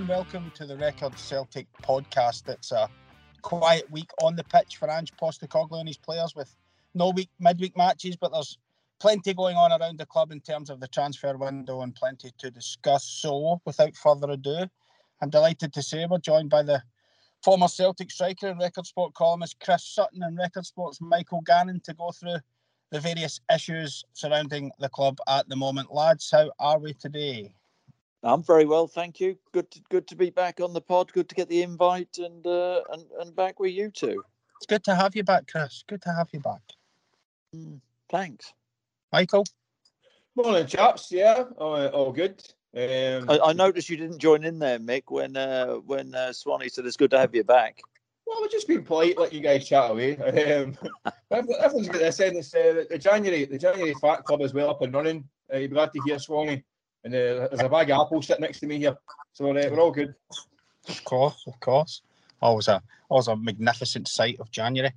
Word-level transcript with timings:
and 0.00 0.08
welcome 0.08 0.50
to 0.54 0.64
the 0.64 0.78
Record 0.78 1.18
Celtic 1.18 1.66
podcast. 1.82 2.48
It's 2.48 2.72
a 2.72 2.88
quiet 3.42 3.90
week 3.90 4.08
on 4.22 4.34
the 4.34 4.44
pitch 4.44 4.78
for 4.78 4.90
Ange 4.90 5.12
Postecoglou 5.20 5.78
and 5.78 5.86
his 5.86 5.98
players 5.98 6.34
with 6.34 6.56
no 6.94 7.10
week 7.10 7.28
midweek 7.38 7.76
matches, 7.76 8.16
but 8.16 8.32
there's 8.32 8.56
plenty 8.98 9.34
going 9.34 9.56
on 9.56 9.78
around 9.78 9.98
the 9.98 10.06
club 10.06 10.32
in 10.32 10.40
terms 10.40 10.70
of 10.70 10.80
the 10.80 10.88
transfer 10.88 11.36
window 11.36 11.82
and 11.82 11.94
plenty 11.94 12.32
to 12.38 12.50
discuss. 12.50 13.04
So, 13.04 13.60
without 13.66 13.94
further 13.94 14.30
ado, 14.30 14.70
I'm 15.20 15.28
delighted 15.28 15.74
to 15.74 15.82
say 15.82 16.06
we're 16.08 16.16
joined 16.16 16.48
by 16.48 16.62
the 16.62 16.82
former 17.44 17.68
Celtic 17.68 18.10
striker 18.10 18.48
and 18.48 18.58
Record 18.58 18.86
Sport 18.86 19.12
columnist 19.12 19.60
Chris 19.62 19.84
Sutton 19.84 20.22
and 20.22 20.38
Record 20.38 20.64
Sport's 20.64 21.02
Michael 21.02 21.42
Gannon 21.42 21.80
to 21.80 21.92
go 21.92 22.10
through 22.10 22.38
the 22.90 23.00
various 23.00 23.38
issues 23.54 24.02
surrounding 24.14 24.72
the 24.78 24.88
club 24.88 25.18
at 25.28 25.46
the 25.50 25.56
moment. 25.56 25.92
Lads, 25.92 26.30
how 26.30 26.50
are 26.58 26.78
we 26.78 26.94
today? 26.94 27.52
I'm 28.22 28.42
very 28.42 28.66
well, 28.66 28.86
thank 28.86 29.18
you. 29.18 29.38
Good, 29.52 29.70
to, 29.70 29.80
good 29.88 30.06
to 30.08 30.16
be 30.16 30.30
back 30.30 30.60
on 30.60 30.74
the 30.74 30.80
pod. 30.80 31.12
Good 31.12 31.28
to 31.30 31.34
get 31.34 31.48
the 31.48 31.62
invite 31.62 32.18
and 32.18 32.46
uh, 32.46 32.82
and 32.92 33.04
and 33.18 33.34
back 33.34 33.58
with 33.58 33.72
you 33.72 33.90
two. 33.90 34.22
It's 34.56 34.66
good 34.66 34.84
to 34.84 34.94
have 34.94 35.16
you 35.16 35.24
back, 35.24 35.50
Chris. 35.50 35.84
Good 35.88 36.02
to 36.02 36.12
have 36.12 36.28
you 36.32 36.40
back. 36.40 36.60
Mm, 37.56 37.80
thanks, 38.10 38.52
Michael. 39.10 39.44
Morning, 40.36 40.66
chaps. 40.66 41.10
Yeah, 41.10 41.44
all, 41.56 41.86
all 41.88 42.12
good. 42.12 42.42
Um, 42.76 43.28
I, 43.28 43.38
I, 43.46 43.52
noticed 43.52 43.88
you 43.88 43.96
didn't 43.96 44.20
join 44.20 44.44
in 44.44 44.58
there, 44.58 44.78
Mick, 44.78 45.04
when 45.08 45.36
uh, 45.36 45.74
when 45.76 46.14
uh, 46.14 46.32
Swanee 46.32 46.68
said 46.68 46.86
it's 46.86 46.96
good 46.96 47.10
to 47.10 47.18
have 47.18 47.34
you 47.34 47.42
back. 47.42 47.80
Well, 48.26 48.38
we're 48.42 48.48
just 48.48 48.68
being 48.68 48.84
polite, 48.84 49.18
let 49.18 49.32
you 49.32 49.40
guys 49.40 49.66
chat 49.66 49.90
away. 49.90 50.16
Um, 50.60 50.78
everyone's 51.30 51.88
got 51.88 51.98
this 51.98 52.20
in. 52.20 52.36
It's, 52.36 52.54
uh, 52.54 52.84
the 52.88 52.98
January, 52.98 53.44
the 53.44 53.58
January 53.58 53.94
Fat 54.00 54.24
Club 54.24 54.42
is 54.42 54.52
well 54.52 54.70
up 54.70 54.82
and 54.82 54.92
running. 54.92 55.28
Uh, 55.52 55.56
you'll 55.56 55.68
be 55.68 55.74
glad 55.74 55.92
to 55.92 56.00
hear 56.04 56.18
Swanee. 56.18 56.62
And 57.04 57.14
uh, 57.14 57.48
there's 57.48 57.60
a 57.60 57.68
bag 57.68 57.90
of 57.90 58.00
apples 58.00 58.26
sitting 58.26 58.42
next 58.42 58.60
to 58.60 58.66
me 58.66 58.78
here, 58.78 58.96
so 59.32 59.50
uh, 59.50 59.52
we're 59.52 59.80
all 59.80 59.90
good. 59.90 60.14
Of 60.88 61.02
course, 61.04 61.44
of 61.46 61.58
course. 61.60 62.02
Always 62.42 62.68
a 62.68 62.82
always 63.08 63.28
a 63.28 63.36
magnificent 63.36 64.08
sight 64.08 64.38
of 64.40 64.50
January. 64.50 64.92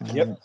Um, 0.00 0.16
yep. 0.16 0.38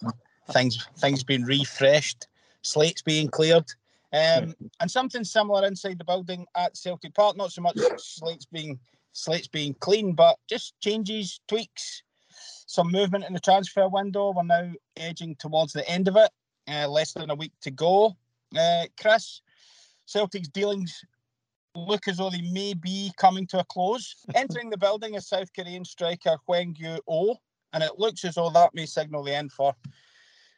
Things 0.52 0.88
things 0.98 1.24
being 1.24 1.44
refreshed, 1.44 2.28
slates 2.62 3.02
being 3.02 3.28
cleared. 3.28 3.66
Um, 4.12 4.56
and 4.80 4.90
something 4.90 5.24
similar 5.24 5.68
inside 5.68 6.00
the 6.00 6.04
building 6.04 6.48
at 6.56 6.76
Celtic 6.76 7.14
Park. 7.14 7.38
Not 7.38 7.52
so 7.52 7.62
much 7.62 7.78
slates 7.98 8.46
being 8.46 8.80
slates 9.14 9.48
being 9.48 9.76
clean, 9.76 10.14
but 10.14 10.38
just 10.48 10.80
changes, 10.80 11.40
tweaks, 11.48 12.02
some 12.66 12.92
movement 12.92 13.26
in 13.26 13.34
the 13.34 13.40
transfer 13.40 13.88
window. 13.88 14.34
We're 14.36 14.44
now 14.44 14.72
edging 14.98 15.36
towards 15.36 15.74
the 15.74 15.88
end 15.88 16.08
of 16.08 16.16
it. 16.16 16.32
Uh, 16.68 16.88
less 16.88 17.14
than 17.14 17.32
a 17.32 17.36
week 17.36 17.54
to 17.62 17.72
go. 17.72 18.16
Uh, 18.58 18.86
Chris, 19.00 19.42
Celtic's 20.10 20.48
dealings 20.48 21.04
look 21.76 22.08
as 22.08 22.18
though 22.18 22.32
they 22.32 22.42
may 22.42 22.74
be 22.74 23.12
coming 23.18 23.46
to 23.48 23.60
a 23.60 23.64
close. 23.66 24.16
Entering 24.36 24.72
the 24.72 24.78
building 24.78 25.14
is 25.14 25.28
South 25.28 25.50
Korean 25.56 25.86
striker 25.86 26.38
Hwang 26.46 26.76
Oh, 27.08 27.38
and 27.74 27.84
it 27.84 28.00
looks 28.00 28.26
as 28.26 28.36
though 28.36 28.50
that 28.50 28.74
may 28.74 28.88
signal 28.88 29.24
the 29.24 29.36
end 29.36 29.52
for 29.52 29.76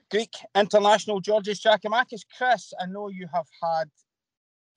Greek 0.10 0.34
international 0.56 1.20
Georgios 1.20 1.62
Giakoumakis. 1.62 2.22
Chris, 2.38 2.72
I 2.80 2.86
know 2.86 3.10
you 3.10 3.28
have 3.34 3.48
had 3.62 3.90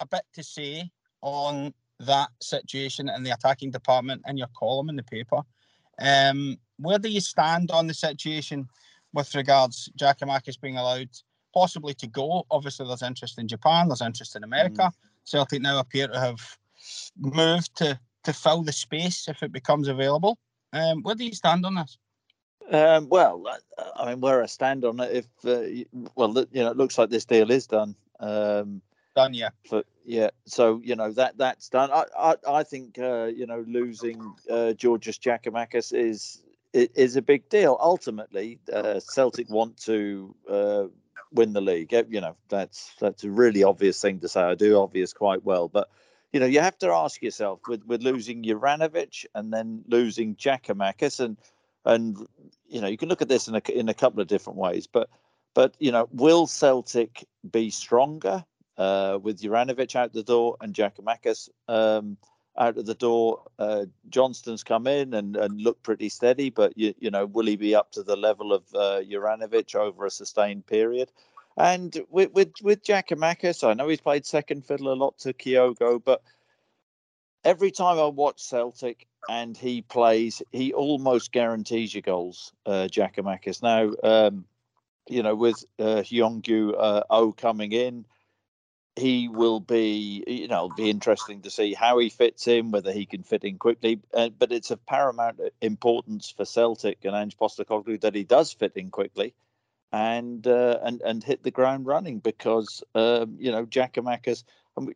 a 0.01 0.07
bit 0.07 0.23
to 0.35 0.43
say 0.43 0.91
on 1.23 1.73
that 2.01 2.31
situation 2.43 3.09
in 3.09 3.23
the 3.23 3.31
attacking 3.31 3.71
department 3.71 4.23
in 4.27 4.37
your 4.37 4.49
column 4.59 4.89
in 4.89 4.97
the 4.97 5.05
paper. 5.05 5.41
Um, 6.01 6.59
where 6.79 6.99
do 6.99 7.09
you 7.09 7.21
stand 7.21 7.71
on 7.71 7.87
the 7.87 7.95
situation 7.95 8.69
with 9.13 9.33
regards 9.37 9.89
Giakoumakis 9.97 10.61
being 10.61 10.77
allowed 10.77 11.11
possibly 11.55 11.95
to 11.95 12.07
go. 12.07 12.45
Obviously, 12.51 12.87
there's 12.87 13.03
interest 13.03 13.39
in 13.39 13.49
Japan, 13.49 13.89
there's 13.89 14.03
interest 14.03 14.37
in 14.37 14.45
America. 14.45 14.83
Mm. 14.83 14.93
Celtic 15.25 15.63
now 15.63 15.79
appear 15.79 16.09
to 16.09 16.21
have 16.21 16.59
moved 17.17 17.75
to 17.77 17.99
to 18.25 18.33
fill 18.33 18.63
the 18.63 18.73
space 18.73 19.29
if 19.29 19.43
it 19.43 19.53
becomes 19.53 19.89
available. 19.89 20.39
Um, 20.73 21.03
where 21.03 21.15
do 21.15 21.25
you 21.25 21.35
stand 21.35 21.65
on 21.65 21.75
this? 21.77 21.99
Um, 22.71 23.09
well, 23.09 23.45
I 23.97 24.11
mean, 24.11 24.21
where 24.21 24.43
I 24.43 24.47
stand 24.47 24.85
on 24.85 24.99
it, 25.01 25.13
if 25.13 25.27
uh, 25.45 25.85
well, 26.15 26.35
you 26.53 26.63
know, 26.63 26.71
it 26.71 26.77
looks 26.77 26.99
like 26.99 27.11
this 27.11 27.25
deal 27.25 27.51
is 27.51 27.67
done. 27.67 27.95
Um, 28.21 28.81
done, 29.15 29.35
yeah. 29.35 29.51
Yeah, 30.07 30.31
so 30.47 30.81
you 30.85 30.97
know 30.97 31.13
that 31.13 31.39
that's 31.39 31.69
done. 31.69 31.91
I 31.91 32.05
I, 32.19 32.35
I 32.47 32.63
think 32.63 32.99
uh, 32.99 33.25
you 33.27 33.47
know 33.47 33.65
losing 33.67 34.35
uh, 34.51 34.73
Georgios 34.73 35.19
is 35.93 36.43
is 36.75 37.17
a 37.17 37.23
big 37.23 37.49
deal. 37.49 37.79
Ultimately, 37.81 38.59
uh, 38.73 39.01
Celtic 39.01 39.49
want 39.49 39.77
to 39.83 40.35
uh, 40.51 40.85
win 41.35 41.53
the 41.53 41.61
league. 41.61 41.93
You 41.93 42.21
know, 42.21 42.37
that's 42.49 42.95
that's 42.99 43.25
a 43.25 43.31
really 43.31 43.63
obvious 43.63 44.01
thing 44.01 44.21
to 44.21 44.29
say. 44.29 44.41
I 44.41 44.55
do 44.55 44.79
obvious 44.79 45.13
quite 45.13 45.45
well, 45.45 45.69
but 45.69 45.91
you 46.33 46.41
know, 46.41 46.47
you 46.47 46.61
have 46.61 46.79
to 46.79 46.89
ask 46.89 47.23
yourself 47.23 47.61
with 47.69 47.85
with 47.85 48.03
losing 48.03 48.43
Juranovic 48.43 49.27
and 49.35 49.53
then 49.53 49.85
losing 49.89 50.37
Giakoumakis 50.37 51.21
and 51.21 51.37
and 51.85 52.17
you 52.69 52.81
know, 52.81 52.89
you 52.89 52.97
can 52.97 53.09
look 53.09 53.23
at 53.23 53.29
this 53.29 53.49
in 53.49 53.55
a 53.55 53.63
in 53.73 53.89
a 53.89 53.95
couple 53.95 54.21
of 54.21 54.29
different 54.29 54.59
ways, 54.59 54.87
but 54.87 55.11
but 55.55 55.75
you 55.79 55.93
know, 55.93 56.09
will 56.13 56.47
Celtic 56.47 57.27
be 57.51 57.71
stronger 57.71 58.45
uh, 58.79 59.19
with 59.23 59.41
Juranovic 59.41 59.95
out 59.95 60.13
the 60.13 60.23
door 60.23 60.57
and 60.61 60.75
Giakoumakis 60.75 61.49
um, 61.69 62.17
out 62.57 62.79
of 62.79 62.87
the 62.87 62.95
door. 62.95 63.43
Uh, 63.59 63.87
Johnston's 64.09 64.63
come 64.63 64.87
in 64.87 65.15
and, 65.15 65.37
and 65.37 65.61
looked 65.61 65.83
pretty 65.83 66.09
steady, 66.09 66.51
but 66.51 66.77
you, 66.77 66.95
you 66.99 67.11
know, 67.11 67.27
will 67.27 67.47
he 67.47 67.57
be 67.57 67.75
up 67.75 67.93
to 67.93 68.03
the 68.03 68.17
level 68.17 68.53
of 68.53 68.63
uh, 68.75 69.01
over 69.79 70.07
a 70.07 70.11
sustained 70.11 70.67
period? 70.67 71.11
And 71.57 71.97
with 72.11 72.33
with 72.33 72.53
with 72.63 72.83
Giakoumakis, 72.83 73.67
I 73.69 73.75
know 73.75 73.89
he's 73.89 74.01
played 74.01 74.27
second 74.27 74.67
fiddle 74.67 74.93
a 74.93 74.95
lot 74.95 75.19
to 75.19 75.33
Kyogo, 75.33 76.03
but 76.03 76.23
every 77.45 77.71
time 77.71 77.99
I 77.99 78.07
watch 78.07 78.43
Celtic 78.43 79.07
and 79.29 79.57
he 79.57 79.83
plays, 79.83 80.43
he 80.51 80.73
almost 80.73 81.33
guarantees 81.33 81.95
you 81.95 82.03
goals. 82.03 82.53
Uh, 82.67 82.89
Giakoumakis. 82.91 83.63
Now, 83.63 83.93
um, 84.03 84.45
you 85.09 85.23
know, 85.23 85.35
with 85.35 85.65
uh, 85.79 86.03
Hyungwoo 86.03 86.75
uh, 86.77 87.03
O 87.11 87.33
coming 87.33 87.73
in, 87.73 88.05
he 88.97 89.29
will 89.29 89.59
be, 89.61 90.23
you 90.27 90.49
know, 90.49 90.69
be 90.69 90.89
interesting 90.89 91.43
to 91.43 91.51
see 91.51 91.75
how 91.75 91.99
he 91.99 92.11
fits 92.11 92.47
in, 92.47 92.71
whether 92.71 92.93
he 92.93 93.07
can 93.07 93.25
fit 93.25 93.45
in 93.45 93.59
quickly. 93.59 94.01
Uh, 94.13 94.29
but 94.29 94.53
it's 94.53 94.71
of 94.71 94.85
paramount 94.87 95.41
importance 95.61 96.31
for 96.31 96.45
Celtic 96.45 97.05
and 97.05 97.17
Ange 97.17 97.37
Postecoglou 97.37 98.01
that 98.03 98.15
he 98.15 98.23
does 98.23 98.53
fit 98.53 98.73
in 98.77 98.91
quickly 98.91 99.35
and 99.93 100.47
uh, 100.47 100.79
and 100.83 101.01
and 101.03 101.23
hit 101.23 101.43
the 101.43 101.51
ground 101.51 101.87
running 101.87 102.19
because 102.19 102.83
um, 102.95 103.37
you 103.39 103.53
know 103.53 103.67
Giakoumakis, 103.67 104.45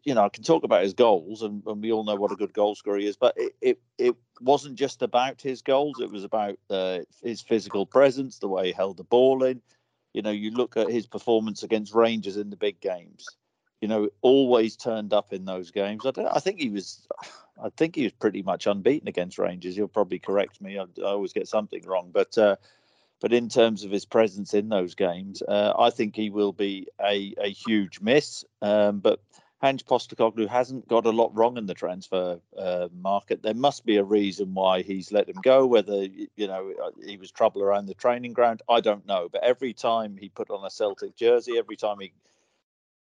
you 0.04 0.14
know, 0.14 0.24
I 0.24 0.28
can 0.28 0.42
talk 0.42 0.64
about 0.64 0.82
his 0.82 0.94
goals 0.94 1.42
and, 1.42 1.62
and, 1.66 1.82
we 1.82 1.92
all 1.92 2.04
know 2.04 2.16
what 2.16 2.32
a 2.32 2.36
good 2.36 2.52
goal 2.52 2.74
scorer 2.74 2.98
he 2.98 3.06
is, 3.06 3.16
but 3.16 3.34
it, 3.36 3.54
it, 3.60 3.80
it 3.96 4.16
wasn't 4.40 4.76
just 4.76 5.02
about 5.02 5.40
his 5.40 5.62
goals; 5.62 6.00
it 6.00 6.10
was 6.10 6.24
about 6.24 6.58
uh, 6.70 7.00
his 7.22 7.42
physical 7.42 7.86
presence, 7.86 8.38
the 8.38 8.48
way 8.48 8.66
he 8.66 8.72
held 8.72 8.96
the 8.96 9.04
ball 9.04 9.44
in. 9.44 9.60
You 10.14 10.22
know, 10.22 10.30
you 10.30 10.50
look 10.52 10.76
at 10.76 10.90
his 10.90 11.06
performance 11.06 11.62
against 11.62 11.94
Rangers 11.94 12.36
in 12.36 12.50
the 12.50 12.56
big 12.56 12.80
games 12.80 13.36
you 13.80 13.88
know, 13.88 14.08
always 14.22 14.76
turned 14.76 15.12
up 15.12 15.32
in 15.32 15.44
those 15.44 15.70
games. 15.70 16.04
I, 16.04 16.12
I, 16.30 16.40
think 16.40 16.60
he 16.60 16.70
was, 16.70 17.06
I 17.62 17.70
think 17.70 17.94
he 17.94 18.04
was 18.04 18.12
pretty 18.12 18.42
much 18.42 18.66
unbeaten 18.66 19.08
against 19.08 19.38
Rangers. 19.38 19.76
You'll 19.76 19.88
probably 19.88 20.18
correct 20.18 20.60
me. 20.60 20.78
I, 20.78 20.84
I 20.98 21.10
always 21.10 21.32
get 21.32 21.48
something 21.48 21.82
wrong, 21.86 22.10
but 22.12 22.36
uh, 22.38 22.56
but 23.20 23.32
in 23.32 23.48
terms 23.48 23.84
of 23.84 23.90
his 23.90 24.04
presence 24.04 24.54
in 24.54 24.68
those 24.68 24.94
games, 24.94 25.42
uh, 25.42 25.72
I 25.76 25.90
think 25.90 26.14
he 26.14 26.30
will 26.30 26.52
be 26.52 26.86
a, 27.00 27.34
a 27.38 27.50
huge 27.50 28.00
miss. 28.00 28.44
Um, 28.62 29.00
but 29.00 29.20
Ange 29.60 29.84
Postecoglou 29.84 30.48
hasn't 30.48 30.86
got 30.86 31.04
a 31.04 31.10
lot 31.10 31.34
wrong 31.34 31.56
in 31.56 31.66
the 31.66 31.74
transfer 31.74 32.38
uh, 32.56 32.88
market. 32.94 33.42
There 33.42 33.54
must 33.54 33.84
be 33.84 33.96
a 33.96 34.04
reason 34.04 34.54
why 34.54 34.82
he's 34.82 35.10
let 35.10 35.28
him 35.28 35.40
go. 35.42 35.66
Whether 35.66 36.04
you 36.36 36.46
know 36.46 36.72
uh, 36.80 36.90
he 37.04 37.16
was 37.16 37.32
trouble 37.32 37.62
around 37.62 37.86
the 37.86 37.94
training 37.94 38.34
ground, 38.34 38.62
I 38.68 38.80
don't 38.80 39.06
know. 39.06 39.28
But 39.30 39.42
every 39.42 39.72
time 39.72 40.16
he 40.16 40.28
put 40.28 40.50
on 40.50 40.64
a 40.64 40.70
Celtic 40.70 41.16
jersey, 41.16 41.58
every 41.58 41.76
time 41.76 41.96
he 41.98 42.12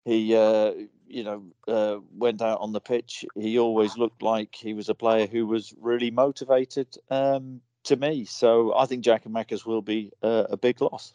he 0.08 0.36
uh, 0.36 0.72
you 1.08 1.24
know 1.24 1.44
uh, 1.68 2.00
went 2.16 2.42
out 2.42 2.62
on 2.62 2.72
the 2.72 2.80
pitch. 2.80 3.26
He 3.36 3.60
always 3.60 3.98
looked 3.98 4.22
like 4.22 4.56
he 4.56 4.74
was 4.74 4.90
a 4.90 4.96
player 4.96 5.28
who 5.28 5.46
was 5.46 5.74
really 5.80 6.12
motivated 6.12 6.88
um, 7.10 7.62
to 7.84 7.98
me. 7.98 8.26
So 8.26 8.74
i 8.76 8.86
think 8.86 9.04
Giakoumakis 9.04 9.66
will 9.66 9.82
be 9.82 10.12
uh, 10.24 10.46
a 10.50 10.58
big 10.58 10.82
loss. 10.82 11.14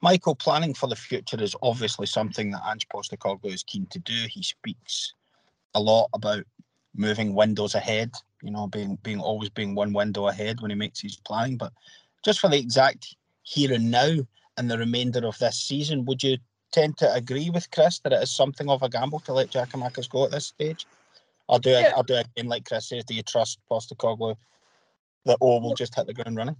Michael 0.00 0.34
planning 0.34 0.74
for 0.74 0.86
the 0.86 0.96
future 0.96 1.42
is 1.42 1.56
obviously 1.62 2.06
something 2.06 2.50
that 2.50 2.62
ange 2.70 2.86
postecoglou 2.88 3.52
is 3.52 3.62
keen 3.62 3.86
to 3.86 3.98
do. 3.98 4.26
He 4.30 4.42
speaks 4.42 5.14
a 5.74 5.80
lot 5.80 6.08
about 6.12 6.44
moving 6.96 7.34
windows 7.34 7.74
ahead 7.74 8.12
you 8.44 8.52
know 8.52 8.68
being 8.68 8.96
being 9.02 9.18
always 9.18 9.48
being 9.48 9.74
one 9.74 9.92
window 9.92 10.28
ahead 10.28 10.60
when 10.60 10.70
he 10.70 10.76
makes 10.76 11.00
his 11.00 11.16
planning 11.16 11.56
but 11.56 11.72
just 12.24 12.38
for 12.38 12.48
the 12.48 12.58
exact 12.58 13.16
here 13.42 13.72
and 13.72 13.90
now 13.90 14.16
and 14.56 14.70
the 14.70 14.78
remainder 14.78 15.26
of 15.26 15.36
this 15.38 15.58
season 15.58 16.04
would 16.04 16.22
you 16.22 16.36
tend 16.74 16.96
to 16.98 17.14
agree 17.14 17.50
with 17.50 17.70
Chris 17.70 18.00
that 18.00 18.12
it 18.12 18.22
is 18.22 18.34
something 18.34 18.68
of 18.68 18.82
a 18.82 18.88
gamble 18.88 19.20
to 19.20 19.32
let 19.32 19.50
Jack 19.50 19.70
Giakoumakis 19.70 20.10
go 20.10 20.24
at 20.24 20.32
this 20.32 20.46
stage? 20.46 20.86
I'll 21.48 21.60
do 21.60 21.70
it. 21.70 21.92
I'll 21.94 22.02
do 22.02 22.14
it 22.14 22.26
again, 22.36 22.48
like 22.48 22.64
Chris 22.64 22.88
says. 22.88 23.04
Do 23.04 23.14
you 23.14 23.22
trust 23.22 23.60
Postecoglou 23.70 24.36
that 25.24 25.38
O 25.40 25.60
will 25.60 25.74
just 25.74 25.94
hit 25.94 26.06
the 26.06 26.14
ground 26.14 26.36
running? 26.36 26.56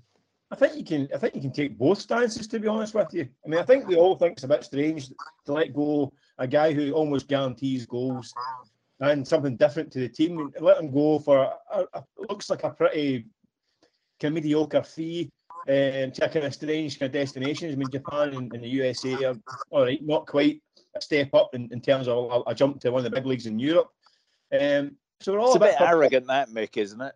I 0.51 0.57
think 0.57 0.77
you 0.77 0.85
can. 0.85 1.09
I 1.13 1.19
think 1.19 1.35
you 1.35 1.41
can 1.41 1.53
take 1.53 1.77
both 1.77 1.99
stances. 1.99 2.47
To 2.49 2.61
be 2.61 2.69
honest 2.69 2.95
with 2.95 3.13
you, 3.13 3.29
I 3.45 3.49
mean, 3.49 3.59
I 3.59 3.65
think 3.65 3.89
we 3.89 3.97
all 3.97 4.15
think 4.15 4.35
it's 4.35 4.45
a 4.45 4.49
bit 4.49 4.63
strange 4.63 5.09
to 5.47 5.53
let 5.53 5.75
go 5.75 6.13
a 6.39 6.47
guy 6.47 6.73
who 6.73 6.93
almost 6.93 7.29
guarantees 7.29 7.87
goals 7.87 8.33
and 9.01 9.27
something 9.27 9.57
different 9.57 9.91
to 9.93 10.01
the 10.01 10.09
team. 10.09 10.53
Let 10.61 10.79
him 10.79 10.93
go 10.93 11.19
for 11.19 11.53
a, 11.73 11.85
a, 11.95 12.05
looks 12.29 12.51
like 12.51 12.63
a 12.63 12.71
pretty 12.71 13.27
kind 14.21 14.31
of 14.31 14.35
mediocre 14.35 14.83
fee 14.83 15.33
um, 15.67 16.11
to 16.13 16.25
a 16.25 16.29
kind 16.29 16.45
of 16.45 16.55
strange 16.55 16.99
kind 16.99 17.09
of 17.09 17.21
destinations. 17.21 17.73
I 17.73 17.77
mean, 17.77 17.91
Japan 17.91 18.35
and, 18.35 18.53
and 18.53 18.63
the 18.63 18.69
USA 18.69 19.25
are 19.25 19.37
all 19.71 19.83
right, 19.83 20.03
not 20.05 20.27
quite 20.27 20.63
a 20.97 21.01
step 21.01 21.35
up 21.35 21.55
in, 21.55 21.69
in 21.73 21.81
terms 21.81 22.09
of 22.09 22.31
a, 22.47 22.51
a, 22.51 22.55
jump 22.55 22.81
to 22.81 22.91
one 22.91 23.05
of 23.05 23.11
the 23.11 23.17
big 23.17 23.27
leagues 23.27 23.47
in 23.47 23.59
Europe. 23.59 23.89
Um, 24.53 24.97
so 25.21 25.33
we're 25.33 25.41
all 25.41 25.49
it's 25.49 25.57
a 25.57 25.61
bit, 25.61 25.79
bit 25.79 25.89
arrogant, 25.89 26.27
that 26.27 26.51
Mick, 26.51 26.77
isn't 26.77 27.01
it? 27.01 27.13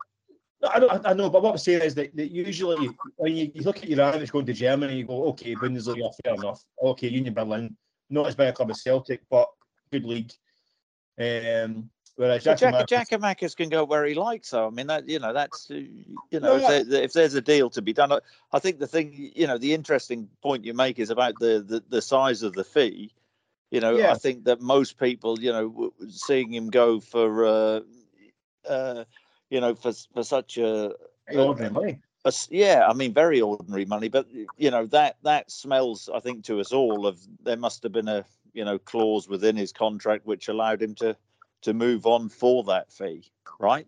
No, 0.61 0.69
I, 0.69 1.11
I, 1.11 1.13
know, 1.13 1.31
but 1.31 1.43
what 1.43 1.53
I'm 1.53 1.59
saying 1.59 1.83
is 1.83 1.95
that, 1.95 2.17
that 2.17 2.33
usually 2.33 2.91
when 3.17 3.37
you, 3.37 3.51
you, 3.55 3.63
look 3.63 3.79
at 3.79 3.89
your 3.89 4.01
average 4.01 4.33
going 4.33 4.47
to 4.47 4.53
Germany, 4.53 4.97
you 4.97 5.05
go, 5.05 5.27
okay, 5.27 5.55
Bundesliga, 5.55 6.11
fair 6.25 6.35
enough. 6.35 6.65
Okay, 6.83 7.09
Union 7.09 7.35
Berlin, 7.35 7.77
not 8.11 8.27
as 8.27 8.35
big 8.35 8.49
a 8.49 8.53
club 8.53 8.71
as 8.71 8.83
Celtic, 8.83 9.21
but 9.31 9.49
good 9.93 10.05
league. 10.05 10.33
Um, 11.21 11.91
whereas 12.19 12.43
Jack, 12.43 12.59
Giakoumakis 12.59 13.57
can 13.57 13.69
go 13.69 13.85
where 13.85 14.05
he 14.05 14.15
likes. 14.15 14.49
So 14.49 14.67
I 14.67 14.71
mean, 14.71 14.89
that 14.89 15.09
you 15.09 15.19
know, 15.19 15.33
that's 15.33 15.71
you 15.71 16.15
know, 16.33 16.57
no, 16.57 16.57
if, 16.57 16.89
there, 16.89 17.03
if, 17.03 17.13
there's 17.13 17.35
a 17.35 17.41
deal 17.41 17.71
to 17.71 17.81
be 17.81 17.93
done, 17.93 18.13
I 18.53 18.59
think 18.59 18.81
the 18.81 18.87
thing, 18.87 19.33
you 19.35 19.47
know, 19.47 19.57
the 19.57 19.73
interesting 19.73 20.29
point 20.43 20.65
you 20.65 20.75
make 20.75 20.99
is 20.99 21.11
about 21.11 21.35
the 21.39 21.65
the, 21.67 21.83
the 21.89 22.03
size 22.03 22.43
of 22.43 22.53
the 22.55 22.65
fee. 22.65 23.13
You 23.71 23.81
know, 23.81 23.97
yeah. 23.97 24.11
I 24.11 24.15
think 24.15 24.45
that 24.45 24.61
most 24.61 24.99
people, 24.99 25.39
you 25.39 25.53
know, 25.53 25.93
seeing 26.09 26.53
him 26.53 26.71
go 26.71 27.01
for, 27.01 27.45
uh, 27.45 27.81
uh, 28.69 29.05
you 29.51 29.61
know, 29.61 29.75
for 29.75 29.93
for 30.13 30.25
such 30.25 30.59
a, 30.59 30.95
ordinary 31.33 31.71
money. 31.71 32.01
A, 32.25 32.33
yeah, 32.51 32.87
I 32.89 32.95
mean, 32.95 33.15
very 33.15 33.41
ordinary 33.41 33.85
money, 33.85 34.09
but 34.09 34.27
you 34.57 34.71
know 34.71 34.87
that 34.87 35.17
that 35.23 35.51
smells, 35.51 36.11
I 36.13 36.19
think, 36.19 36.45
to 36.45 36.61
us 36.61 36.73
all 36.73 37.07
of 37.07 37.21
there 37.45 37.57
must 37.57 37.83
have 37.85 37.93
been 37.93 38.09
a 38.09 38.25
you 38.55 38.65
know 38.65 38.79
clause 38.79 39.29
within 39.29 39.55
his 39.55 39.73
contract 39.73 40.27
which 40.27 40.49
allowed 40.49 40.83
him 40.83 40.95
to 40.97 41.17
to 41.63 41.75
move 41.75 42.07
on 42.07 42.29
for 42.29 42.65
that 42.65 42.93
fee, 42.93 43.31
right? 43.59 43.87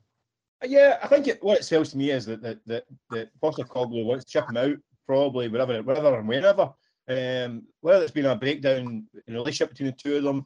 Yeah, 0.64 0.99
I 1.02 1.06
think 1.08 1.26
it, 1.26 1.43
what 1.43 1.58
it 1.58 1.64
sells 1.64 1.90
to 1.90 1.96
me 1.96 2.11
is 2.11 2.26
that 2.26 2.43
that 2.43 2.58
that, 2.67 2.84
that 3.11 3.31
Postecoglou 3.43 4.05
wants 4.05 4.25
to 4.25 4.31
chip 4.31 4.49
him 4.49 4.56
out 4.56 4.76
probably 5.06 5.49
wherever, 5.49 5.82
wherever 5.82 6.19
and 6.19 6.28
whenever. 6.28 6.72
Um, 7.08 7.62
whether 7.81 8.02
it's 8.02 8.12
been 8.12 8.26
a 8.26 8.37
breakdown 8.37 9.06
in 9.26 9.34
relationship 9.34 9.70
between 9.70 9.87
the 9.87 9.93
two 9.93 10.17
of 10.19 10.22
them, 10.22 10.44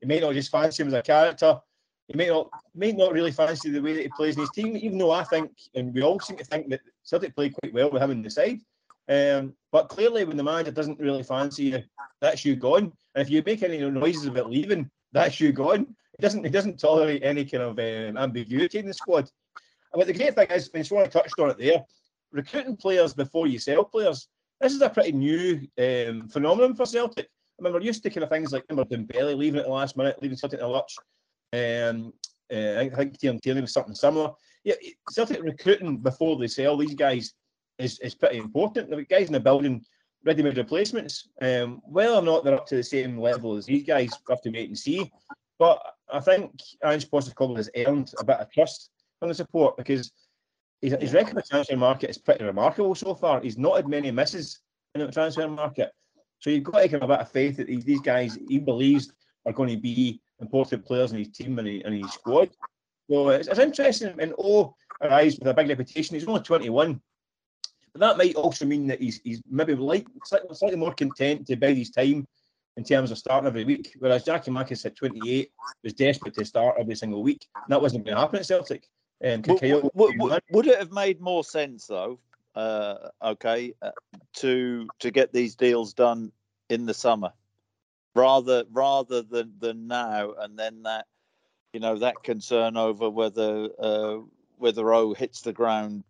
he 0.00 0.06
may 0.06 0.20
not 0.20 0.34
just 0.34 0.50
fancy 0.50 0.82
him 0.82 0.88
as 0.88 0.94
a 0.94 1.02
character. 1.02 1.60
He 2.08 2.16
may 2.16 2.28
not 2.28 2.48
may 2.74 2.92
not 2.92 3.12
really 3.12 3.32
fancy 3.32 3.70
the 3.70 3.82
way 3.82 3.94
that 3.94 4.02
he 4.02 4.08
plays 4.08 4.36
in 4.36 4.42
his 4.42 4.50
team, 4.50 4.76
even 4.76 4.98
though 4.98 5.10
I 5.10 5.24
think, 5.24 5.50
and 5.74 5.92
we 5.92 6.02
all 6.02 6.20
seem 6.20 6.36
to 6.36 6.44
think 6.44 6.70
that 6.70 6.80
Celtic 7.02 7.34
played 7.34 7.54
quite 7.54 7.74
well 7.74 7.90
with 7.90 8.02
him 8.02 8.12
in 8.12 8.22
the 8.22 8.30
side. 8.30 8.60
Um, 9.08 9.54
but 9.72 9.88
clearly, 9.88 10.24
when 10.24 10.36
the 10.36 10.44
manager 10.44 10.70
doesn't 10.70 11.00
really 11.00 11.22
fancy 11.22 11.64
you, 11.64 11.82
that's 12.20 12.44
you 12.44 12.56
gone. 12.56 12.92
And 13.14 13.22
if 13.22 13.30
you 13.30 13.42
make 13.44 13.62
any 13.62 13.78
noises 13.90 14.26
about 14.26 14.50
leaving, 14.50 14.88
that's 15.12 15.40
you 15.40 15.52
gone. 15.52 15.94
He 16.18 16.22
doesn't 16.22 16.44
he 16.44 16.50
doesn't 16.50 16.80
tolerate 16.80 17.22
any 17.22 17.44
kind 17.44 17.62
of 17.62 17.78
um, 17.78 18.16
ambiguity 18.16 18.78
in 18.78 18.86
the 18.86 18.94
squad. 18.94 19.28
But 19.92 20.06
the 20.06 20.12
great 20.14 20.34
thing 20.34 20.48
is, 20.50 20.70
when 20.72 20.84
Swan 20.84 21.08
touched 21.08 21.38
on 21.38 21.50
it 21.50 21.58
there, 21.58 21.84
recruiting 22.32 22.76
players 22.76 23.14
before 23.14 23.46
you 23.46 23.58
sell 23.58 23.84
players. 23.84 24.28
This 24.60 24.72
is 24.72 24.80
a 24.80 24.88
pretty 24.88 25.12
new 25.12 25.60
um, 25.78 26.28
phenomenon 26.28 26.74
for 26.74 26.86
Celtic. 26.86 27.28
I 27.58 27.62
mean, 27.62 27.72
we're 27.72 27.80
used 27.80 28.02
to 28.02 28.10
kind 28.10 28.24
of 28.24 28.30
things 28.30 28.52
like 28.52 28.64
remember 28.68 28.88
Dembele 28.96 29.36
leaving 29.36 29.60
at 29.60 29.66
the 29.66 29.72
last 29.72 29.96
minute, 29.96 30.20
leaving 30.22 30.36
Celtic 30.36 30.60
in 30.60 30.64
a 30.64 30.68
lurch. 30.68 30.96
Um, 31.52 32.12
uh, 32.52 32.80
I 32.80 32.88
think 32.88 33.20
Kieran 33.20 33.40
Tierney 33.40 33.60
was 33.60 33.72
something 33.72 33.94
similar. 33.94 34.32
Yeah, 34.64 34.74
Celtic 35.10 35.42
recruiting 35.42 35.98
before 35.98 36.36
they 36.36 36.48
sell 36.48 36.76
these 36.76 36.94
guys 36.94 37.34
is, 37.78 37.98
is 38.00 38.14
pretty 38.14 38.38
important. 38.38 38.90
The 38.90 39.04
guys 39.04 39.26
in 39.26 39.32
the 39.32 39.40
building, 39.40 39.84
ready-made 40.24 40.56
replacements. 40.56 41.28
Um, 41.40 41.80
whether 41.84 42.14
or 42.14 42.22
not 42.22 42.44
they're 42.44 42.54
up 42.54 42.66
to 42.66 42.76
the 42.76 42.82
same 42.82 43.18
level 43.18 43.56
as 43.56 43.66
these 43.66 43.86
guys, 43.86 44.10
we 44.26 44.32
have 44.32 44.42
to 44.42 44.50
wait 44.50 44.68
and 44.68 44.78
see. 44.78 45.10
But 45.58 45.80
I 46.12 46.20
think 46.20 46.52
Ange 46.84 47.10
Postecoglou 47.10 47.56
has 47.56 47.70
earned 47.76 48.12
a 48.18 48.24
bit 48.24 48.38
of 48.38 48.50
trust 48.50 48.90
from 49.18 49.28
the 49.28 49.34
support 49.34 49.76
because 49.76 50.12
his, 50.80 50.96
his 51.00 51.12
record 51.12 51.30
in 51.30 51.36
the 51.36 51.42
transfer 51.42 51.76
market 51.76 52.10
is 52.10 52.18
pretty 52.18 52.44
remarkable 52.44 52.94
so 52.94 53.14
far. 53.14 53.40
He's 53.40 53.58
not 53.58 53.76
had 53.76 53.88
many 53.88 54.10
misses 54.10 54.60
in 54.94 55.00
the 55.00 55.10
transfer 55.10 55.48
market. 55.48 55.90
So 56.38 56.50
you've 56.50 56.64
got 56.64 56.80
to 56.80 56.88
give 56.88 57.02
him 57.02 57.10
a 57.10 57.14
bit 57.14 57.20
of 57.20 57.30
faith 57.30 57.56
that 57.56 57.66
these, 57.66 58.00
guys 58.00 58.38
he 58.48 58.58
believes 58.58 59.12
are 59.46 59.52
going 59.52 59.70
to 59.70 59.80
be 59.80 60.20
important 60.40 60.84
players 60.84 61.12
in 61.12 61.18
his 61.18 61.30
team 61.30 61.58
and, 61.58 61.66
he, 61.66 61.82
and 61.82 61.94
his 61.94 62.12
squad. 62.12 62.50
So 63.10 63.30
it's, 63.30 63.48
it's 63.48 63.58
interesting. 63.58 64.14
And 64.18 64.34
O 64.38 64.74
arrives 65.00 65.38
with 65.38 65.48
a 65.48 65.54
big 65.54 65.68
reputation. 65.68 66.14
He's 66.14 66.28
only 66.28 66.42
21. 66.42 67.00
But 67.92 68.00
that 68.00 68.18
might 68.18 68.34
also 68.34 68.66
mean 68.66 68.86
that 68.88 69.00
he's, 69.00 69.20
he's 69.24 69.40
maybe 69.48 69.74
like, 69.74 70.06
slightly, 70.24 70.54
slightly 70.54 70.78
more 70.78 70.94
content 70.94 71.46
to 71.46 71.56
bide 71.56 71.78
his 71.78 71.90
time 71.90 72.26
in 72.76 72.84
terms 72.84 73.10
of 73.10 73.18
starting 73.18 73.46
every 73.46 73.64
week. 73.64 73.94
Whereas 73.98 74.24
Giakoumakis 74.24 74.84
at 74.84 74.96
28 74.96 75.50
was 75.82 75.94
desperate 75.94 76.34
to 76.34 76.44
start 76.44 76.76
every 76.78 76.94
single 76.94 77.22
week. 77.22 77.46
And 77.54 77.64
that 77.68 77.80
wasn't 77.80 78.04
going 78.04 78.16
to 78.16 78.20
happen 78.20 78.38
at 78.38 78.46
Celtic. 78.46 78.88
Um, 79.24 79.42
would, 79.46 79.92
would, 79.94 80.42
would, 80.50 80.66
it 80.66 80.78
have 80.78 80.92
made 80.92 81.20
more 81.20 81.42
sense 81.42 81.86
though? 81.86 82.18
Uh, 82.54 83.08
okay, 83.22 83.72
uh, 83.80 83.90
to 84.34 84.86
to 84.98 85.10
get 85.10 85.32
these 85.32 85.54
deals 85.54 85.94
done 85.94 86.32
in 86.68 86.84
the 86.84 86.92
summer, 86.92 87.32
rather 88.14 88.64
rather 88.70 89.22
than 89.22 89.54
than 89.58 89.86
now, 89.86 90.34
and 90.38 90.58
then 90.58 90.82
that 90.82 91.06
you 91.72 91.80
know 91.80 91.98
that 91.98 92.22
concern 92.24 92.76
over 92.76 93.08
whether 93.08 93.70
uh, 93.78 94.18
whether 94.58 94.92
O 94.92 95.14
hits 95.14 95.40
the 95.40 95.52
ground 95.52 96.04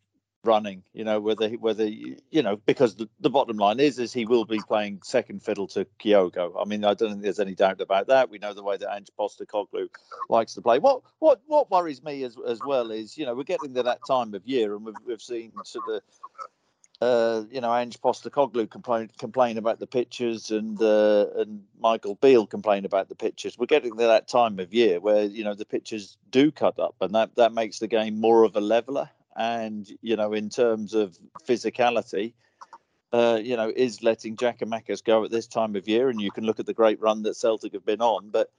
running. 0.44 0.82
You 0.94 1.04
know 1.04 1.20
whether 1.20 1.50
whether 1.50 1.86
you 1.86 2.42
know 2.42 2.56
because 2.56 2.94
the, 2.94 3.08
the 3.20 3.30
bottom 3.30 3.56
line 3.56 3.80
is 3.80 3.98
is 3.98 4.12
he 4.12 4.24
will 4.24 4.44
be 4.44 4.60
playing 4.66 5.00
second 5.02 5.42
fiddle 5.42 5.66
to 5.68 5.86
Kyogo. 6.00 6.54
I 6.58 6.64
mean 6.64 6.84
I 6.84 6.94
don't 6.94 7.10
think 7.10 7.22
there's 7.22 7.40
any 7.40 7.54
doubt 7.54 7.80
about 7.80 8.06
that. 8.08 8.30
We 8.30 8.38
know 8.38 8.54
the 8.54 8.62
way 8.62 8.76
that 8.76 8.94
Ange 8.94 9.10
Postecoglou 9.18 9.88
likes 10.28 10.54
to 10.54 10.62
play. 10.62 10.78
What 10.78 11.02
what 11.18 11.40
what 11.46 11.70
worries 11.70 12.02
me 12.02 12.22
as 12.22 12.36
as 12.46 12.60
well 12.64 12.90
is 12.90 13.18
you 13.18 13.26
know 13.26 13.34
we're 13.34 13.42
getting 13.42 13.74
to 13.74 13.82
that 13.82 14.00
time 14.06 14.34
of 14.34 14.46
year 14.46 14.74
and 14.74 14.86
we've 14.86 14.94
we've 15.06 15.22
seen 15.22 15.52
sort 15.64 15.84
of. 15.88 16.00
Uh, 16.98 17.44
you 17.50 17.60
know, 17.60 17.74
Ange 17.74 18.00
Postecoglou 18.00 18.70
complain 18.70 19.10
complain 19.18 19.58
about 19.58 19.78
the 19.78 19.86
pitches, 19.86 20.50
and 20.50 20.80
uh, 20.80 21.26
and 21.36 21.62
Michael 21.78 22.14
Beale 22.14 22.46
complain 22.46 22.86
about 22.86 23.10
the 23.10 23.14
pitches. 23.14 23.58
We're 23.58 23.66
getting 23.66 23.98
to 23.98 24.04
that 24.04 24.28
time 24.28 24.58
of 24.58 24.72
year 24.72 24.98
where 24.98 25.24
you 25.24 25.44
know 25.44 25.52
the 25.52 25.66
pitches 25.66 26.16
do 26.30 26.50
cut 26.50 26.78
up, 26.78 26.94
and 27.02 27.14
that 27.14 27.36
that 27.36 27.52
makes 27.52 27.80
the 27.80 27.86
game 27.86 28.18
more 28.18 28.44
of 28.44 28.56
a 28.56 28.62
leveler 28.62 29.10
and 29.36 29.86
you 30.02 30.16
know 30.16 30.32
in 30.32 30.48
terms 30.48 30.94
of 30.94 31.16
physicality 31.46 32.34
uh, 33.12 33.38
you 33.42 33.56
know 33.56 33.72
is 33.74 34.02
letting 34.02 34.36
Jack 34.36 34.62
and 34.62 34.72
Giakoumakis 34.72 35.04
go 35.04 35.24
at 35.24 35.30
this 35.30 35.46
time 35.46 35.76
of 35.76 35.88
year? 35.88 36.08
And 36.08 36.20
you 36.20 36.30
can 36.30 36.44
look 36.44 36.60
at 36.60 36.66
the 36.66 36.74
great 36.74 37.00
run 37.00 37.22
that 37.22 37.36
Celtic 37.36 37.72
have 37.72 37.84
been 37.84 38.02
on 38.02 38.30
but 38.30 38.50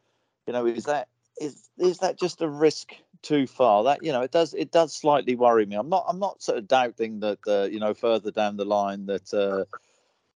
you 0.46 0.54
know 0.54 0.66
is 0.66 0.86
that 0.86 1.08
is 1.40 1.70
is 1.78 2.00
that 2.00 2.18
just 2.20 2.42
a 2.42 2.50
risk 2.50 2.94
too 3.22 3.48
far? 3.48 3.84
That 3.86 4.04
you 4.04 4.12
know 4.12 4.22
it 4.22 4.32
does 4.32 4.54
it 4.54 4.72
does 4.72 4.96
slightly 4.96 5.36
worry 5.36 5.66
me. 5.66 5.76
I'm 5.76 5.90
not 5.90 6.06
I'm 6.08 6.20
not 6.20 6.42
sort 6.42 6.58
of 6.58 6.68
doubting 6.68 7.20
that 7.22 7.40
uh, 7.48 7.68
you 7.72 7.80
know 7.80 7.94
further 7.94 8.32
down 8.32 8.58
the 8.58 8.66
line 8.66 9.06
that 9.08 9.34
uh, 9.34 9.66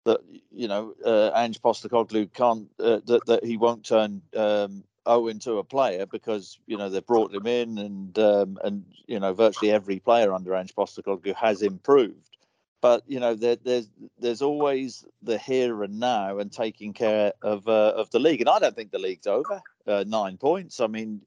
that 0.04 0.21
you 0.50 0.68
know 0.68 0.95
uh, 1.04 1.30
Ange 1.35 1.61
Postecoglou 1.61 2.33
can't 2.33 2.68
uh, 2.80 3.00
that, 3.07 3.26
that 3.26 3.45
he 3.45 3.57
won't 3.57 3.85
turn 3.85 4.23
um, 4.37 4.85
Owen 5.07 5.38
to 5.40 5.59
a 5.59 5.64
player 5.64 6.07
because 6.07 6.59
you 6.67 6.76
know 6.76 6.90
they 6.90 7.00
brought 7.00 7.35
him 7.35 7.47
in 7.47 7.78
and 7.78 8.19
um, 8.19 8.59
and 8.62 8.85
you 9.07 9.19
know 9.19 9.33
virtually 9.33 9.71
every 9.71 9.99
player 9.99 10.33
under 10.33 10.55
Ange 10.55 10.75
Postecoglou 10.75 11.35
has 11.35 11.62
improved. 11.62 12.37
But 12.81 13.02
you 13.07 13.19
know 13.19 13.35
there, 13.35 13.57
there's 13.57 13.88
there's 14.19 14.43
always 14.43 15.05
the 15.23 15.38
here 15.38 15.83
and 15.83 15.99
now 15.99 16.38
and 16.38 16.52
taking 16.52 16.93
care 16.93 17.33
of 17.43 17.67
uh, 17.67 17.93
of 17.97 18.11
the 18.11 18.21
league, 18.21 18.40
and 18.40 18.49
I 18.49 18.59
don't 18.59 18.76
think 18.76 18.93
the 18.93 18.99
league's 18.99 19.26
over. 19.26 19.61
Uh, 19.87 20.05
nine 20.07 20.37
points. 20.37 20.81
I 20.81 20.87
mean, 20.87 21.23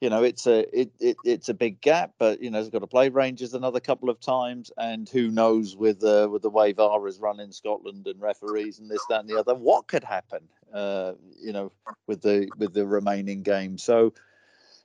you 0.00 0.08
know 0.08 0.22
it's 0.22 0.46
a 0.46 0.60
it, 0.78 0.92
it 1.00 1.16
it's 1.24 1.48
a 1.48 1.54
big 1.54 1.80
gap, 1.80 2.12
but 2.18 2.40
you 2.40 2.50
know 2.50 2.60
it's 2.60 2.70
got 2.70 2.78
to 2.78 2.86
play 2.86 3.08
Rangers 3.08 3.52
another 3.54 3.80
couple 3.80 4.08
of 4.08 4.20
times, 4.20 4.70
and 4.78 5.08
who 5.08 5.30
knows 5.30 5.76
with 5.76 6.02
uh, 6.02 6.28
with 6.30 6.42
the 6.42 6.50
way 6.50 6.72
VAR 6.72 7.06
is 7.08 7.18
run 7.18 7.40
in 7.40 7.52
Scotland 7.52 8.06
and 8.06 8.20
referees 8.20 8.78
and 8.78 8.90
this 8.90 9.04
that 9.10 9.20
and 9.20 9.28
the 9.28 9.38
other, 9.38 9.54
what 9.54 9.88
could 9.88 10.04
happen? 10.04 10.48
Uh, 10.72 11.12
you 11.40 11.52
know, 11.52 11.72
with 12.06 12.22
the 12.22 12.50
with 12.58 12.72
the 12.74 12.86
remaining 12.86 13.42
game. 13.42 13.78
So, 13.78 14.12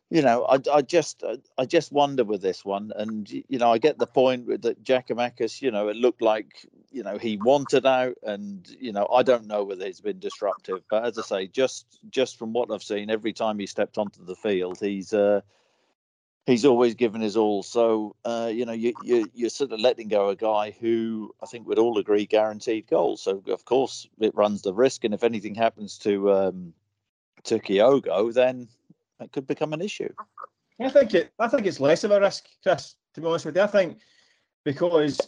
you 0.10 0.22
know, 0.22 0.46
I, 0.46 0.60
I 0.72 0.82
just 0.82 1.24
I 1.58 1.66
just 1.66 1.92
wonder 1.92 2.24
with 2.24 2.42
this 2.42 2.66
one, 2.66 2.92
and 2.96 3.30
you 3.30 3.58
know, 3.58 3.72
I 3.72 3.78
get 3.78 3.98
the 3.98 4.08
point 4.08 4.48
that 4.62 4.84
Giakoumakis, 4.84 5.62
you 5.62 5.72
know, 5.72 5.88
it 5.90 5.96
looked 5.96 6.22
like 6.22 6.66
you 6.92 7.04
know 7.04 7.18
he 7.18 7.38
wanted 7.38 7.86
out, 7.86 8.16
and 8.24 8.68
you 8.80 8.92
know, 8.92 9.08
I 9.12 9.24
don't 9.24 9.48
know 9.48 9.64
whether 9.64 9.86
he's 9.86 10.02
been 10.02 10.20
disruptive, 10.20 10.84
but 10.90 11.06
as 11.06 11.18
I 11.18 11.22
say, 11.22 11.48
just 11.48 12.00
just 12.10 12.38
from 12.38 12.54
what 12.54 12.72
I've 12.72 12.84
seen, 12.84 13.10
every 13.10 13.34
time 13.34 13.60
he 13.60 13.68
stepped 13.68 13.98
onto 13.98 14.24
the 14.26 14.36
field, 14.36 14.80
he's 14.80 15.14
uh, 15.14 15.42
he's 16.46 16.66
always 16.66 16.96
given 16.96 17.22
his 17.22 17.38
all. 17.38 17.64
So 17.64 18.16
uh, 18.26 18.50
you 18.54 18.66
know, 18.66 18.74
you, 18.74 18.94
you 19.04 19.30
you're 19.34 19.50
sort 19.50 19.72
of 19.72 19.80
letting 19.80 20.08
go 20.08 20.30
a 20.30 20.36
guy 20.36 20.72
who 20.80 21.34
I 21.42 21.46
think 21.46 21.68
we'd 21.68 21.80
all 21.80 21.98
agree 21.98 22.26
guaranteed 22.26 22.88
goals. 22.88 23.22
So 23.22 23.44
of 23.48 23.66
course 23.66 24.08
it 24.20 24.36
runs 24.36 24.62
the 24.62 24.74
risk, 24.74 25.04
and 25.04 25.14
if 25.14 25.24
anything 25.24 25.56
happens 25.56 25.98
to 26.00 26.32
um, 26.32 26.74
to 27.44 27.60
Kyogo, 27.60 28.34
then 28.34 28.68
it 29.20 29.32
could 29.32 29.48
become 29.48 29.74
an 29.74 29.82
issue. 29.82 30.14
I 30.80 30.90
think 30.90 31.14
it. 31.14 31.32
I 31.40 31.48
think 31.48 31.66
it's 31.66 31.80
less 31.80 32.04
of 32.04 32.12
a 32.12 32.20
risk, 32.20 32.48
Chris. 32.64 32.96
To 33.14 33.22
be 33.22 33.28
honest 33.28 33.46
with 33.46 33.56
you, 33.56 33.62
I 33.62 33.68
think 33.68 34.00
because 34.64 35.20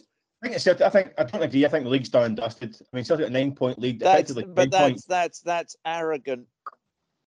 I 0.42 0.48
think 0.48 0.56
it's. 0.56 0.66
I 0.66 0.90
think 0.90 1.12
I 1.16 1.24
don't 1.24 1.42
agree. 1.42 1.64
I 1.64 1.68
think 1.68 1.84
the 1.84 1.90
league's 1.90 2.08
done 2.08 2.24
and 2.24 2.36
dusted. 2.36 2.76
I 2.80 2.96
mean, 2.96 3.04
Celtic 3.04 3.28
a 3.28 3.30
nine 3.30 3.54
point 3.54 3.78
lead. 3.78 4.00
That's, 4.00 4.32
but 4.32 4.70
that's 4.70 5.04
that's 5.04 5.40
that's 5.40 5.76
arrogant 5.84 6.46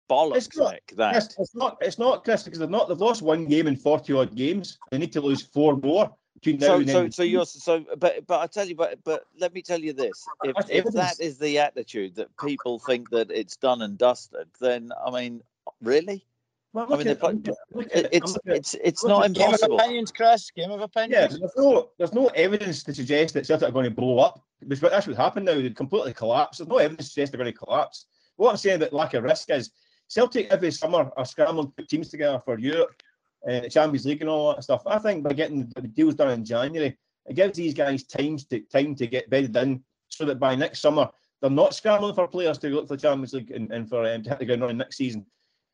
bollocks, 0.09 0.37
It's 0.37 0.57
not- 0.57 0.73
Nick, 0.73 0.93
that. 0.97 1.13
Yes, 1.13 1.35
it's 1.39 1.55
not. 1.55 1.77
It's 1.81 1.97
not, 1.99 2.23
Chris, 2.23 2.43
because 2.43 2.59
they've 2.59 2.69
not. 2.69 2.87
They've 2.89 2.99
lost 2.99 3.21
one 3.21 3.45
game 3.45 3.67
in 3.67 3.75
forty 3.75 4.13
odd 4.13 4.35
games. 4.35 4.77
They 4.91 4.97
need 4.97 5.11
to 5.13 5.21
lose 5.21 5.41
four 5.41 5.75
more 5.77 6.13
between 6.35 6.57
now 6.59 6.67
So, 6.67 6.75
and 6.77 6.89
so, 6.89 7.01
then. 7.01 7.11
so 7.11 7.23
you're 7.23 7.45
so, 7.45 7.85
but, 7.97 8.25
but 8.27 8.41
I 8.41 8.47
tell 8.47 8.67
you, 8.67 8.75
but, 8.75 8.99
but 9.03 9.25
let 9.39 9.53
me 9.53 9.61
tell 9.61 9.79
you 9.79 9.93
this: 9.93 10.25
if, 10.43 10.55
That's 10.55 10.69
if 10.69 10.83
that 10.85 10.95
evidence. 10.95 11.19
is 11.19 11.37
the 11.39 11.59
attitude 11.59 12.15
that 12.15 12.27
people 12.37 12.79
think 12.79 13.09
that 13.11 13.31
it's 13.31 13.55
done 13.55 13.81
and 13.81 13.97
dusted, 13.97 14.47
then 14.59 14.91
I 15.05 15.09
mean, 15.11 15.41
really, 15.81 16.25
Well, 16.73 16.85
I 16.93 16.97
mean, 16.97 17.07
at- 17.07 17.19
they're 17.21 17.31
look 17.33 17.47
at- 17.47 17.55
look 17.73 17.95
at- 17.95 18.13
it's 18.13 18.33
look 18.33 18.47
at- 18.47 18.55
it's 18.57 18.73
it's 18.83 19.03
look 19.03 19.09
not 19.09 19.25
at- 19.25 19.33
Game 19.33 19.43
of 19.47 19.53
impossible. 19.53 19.79
opinions, 19.79 20.11
Chris. 20.11 20.51
Game 20.51 20.71
of 20.71 20.81
opinions. 20.81 21.33
Yeah, 21.33 21.37
there's 21.39 21.55
no 21.57 21.89
there's 21.97 22.13
no 22.13 22.27
evidence 22.27 22.83
to 22.83 22.93
suggest 22.93 23.33
that 23.33 23.45
Celtic 23.45 23.69
are 23.69 23.71
going 23.71 23.85
to 23.85 23.91
blow 23.91 24.19
up. 24.19 24.41
That's 24.61 24.81
what- 24.81 24.91
that's 24.91 25.07
what 25.07 25.15
happened 25.15 25.45
now. 25.45 25.55
They 25.55 25.69
completely 25.69 26.13
collapsed. 26.13 26.59
There's 26.59 26.67
no 26.69 26.77
evidence 26.77 27.07
to 27.07 27.13
suggest 27.13 27.31
they're 27.31 27.39
going 27.41 27.51
to 27.53 27.57
collapse. 27.57 28.05
What 28.37 28.51
I'm 28.51 28.57
saying 28.57 28.75
about 28.75 28.91
lack 28.93 29.13
of 29.13 29.23
risk 29.23 29.49
is 29.49 29.71
Celtic 30.07 30.47
every 30.51 30.71
summer 30.71 31.11
are 31.17 31.25
scrambling 31.25 31.67
to 31.67 31.73
put 31.73 31.89
teams 31.89 32.09
together 32.09 32.41
for 32.43 32.59
Europe 32.59 33.01
and 33.47 33.65
the 33.65 33.69
Champions 33.69 34.05
League 34.05 34.21
and 34.21 34.29
all 34.29 34.53
that 34.53 34.63
stuff. 34.63 34.83
I 34.85 34.99
think 34.99 35.23
by 35.23 35.33
getting 35.33 35.67
the 35.75 35.81
deals 35.81 36.15
done 36.15 36.31
in 36.31 36.45
January, 36.45 36.97
it 37.27 37.35
gives 37.35 37.57
these 37.57 37.73
guys 37.73 38.03
time 38.03 38.37
to 38.37 38.59
time 38.61 38.95
to 38.95 39.07
get 39.07 39.29
bedded 39.29 39.55
in 39.55 39.83
so 40.09 40.25
that 40.25 40.39
by 40.39 40.55
next 40.55 40.79
summer 40.81 41.09
they're 41.41 41.49
not 41.49 41.75
scrambling 41.75 42.15
for 42.15 42.27
players 42.27 42.57
to 42.59 42.69
look 42.69 42.87
for 42.87 42.95
the 42.95 43.01
Champions 43.01 43.33
League 43.33 43.51
and, 43.51 43.71
and 43.71 43.89
for 43.89 44.05
um, 44.05 44.23
to 44.23 44.29
hit 44.29 44.39
the 44.39 44.45
ground 44.45 44.61
running 44.61 44.77
next 44.77 44.97
season. 44.97 45.25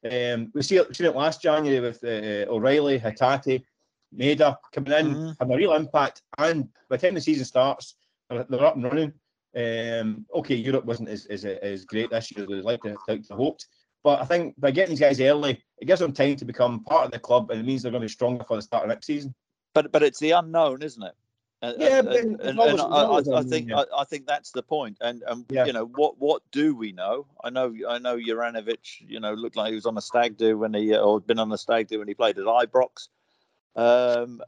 Um, 0.09 0.51
we 0.55 0.63
see 0.63 0.77
it, 0.77 0.95
seen 0.95 1.07
it 1.07 1.15
last 1.15 1.41
January 1.41 1.79
with 1.79 2.03
uh, 2.03 2.49
O'Riley, 2.51 2.99
Hatate, 2.99 3.63
Maeda 4.17 4.57
coming 4.73 4.91
in, 4.93 5.13
Mhm. 5.15 5.35
having 5.39 5.53
a 5.53 5.57
real 5.57 5.73
impact. 5.73 6.23
And 6.39 6.67
by 6.89 6.97
the 6.97 7.07
time 7.07 7.13
the 7.13 7.21
season 7.21 7.45
starts, 7.45 7.95
they're, 8.29 8.43
they're 8.49 8.65
up 8.65 8.75
and 8.75 8.83
running. 8.83 9.13
Um, 9.55 10.25
okay, 10.33 10.55
Europe 10.55 10.85
wasn't 10.85 11.09
as, 11.09 11.25
as, 11.27 11.45
as 11.45 11.85
great 11.85 12.09
this 12.09 12.31
year 12.31 12.43
as 12.43 12.49
we'd 12.49 12.63
like 12.63 12.81
to, 12.81 12.95
like 13.07 13.27
to 13.27 13.35
hoped. 13.35 13.67
But 14.03 14.21
I 14.21 14.25
think 14.25 14.59
by 14.59 14.71
getting 14.71 14.91
these 14.91 14.99
guys 14.99 15.19
early, 15.21 15.63
it 15.77 15.85
gives 15.85 15.99
them 15.99 16.11
time 16.13 16.35
to 16.37 16.45
become 16.45 16.83
part 16.83 17.05
of 17.05 17.11
the 17.11 17.19
club 17.19 17.51
and 17.51 17.59
it 17.59 17.63
means 17.65 17.83
they're 17.83 17.91
going 17.91 18.01
to 18.01 18.05
be 18.05 18.11
stronger 18.11 18.43
for 18.43 18.55
the 18.55 18.61
start 18.61 18.83
of 18.83 18.89
next 18.89 19.05
season. 19.05 19.33
But 19.73 19.91
but 19.91 20.03
it's 20.03 20.19
the 20.19 20.31
unknown, 20.31 20.81
isn't 20.81 21.03
it? 21.03 21.13
Yeah, 21.77 21.99
and- 21.99 22.07
and, 22.09 22.41
and, 22.41 22.59
always- 22.59 22.71
and 22.71 22.79
it's 22.79 22.81
always 22.81 23.27
I, 23.27 23.31
I, 23.33 23.39
I 23.39 23.43
think 23.43 23.69
yeah. 23.69 23.83
I, 23.95 24.01
I 24.01 24.03
think 24.05 24.25
that's 24.25 24.51
the 24.51 24.63
point. 24.63 24.97
And 25.01 25.23
and 25.27 25.45
Yeah. 25.49 25.65
you 25.65 25.73
know 25.73 25.85
what 25.85 26.17
what 26.19 26.41
do 26.51 26.75
we 26.75 26.91
know? 26.91 27.27
I 27.43 27.51
know 27.51 27.73
I 27.87 27.99
know 27.99 28.17
Juranovic. 28.17 28.99
You 29.07 29.19
know, 29.19 29.33
looked 29.35 29.55
like 29.55 29.69
he 29.69 29.75
was 29.75 29.85
on 29.85 29.97
a 29.97 30.01
stag 30.01 30.37
do 30.37 30.57
when 30.57 30.73
he 30.73 30.93
uh, 30.95 30.99
or 30.99 31.21
been 31.21 31.37
on 31.39 31.51
a 31.51 31.57
stag 31.59 31.87
do 31.87 31.99
when 31.99 32.07
he 32.07 32.15
played 32.15 32.39
at 32.39 32.45
Ibrox. 32.45 33.09
Um, 33.75 34.41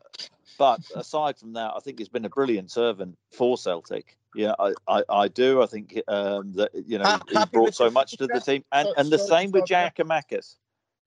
but 0.58 0.82
aside 0.96 1.38
from 1.38 1.54
that, 1.54 1.74
I 1.76 1.80
think 1.80 2.00
he's 2.00 2.10
been 2.10 2.26
a 2.26 2.30
brilliant 2.30 2.72
servant 2.72 3.18
for 3.32 3.58
Celtic. 3.58 4.18
Yeah, 4.36 4.54
I, 4.60 4.74
I, 4.88 5.04
I 5.10 5.28
do. 5.28 5.62
I 5.62 5.66
think 5.68 6.02
um, 6.08 6.54
that 6.54 6.72
you 6.88 6.98
know 6.98 7.04
Ha- 7.06 7.22
he's 7.30 7.46
brought 7.46 7.76
so 7.76 7.90
much 7.92 8.18
to 8.18 8.28
the 8.28 8.40
team, 8.40 8.64
and 8.72 8.88
So- 8.88 8.94
and 8.98 9.12
the 9.12 9.18
sorry 9.18 9.30
to 9.30 9.36
same 9.36 9.52
with 9.52 9.68
stop 9.68 9.96
you. 9.98 10.04
Giakoumakis. 10.06 10.56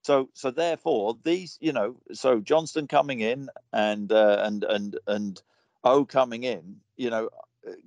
So 0.02 0.28
so 0.34 0.50
therefore 0.52 1.16
these 1.24 1.58
you 1.60 1.72
know 1.72 1.96
so 2.12 2.40
Johnston 2.40 2.86
coming 2.86 3.20
in 3.20 3.48
and 3.72 4.12
uh, 4.12 4.42
and 4.44 4.64
and 4.64 4.98
and 5.06 5.42
O 5.82 6.04
coming 6.04 6.44
in, 6.44 6.76
you 6.96 7.10
know, 7.10 7.30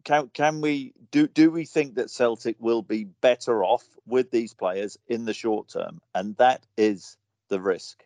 can 0.04 0.30
can 0.34 0.62
we 0.62 0.94
do 1.12 1.28
do 1.28 1.52
we 1.52 1.66
think 1.66 1.96
that 1.96 2.10
Celtic 2.10 2.58
will 2.60 2.82
be 2.82 3.06
better 3.06 3.64
off 3.64 3.86
with 4.06 4.32
these 4.32 4.54
players 4.54 4.98
in 5.08 5.26
the 5.26 5.34
short 5.34 5.70
term, 5.70 6.02
and 6.14 6.36
that 6.38 6.66
is 6.78 7.18
the 7.50 7.62
risk. 7.62 8.04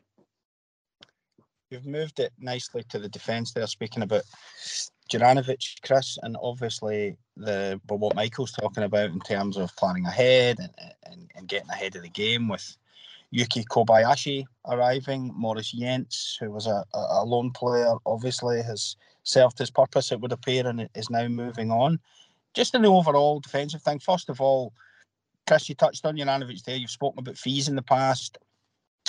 You've 1.71 1.87
moved 1.87 2.19
it 2.19 2.33
nicely 2.39 2.83
to 2.89 2.99
the 2.99 3.09
defence 3.09 3.53
there, 3.53 3.65
speaking 3.65 4.03
about 4.03 4.23
Juranovic, 5.11 5.81
Chris, 5.81 6.17
and 6.23 6.37
obviously 6.41 7.17
the 7.35 7.79
but 7.85 7.99
what 7.99 8.15
Michael's 8.15 8.51
talking 8.51 8.83
about 8.83 9.09
in 9.09 9.19
terms 9.21 9.57
of 9.57 9.75
planning 9.75 10.05
ahead 10.05 10.59
and, 10.59 10.69
and, 11.05 11.31
and 11.35 11.47
getting 11.47 11.69
ahead 11.69 11.95
of 11.95 12.03
the 12.03 12.09
game 12.09 12.47
with 12.47 12.77
Yuki 13.31 13.63
Kobayashi 13.63 14.45
arriving, 14.67 15.31
Moritz 15.35 15.73
Jenz, 15.73 16.37
who 16.39 16.51
was 16.51 16.67
a, 16.67 16.83
a, 16.93 16.97
a 16.97 17.25
lone 17.25 17.51
player, 17.51 17.93
obviously 18.05 18.61
has 18.61 18.95
served 19.23 19.57
his 19.57 19.71
purpose, 19.71 20.11
it 20.11 20.19
would 20.19 20.31
appear, 20.31 20.67
and 20.67 20.87
is 20.95 21.09
now 21.09 21.27
moving 21.27 21.71
on. 21.71 21.99
Just 22.53 22.75
in 22.75 22.83
the 22.83 22.87
overall 22.89 23.39
defensive 23.39 23.81
thing, 23.81 23.99
first 23.99 24.29
of 24.29 24.39
all, 24.39 24.73
Chris, 25.47 25.67
you 25.67 25.75
touched 25.75 26.05
on 26.05 26.15
Juranovic 26.15 26.63
there. 26.63 26.75
You've 26.75 26.91
spoken 26.91 27.19
about 27.19 27.37
fees 27.37 27.67
in 27.67 27.75
the 27.75 27.81
past 27.81 28.37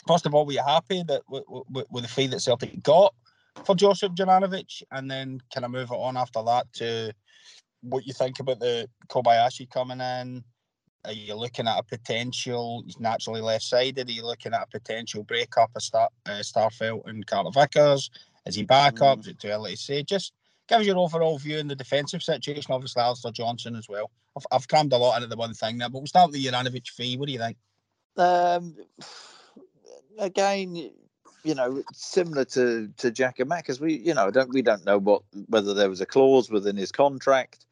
first 0.07 0.27
of 0.27 0.35
all, 0.35 0.47
were 0.47 0.53
you 0.53 0.63
happy 0.63 1.03
that 1.05 1.23
with, 1.29 1.45
with, 1.49 1.87
with 1.91 2.03
the 2.03 2.09
fee 2.09 2.27
that 2.29 2.41
Celtic 2.41 2.83
got 2.83 3.15
for 3.65 3.75
Joseph 3.75 4.13
Juranovic, 4.13 4.83
and 4.91 5.11
then 5.11 5.41
can 5.53 5.65
I 5.65 5.69
move 5.69 5.91
it 5.91 5.95
on 5.95 6.17
after 6.17 6.43
that 6.43 6.73
to 6.75 7.13
what 7.83 8.07
you 8.07 8.13
think 8.13 8.41
about 8.41 8.61
the 8.61 8.89
Kobayashi 9.09 9.71
coming 9.71 10.01
in? 10.01 10.45
Are 11.05 11.13
you 11.13 11.35
looking 11.35 11.69
at 11.69 11.79
a 11.79 11.83
potential? 11.83 12.83
He's 12.87 12.99
naturally 12.99 13.43
left-sided. 13.43 14.09
Are 14.09 14.13
you 14.13 14.25
looking 14.25 14.55
at 14.55 14.63
a 14.63 14.67
potential 14.67 15.23
breakup 15.23 15.71
of 15.77 15.83
Star, 15.83 16.09
uh, 16.27 16.41
Starfelt 16.41 17.07
and 17.07 17.27
Carter 17.27 17.51
Vickers? 17.53 18.11
Is 18.47 18.55
he 18.55 18.65
back 18.65 19.01
up? 19.03 19.21
Is 19.21 19.29
it 19.29 19.39
too 19.39 19.49
early 19.49 19.73
to 19.73 19.77
say? 19.77 20.03
Just 20.03 20.33
give 20.67 20.81
us 20.81 20.87
your 20.87 20.99
overall 20.99 21.39
view 21.39 21.59
in 21.59 21.69
the 21.69 21.77
defensive 21.77 22.23
situation. 22.23 22.73
Obviously, 22.73 23.03
Alistair 23.03 23.33
Johnston 23.33 23.77
as 23.77 23.89
well. 23.89 24.11
I've, 24.37 24.47
I've 24.51 24.69
crammed 24.69 24.93
a 24.95 24.97
lot 24.97 25.17
into 25.17 25.29
the 25.29 25.37
one 25.37 25.53
thing 25.53 25.79
there, 25.79 25.91
but 25.91 25.99
we'll 25.99 26.07
start 26.07 26.31
with 26.31 26.43
the 26.43 26.47
Juranovic 26.47 26.89
fee. 26.89 27.17
What 27.19 27.27
do 27.27 27.33
you 27.33 27.39
think? 27.39 27.57
Um, 28.17 28.77
again, 30.19 30.91
you 31.45 31.55
know, 31.55 31.83
similar 31.93 32.45
to 32.47 32.89
to 32.97 33.13
Giakoumakis, 33.13 33.79
we 33.79 33.95
you 33.95 34.15
know 34.15 34.31
don't 34.31 34.51
we 34.53 34.63
don't 34.63 34.85
know 34.85 34.99
what 34.99 35.23
whether 35.49 35.75
there 35.75 35.91
was 35.91 36.01
a 36.01 36.07
clause 36.07 36.51
within 36.51 36.77
his 36.77 36.91
contract. 36.91 37.67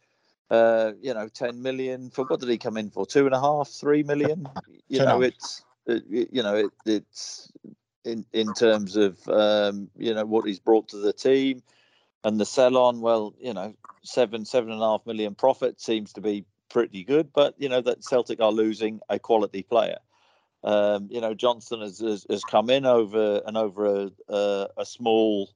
Uh, 0.50 0.92
you 1.00 1.14
know, 1.14 1.28
ten 1.28 1.62
million 1.62 2.10
for 2.10 2.24
what 2.24 2.40
did 2.40 2.50
he 2.50 2.58
come 2.58 2.76
in 2.76 2.90
for? 2.90 3.06
Two 3.06 3.24
and 3.26 3.34
a 3.34 3.40
half, 3.40 3.68
three 3.68 4.02
million. 4.02 4.48
You 4.88 4.98
Two 4.98 5.04
know, 5.06 5.22
it's 5.22 5.64
it, 5.86 6.04
it- 6.10 6.28
you 6.32 6.42
know 6.42 6.54
it, 6.56 6.72
it's 6.84 7.50
in 8.04 8.26
in 8.32 8.52
terms 8.52 8.96
of 8.96 9.18
um, 9.28 9.90
you 9.96 10.12
know 10.14 10.26
what 10.26 10.46
he's 10.46 10.60
brought 10.60 10.88
to 10.88 10.98
the 10.98 11.12
team 11.14 11.62
and 12.24 12.38
the 12.38 12.46
sell 12.46 12.76
on. 12.76 13.00
Well, 13.00 13.34
you 13.40 13.54
know, 13.54 13.74
seven 14.02 14.44
seven 14.44 14.70
and 14.70 14.82
a 14.82 14.84
half 14.84 15.06
million 15.06 15.34
profit 15.34 15.80
seems 15.80 16.12
to 16.14 16.20
be 16.20 16.44
pretty 16.68 17.04
good, 17.04 17.32
but 17.32 17.54
you 17.58 17.70
know 17.70 17.80
that 17.80 18.04
Celtic 18.04 18.40
are 18.42 18.52
losing 18.52 19.00
a 19.08 19.18
quality 19.18 19.62
player. 19.62 19.98
Um, 20.64 21.08
you 21.10 21.20
know, 21.20 21.34
Johnston 21.34 21.80
has, 21.80 21.98
has, 21.98 22.26
has 22.30 22.44
come 22.44 22.70
in 22.70 22.86
over 22.86 23.42
and 23.46 23.56
over 23.56 23.86
a, 23.86 24.10
a, 24.28 24.68
a 24.78 24.86
small 24.86 25.50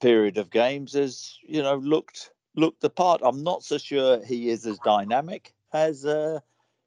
period 0.00 0.38
of 0.38 0.50
games 0.50 0.92
has 0.92 1.38
you 1.46 1.62
know 1.62 1.76
looked 1.76 2.30
looked 2.54 2.80
the 2.80 2.90
part. 2.90 3.20
I'm 3.24 3.42
not 3.42 3.62
so 3.62 3.78
sure 3.78 4.22
he 4.24 4.50
is 4.50 4.66
as 4.66 4.78
dynamic 4.78 5.52
as 5.72 6.04
uh, 6.04 6.40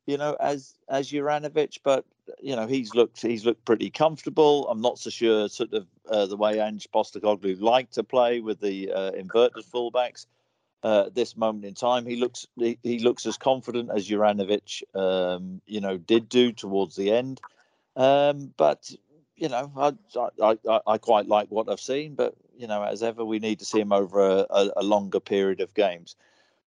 you 0.05 0.17
know 0.17 0.35
as 0.39 0.75
as 0.89 1.11
Juranovic, 1.11 1.79
but 1.83 2.05
you 2.41 2.55
know 2.55 2.67
he's 2.67 2.95
looked 2.95 3.21
he's 3.21 3.45
looked 3.45 3.65
pretty 3.65 3.89
comfortable. 3.89 4.67
I'm 4.69 4.81
not 4.81 4.99
so 4.99 5.09
sure 5.09 5.49
sort 5.49 5.73
of 5.73 5.87
uh, 6.09 6.25
the 6.25 6.37
way 6.37 6.59
Ange 6.59 6.87
Postecoglou 6.93 7.59
liked 7.61 7.93
to 7.93 8.03
play 8.03 8.39
with 8.39 8.59
the 8.59 8.91
uh, 8.91 9.11
inverted 9.11 9.65
fullbacks. 9.65 10.25
Uh, 10.83 11.03
at 11.07 11.15
this 11.15 11.37
moment 11.37 11.63
in 11.63 11.75
time, 11.75 12.07
he 12.07 12.15
looks 12.15 12.47
he, 12.55 12.77
he 12.81 12.99
looks 12.99 13.25
as 13.27 13.37
confident 13.37 13.91
as 13.93 14.09
Juranovic, 14.09 14.81
um, 14.95 15.61
you 15.67 15.79
know, 15.79 15.97
did 15.97 16.27
do 16.27 16.51
towards 16.51 16.95
the 16.95 17.11
end. 17.11 17.39
Um, 17.95 18.51
but 18.57 18.91
you 19.35 19.49
know, 19.49 19.71
I, 19.77 19.93
I 20.41 20.57
I 20.67 20.79
I 20.87 20.97
quite 20.97 21.27
like 21.27 21.49
what 21.49 21.69
I've 21.69 21.79
seen. 21.79 22.15
But 22.15 22.33
you 22.57 22.67
know, 22.67 22.83
as 22.83 23.03
ever, 23.03 23.23
we 23.23 23.39
need 23.39 23.59
to 23.59 23.65
see 23.65 23.79
him 23.79 23.91
over 23.91 24.19
a, 24.21 24.45
a, 24.49 24.71
a 24.77 24.83
longer 24.83 25.19
period 25.19 25.61
of 25.61 25.73
games. 25.73 26.15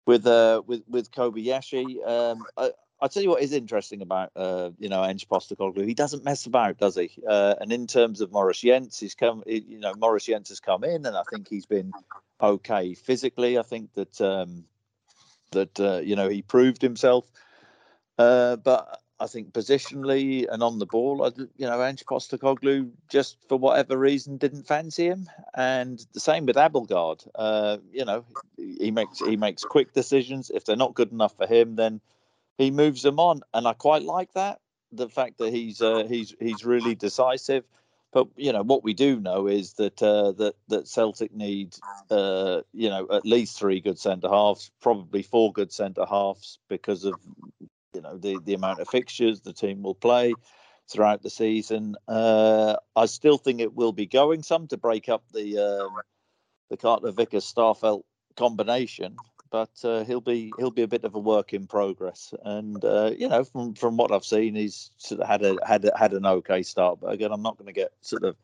With 0.05 0.27
uh 0.27 0.63
with 0.67 0.83
with 0.89 1.11
Kobayashi, 1.11 2.07
um, 2.07 2.45
I, 2.57 2.71
I 3.01 3.09
tell 3.09 3.23
you 3.23 3.31
what 3.31 3.43
is 3.43 3.53
interesting 3.53 4.03
about 4.03 4.31
uh 4.37 4.71
you 4.79 4.89
know 4.89 5.03
Ange 5.05 5.29
Postecoglou. 5.29 5.87
He 5.87 5.95
doesn't 5.95 6.25
mess 6.25 6.45
about, 6.45 6.79
does 6.79 6.97
he? 6.97 7.13
Uh, 7.27 7.55
and 7.61 7.73
in 7.73 7.87
terms 7.87 8.21
of 8.21 8.33
Moritz 8.33 8.61
Jenz, 8.61 8.99
he's 8.99 9.15
come. 9.15 9.43
You 9.47 9.79
know, 9.79 9.95
Moritz 9.95 10.27
Jenz 10.27 10.49
has 10.49 10.61
come 10.61 10.85
in, 10.85 11.07
and 11.07 11.17
I 11.17 11.23
think 11.31 11.49
he's 11.49 11.67
been 11.67 11.93
okay 12.43 12.95
physically. 12.95 13.59
I 13.59 13.63
think 13.63 13.95
that 13.95 14.21
um, 14.21 14.65
that 15.53 15.79
uh, 15.81 15.99
you 15.99 16.17
know 16.17 16.29
he 16.29 16.43
proved 16.43 16.83
himself, 16.83 17.31
uh, 18.19 18.57
but 18.57 19.01
I 19.23 19.29
think 19.29 19.53
positionally 19.53 20.47
and 20.51 20.65
on 20.65 20.81
the 20.81 20.87
ball, 20.87 21.25
I, 21.25 21.31
you 21.57 21.67
know, 21.67 21.81
Ange 21.81 22.05
Postecoglou 22.05 22.91
just 23.09 23.37
for 23.49 23.57
whatever 23.57 23.97
reason 23.97 24.37
didn't 24.37 24.67
fancy 24.67 25.07
him, 25.07 25.31
and 25.55 26.05
the 26.13 26.19
same 26.19 26.45
with 26.45 26.57
Abildgaard. 26.57 27.29
Uh, 27.37 27.79
you 27.93 28.05
know, 28.05 28.25
he 28.57 28.91
makes 28.91 29.21
he 29.21 29.37
makes 29.37 29.63
quick 29.63 29.93
decisions. 29.93 30.51
If 30.53 30.65
they're 30.65 30.75
not 30.75 30.95
good 30.95 31.13
enough 31.13 31.37
for 31.37 31.47
him, 31.47 31.77
then 31.77 32.01
he 32.59 32.73
moves 32.73 33.03
them 33.03 33.21
on, 33.21 33.43
and 33.55 33.69
I 33.69 33.75
quite 33.75 34.03
like 34.03 34.33
that. 34.33 34.61
The 34.91 35.09
fact 35.09 35.39
that 35.39 35.53
he's 35.53 35.81
uh, 35.81 36.05
he's 36.09 36.35
he's 36.41 36.65
really 36.65 36.97
decisive. 36.97 37.65
But 38.13 38.29
you 38.37 38.53
know 38.53 38.63
what 38.63 38.85
we 38.85 38.93
do 38.93 39.19
know 39.19 39.47
is 39.47 39.75
that 39.75 40.03
uh, 40.03 40.33
that 40.33 40.55
that 40.69 40.89
Celtic 40.89 41.35
need 41.35 41.77
uh, 42.11 42.61
you 42.73 42.91
know 42.91 43.09
at 43.11 43.25
least 43.25 43.59
three 43.59 43.81
good 43.81 43.99
centre 43.99 44.29
halves, 44.29 44.71
probably 44.81 45.23
four 45.23 45.53
good 45.53 45.73
centre 45.73 46.05
halves 46.05 46.59
because 46.69 47.05
of 47.05 47.19
you 47.95 48.03
know 48.03 48.19
the 48.19 48.39
the 48.39 48.55
amount 48.55 48.81
of 48.81 48.89
fixtures 48.89 49.41
the 49.41 49.53
team 49.55 49.83
will 49.83 49.95
play 49.95 50.37
throughout 50.89 51.23
the 51.23 51.31
season. 51.31 51.97
Uh, 52.07 52.77
I 52.95 53.07
still 53.07 53.39
think 53.39 53.61
it 53.61 53.75
will 53.75 53.93
be 53.93 54.07
going 54.07 54.43
some 54.43 54.67
to 54.69 54.77
break 54.77 55.09
up 55.09 55.25
the 55.33 55.59
um, 55.59 56.03
the 56.69 56.77
Carter 56.77 57.13
Vickers 57.13 57.51
Starfelt 57.51 58.03
combination, 58.37 59.19
but 59.53 59.71
uh, 59.85 60.03
he'll 60.05 60.23
be 60.23 60.51
he'll 60.59 60.71
be 60.71 60.83
a 60.83 60.89
bit 60.89 61.05
of 61.05 61.15
a 61.15 61.19
work 61.19 61.53
in 61.53 61.67
progress. 61.67 62.33
And 62.43 62.83
uh, 62.85 63.13
you 63.17 63.29
know, 63.29 63.45
from 63.45 63.75
from 63.75 63.99
what 63.99 64.11
I've 64.11 64.25
seen, 64.25 64.55
he's 64.55 64.91
sort 64.97 65.21
of 65.21 65.29
had 65.29 65.43
a 65.43 65.59
had 65.65 65.85
a, 65.85 65.93
had 65.97 66.15
an 66.15 66.27
okay 66.27 66.63
start. 66.63 67.01
But 67.01 67.13
again, 67.13 67.31
I'm 67.31 67.43
not 67.43 67.59
going 67.59 67.67
to 67.67 67.73
get 67.73 67.93
sort 68.01 68.25
of 68.25 68.35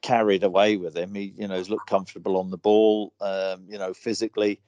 carried 0.00 0.42
away 0.42 0.78
with 0.78 0.96
him. 0.96 1.14
He 1.14 1.34
you 1.36 1.46
know 1.46 1.56
has 1.56 1.68
looked 1.68 1.88
comfortable 1.88 2.38
on 2.38 2.50
the 2.50 2.56
ball. 2.56 3.12
Um, 3.20 3.66
you 3.68 3.78
know, 3.78 3.94
physically. 3.94 4.58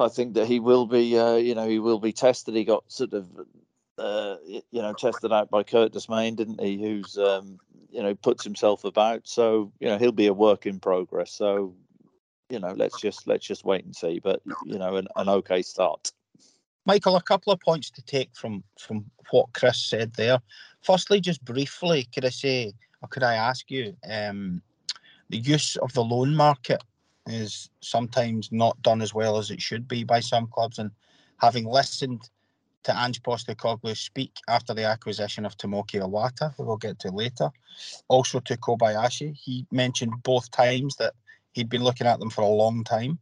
I 0.00 0.08
think 0.08 0.34
that 0.34 0.46
he 0.46 0.58
will 0.58 0.86
be, 0.86 1.16
uh, 1.16 1.36
you 1.36 1.54
know, 1.54 1.68
he 1.68 1.78
will 1.78 2.00
be 2.00 2.12
tested. 2.12 2.56
He 2.56 2.64
got 2.64 2.90
sort 2.90 3.12
of 3.12 3.28
uh, 3.98 4.36
you 4.46 4.62
know, 4.72 4.92
tested 4.94 5.32
out 5.32 5.50
by 5.50 5.62
Curtis 5.62 6.08
Main, 6.08 6.34
didn't 6.34 6.60
he? 6.60 6.80
Who's, 6.80 7.16
um, 7.18 7.60
you 7.90 8.02
know, 8.02 8.14
puts 8.14 8.42
himself 8.42 8.84
about. 8.84 9.28
So, 9.28 9.70
you 9.78 9.88
know, 9.88 9.98
he'll 9.98 10.10
be 10.10 10.26
a 10.26 10.32
work 10.32 10.66
in 10.66 10.80
progress. 10.80 11.30
So, 11.30 11.74
you 12.52 12.60
know, 12.60 12.74
let's 12.76 13.00
just 13.00 13.26
let's 13.26 13.46
just 13.46 13.64
wait 13.64 13.84
and 13.84 13.96
see. 13.96 14.20
But 14.22 14.42
you 14.66 14.78
know, 14.78 14.96
an, 14.96 15.08
an 15.16 15.28
okay 15.28 15.62
start. 15.62 16.12
Michael, 16.84 17.16
a 17.16 17.22
couple 17.22 17.52
of 17.52 17.60
points 17.60 17.90
to 17.90 18.02
take 18.02 18.36
from 18.36 18.62
from 18.78 19.06
what 19.30 19.52
Chris 19.54 19.82
said 19.82 20.12
there. 20.12 20.38
Firstly, 20.82 21.20
just 21.20 21.42
briefly, 21.44 22.06
could 22.12 22.26
I 22.26 22.28
say, 22.28 22.74
or 23.00 23.08
could 23.08 23.22
I 23.22 23.34
ask 23.34 23.70
you, 23.70 23.96
um, 24.08 24.60
the 25.30 25.38
use 25.38 25.76
of 25.76 25.94
the 25.94 26.04
loan 26.04 26.36
market 26.36 26.82
is 27.26 27.70
sometimes 27.80 28.50
not 28.52 28.80
done 28.82 29.00
as 29.00 29.14
well 29.14 29.38
as 29.38 29.50
it 29.50 29.62
should 29.62 29.88
be 29.88 30.04
by 30.04 30.20
some 30.20 30.46
clubs, 30.48 30.78
and 30.78 30.90
having 31.38 31.64
listened 31.64 32.28
to 32.82 32.94
Ange 33.00 33.22
Postecoglou 33.22 33.96
speak 33.96 34.36
after 34.48 34.74
the 34.74 34.84
acquisition 34.84 35.46
of 35.46 35.56
Tomoki 35.56 36.00
Iwata, 36.00 36.54
who 36.56 36.64
we'll 36.64 36.76
get 36.76 36.98
to 36.98 37.10
later. 37.10 37.50
Also 38.08 38.40
to 38.40 38.56
Kobayashi, 38.56 39.34
he 39.34 39.66
mentioned 39.70 40.12
both 40.22 40.50
times 40.50 40.96
that 40.96 41.14
he'd 41.52 41.68
been 41.68 41.84
looking 41.84 42.06
at 42.06 42.18
them 42.18 42.30
for 42.30 42.42
a 42.42 42.46
long 42.46 42.84
time. 42.84 43.18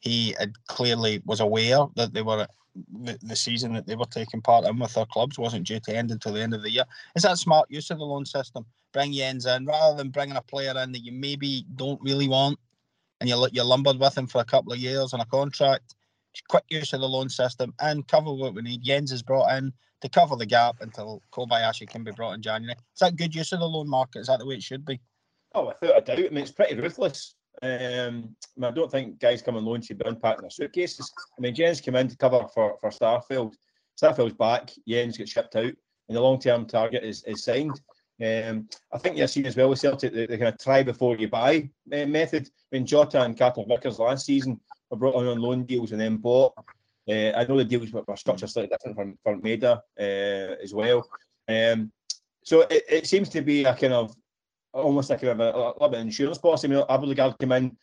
He 0.00 0.34
had 0.38 0.52
clearly 0.66 1.22
was 1.24 1.40
aware 1.40 1.86
that 1.96 2.12
they 2.14 2.22
were 2.22 2.46
the, 3.02 3.18
the 3.22 3.36
season 3.36 3.72
that 3.72 3.86
they 3.86 3.96
were 3.96 4.06
taking 4.06 4.40
part 4.40 4.64
in 4.64 4.78
with 4.78 4.94
their 4.94 5.06
clubs 5.06 5.38
wasn't 5.38 5.66
due 5.66 5.80
to 5.80 5.96
end 5.96 6.10
until 6.10 6.32
the 6.32 6.40
end 6.40 6.54
of 6.54 6.62
the 6.62 6.70
year. 6.70 6.84
Is 7.16 7.24
that 7.24 7.38
smart 7.38 7.68
use 7.70 7.90
of 7.90 7.98
the 7.98 8.04
loan 8.04 8.24
system? 8.24 8.64
Bring 8.92 9.12
Jenz 9.12 9.46
in 9.46 9.66
rather 9.66 9.96
than 9.96 10.10
bringing 10.10 10.36
a 10.36 10.42
player 10.42 10.78
in 10.78 10.92
that 10.92 11.04
you 11.04 11.12
maybe 11.12 11.64
don't 11.74 12.00
really 12.00 12.28
want, 12.28 12.58
and 13.20 13.28
you're 13.28 13.48
you're 13.52 13.64
lumbered 13.64 13.98
with 13.98 14.16
him 14.16 14.26
for 14.26 14.40
a 14.40 14.44
couple 14.44 14.72
of 14.72 14.78
years 14.78 15.12
on 15.12 15.20
a 15.20 15.26
contract 15.26 15.94
quick 16.48 16.64
use 16.68 16.92
of 16.92 17.00
the 17.00 17.08
loan 17.08 17.28
system 17.28 17.74
and 17.80 18.06
cover 18.06 18.32
what 18.32 18.54
we 18.54 18.62
need. 18.62 18.82
Jenz 18.82 19.12
is 19.12 19.22
brought 19.22 19.52
in 19.56 19.72
to 20.00 20.08
cover 20.08 20.36
the 20.36 20.46
gap 20.46 20.76
until 20.80 21.22
Kobayashi 21.32 21.88
can 21.88 22.04
be 22.04 22.12
brought 22.12 22.34
in 22.34 22.42
January. 22.42 22.76
Is 22.94 23.00
that 23.00 23.16
good 23.16 23.34
use 23.34 23.52
of 23.52 23.60
the 23.60 23.68
loan 23.68 23.88
market? 23.88 24.20
Is 24.20 24.26
that 24.28 24.38
the 24.38 24.46
way 24.46 24.56
it 24.56 24.62
should 24.62 24.84
be? 24.84 25.00
Oh, 25.54 25.66
without 25.66 25.98
a 25.98 26.00
doubt. 26.00 26.18
I 26.18 26.22
mean, 26.28 26.38
it's 26.38 26.52
pretty 26.52 26.74
ruthless. 26.76 27.34
Um, 27.62 28.36
I, 28.56 28.60
mean, 28.60 28.64
I 28.64 28.70
don't 28.70 28.90
think 28.90 29.18
guys 29.18 29.42
come 29.42 29.56
on 29.56 29.64
loan 29.64 29.80
should 29.80 29.98
be 29.98 30.08
unpacking 30.08 30.42
their 30.42 30.50
suitcases. 30.50 31.12
I 31.36 31.40
mean, 31.40 31.54
Jenz 31.54 31.80
came 31.80 31.96
in 31.96 32.08
to 32.08 32.16
cover 32.16 32.46
for, 32.54 32.76
for 32.80 32.90
Starfelt. 32.90 33.54
Starfelt's 34.00 34.34
back. 34.34 34.70
Jenz 34.88 35.18
gets 35.18 35.32
shipped 35.32 35.56
out, 35.56 35.64
and 35.64 36.16
the 36.16 36.20
long 36.20 36.38
term 36.38 36.66
target 36.66 37.04
is, 37.04 37.24
is 37.24 37.44
signed. 37.44 37.80
Um, 38.20 38.68
I 38.92 38.98
think 38.98 39.16
you're 39.16 39.28
seeing 39.28 39.46
as 39.46 39.56
well 39.56 39.70
with 39.70 39.78
Celtic 39.78 40.12
the, 40.12 40.26
the 40.26 40.38
kind 40.38 40.48
of 40.48 40.58
try 40.58 40.82
before 40.82 41.16
you 41.16 41.28
buy 41.28 41.68
uh, 41.92 42.06
method. 42.06 42.48
I 42.72 42.76
mean, 42.76 42.86
Jota 42.86 43.22
and 43.22 43.38
Carter 43.38 43.62
Vickers 43.66 43.98
last 43.98 44.26
season 44.26 44.60
were 44.90 44.96
brought 44.96 45.14
on 45.14 45.26
on 45.26 45.40
loan 45.40 45.64
deals 45.64 45.92
and 45.92 46.00
then 46.00 46.16
bought. 46.16 46.52
Uh, 47.08 47.32
I 47.34 47.44
know 47.44 47.56
the 47.56 47.64
deals 47.64 47.90
were, 47.92 48.04
structured 48.16 48.50
slightly 48.50 48.68
different 48.68 48.96
from, 48.96 49.18
from 49.22 49.40
Maeda 49.40 49.80
uh, 49.98 50.56
as 50.62 50.74
well. 50.74 51.08
Um, 51.48 51.90
so 52.44 52.62
it, 52.62 52.84
it 52.88 53.06
seems 53.06 53.28
to 53.30 53.40
be 53.40 53.64
a 53.64 53.74
kind 53.74 53.94
of 53.94 54.14
almost 54.78 55.10
like 55.10 55.22
a, 55.22 55.30
a, 55.30 55.34
a 55.34 55.72
little 55.72 55.88
bit 55.88 56.00
insurance 56.00 56.38
policy. 56.38 56.68
I 56.68 56.70
mean, 56.70 56.84
Abildgaard 56.84 57.38
came 57.38 57.52
in 57.52 57.76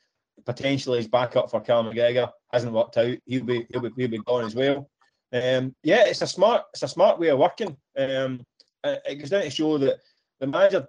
potentially 0.45 0.99
as 0.99 1.07
backup 1.07 1.49
for 1.49 1.61
Cal 1.61 1.83
McGregor, 1.83 2.31
hasn't 2.51 2.73
worked 2.73 2.97
out. 2.97 3.17
He'll 3.25 3.43
be 3.43 3.65
he'll 3.71 3.81
be, 3.81 3.91
he'll 3.95 4.09
be 4.09 4.19
gone 4.19 4.45
as 4.45 4.55
well. 4.55 4.89
Um, 5.33 5.75
yeah, 5.83 6.05
it's 6.05 6.21
a 6.21 6.27
smart 6.27 6.63
it's 6.73 6.83
a 6.83 6.87
smart 6.87 7.19
way 7.19 7.29
of 7.29 7.39
working. 7.39 7.75
Um, 7.97 8.45
it 8.83 9.19
goes 9.19 9.29
down 9.29 9.41
to 9.41 9.49
show 9.49 9.77
that 9.77 9.99
the 10.39 10.47
manager. 10.47 10.85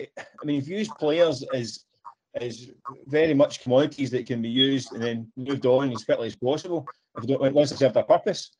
I 0.00 0.44
mean, 0.44 0.60
if 0.60 0.68
you 0.68 0.78
use 0.78 0.88
players 0.98 1.44
as 1.54 1.84
is 2.40 2.70
very 3.06 3.34
much 3.34 3.62
commodities 3.62 4.10
that 4.10 4.26
can 4.26 4.40
be 4.40 4.48
used 4.48 4.92
and 4.92 5.02
then 5.02 5.32
moved 5.36 5.66
on 5.66 5.90
as 5.92 6.04
quickly 6.04 6.28
as 6.28 6.36
possible 6.36 6.86
if 7.16 7.28
you 7.28 7.36
don't 7.36 7.54
once 7.54 7.70
they 7.70 7.76
serve 7.76 7.94
their 7.94 8.04
purpose. 8.04 8.52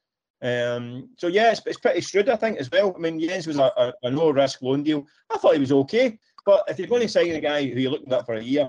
Um, 0.43 1.11
so 1.19 1.27
yeah, 1.27 1.53
it's, 1.53 1.63
it's 1.67 1.79
pretty 1.79 2.01
shrewd, 2.01 2.29
I 2.31 2.37
think, 2.37 2.59
as 2.59 2.71
well. 2.71 2.95
I 2.97 2.99
mean, 2.99 3.21
Jenz 3.21 3.47
was 3.47 3.59
a, 3.59 3.71
a, 3.77 3.93
a 4.03 4.11
no 4.11 4.31
risk 4.31 4.63
loan 4.63 4.83
deal. 4.83 5.07
I 5.31 5.37
thought 5.39 5.55
he 5.55 5.61
was 5.61 5.73
okay, 5.73 6.19
but 6.45 6.65
if 6.69 6.79
you're 6.79 6.89
going 6.89 7.03
to 7.03 7.09
sign 7.09 7.31
a 7.31 7.41
guy 7.41 7.67
who 7.67 7.81
you're 7.81 7.91
looking 7.91 8.13
at 8.13 8.27
for 8.27 8.35
a 8.35 8.43
year, 8.43 8.69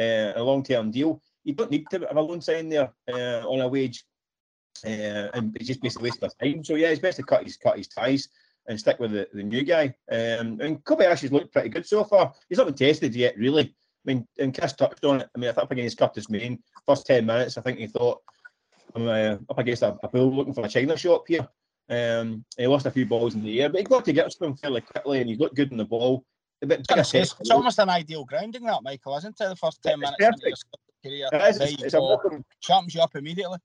uh, 0.00 0.32
a 0.34 0.42
long 0.42 0.62
term 0.62 0.90
deal, 0.90 1.22
you 1.44 1.54
don't 1.54 1.70
need 1.70 1.86
to 1.90 2.00
have 2.00 2.16
a 2.16 2.20
loan 2.20 2.40
sign 2.40 2.68
there 2.68 2.92
uh, 3.12 3.42
on 3.46 3.60
a 3.60 3.68
wage, 3.68 4.04
uh, 4.84 5.28
and 5.34 5.56
it's 5.56 5.66
just 5.66 5.82
basically 5.82 6.10
waste 6.10 6.22
of 6.22 6.36
time. 6.38 6.64
So 6.64 6.74
yeah, 6.74 6.88
it's 6.88 7.00
best 7.00 7.18
to 7.18 7.22
cut 7.22 7.44
his 7.44 7.56
cut 7.56 7.76
his 7.76 7.88
ties 7.88 8.28
and 8.68 8.78
stick 8.78 8.98
with 8.98 9.12
the, 9.12 9.28
the 9.32 9.42
new 9.42 9.62
guy. 9.62 9.86
Um, 10.10 10.60
and 10.60 10.82
Kobayashi's 10.84 11.32
looked 11.32 11.52
pretty 11.52 11.68
good 11.68 11.86
so 11.86 12.04
far. 12.04 12.32
He's 12.48 12.58
not 12.58 12.66
been 12.66 12.74
tested 12.74 13.14
yet, 13.14 13.36
really. 13.36 13.64
I 13.64 14.04
mean, 14.04 14.26
and 14.38 14.56
Chris 14.56 14.72
touched 14.72 15.04
on 15.04 15.20
it. 15.20 15.28
I 15.34 15.38
mean, 15.38 15.50
I 15.50 15.52
think 15.52 15.72
against 15.72 15.98
Curtis 15.98 16.30
Main, 16.30 16.62
first 16.86 17.06
10 17.06 17.26
minutes, 17.26 17.58
I 17.58 17.60
think 17.62 17.78
he 17.78 17.86
thought, 17.86 18.20
I'm 18.94 19.08
uh, 19.08 19.36
up 19.48 19.58
against 19.58 19.82
a, 19.82 19.96
a 20.02 20.18
looking 20.18 20.54
for 20.54 20.64
a 20.64 20.68
China 20.68 20.96
shop 20.96 21.24
here. 21.26 21.48
Um, 21.88 22.44
he 22.56 22.66
lost 22.66 22.86
a 22.86 22.90
few 22.90 23.06
balls 23.06 23.34
in 23.34 23.42
the 23.42 23.62
air, 23.62 23.68
but 23.68 23.78
he 23.78 23.84
got 23.84 24.04
to 24.04 24.12
get 24.12 24.30
to 24.30 24.38
them 24.38 24.56
fairly 24.56 24.80
quickly 24.80 25.20
and 25.20 25.28
he 25.28 25.36
looked 25.36 25.56
good 25.56 25.72
in 25.72 25.78
the 25.78 25.84
ball. 25.84 26.24
It's, 26.62 27.12
it's 27.12 27.50
almost 27.50 27.78
an 27.80 27.90
ideal 27.90 28.24
grounding, 28.24 28.64
that, 28.64 28.82
Michael, 28.82 29.16
isn't 29.16 29.40
it? 29.40 29.48
The 29.48 29.56
first 29.56 29.82
10 29.82 29.98
minutes 29.98 30.16
of 30.20 30.40
your 30.44 30.54
career. 31.04 31.28
It 31.32 31.56
is, 31.56 31.82
it's, 31.82 31.94
a 31.94 32.00
welcome, 32.00 32.44
sharpens 32.60 32.94
you 32.94 33.00
up 33.00 33.16
immediately. 33.16 33.58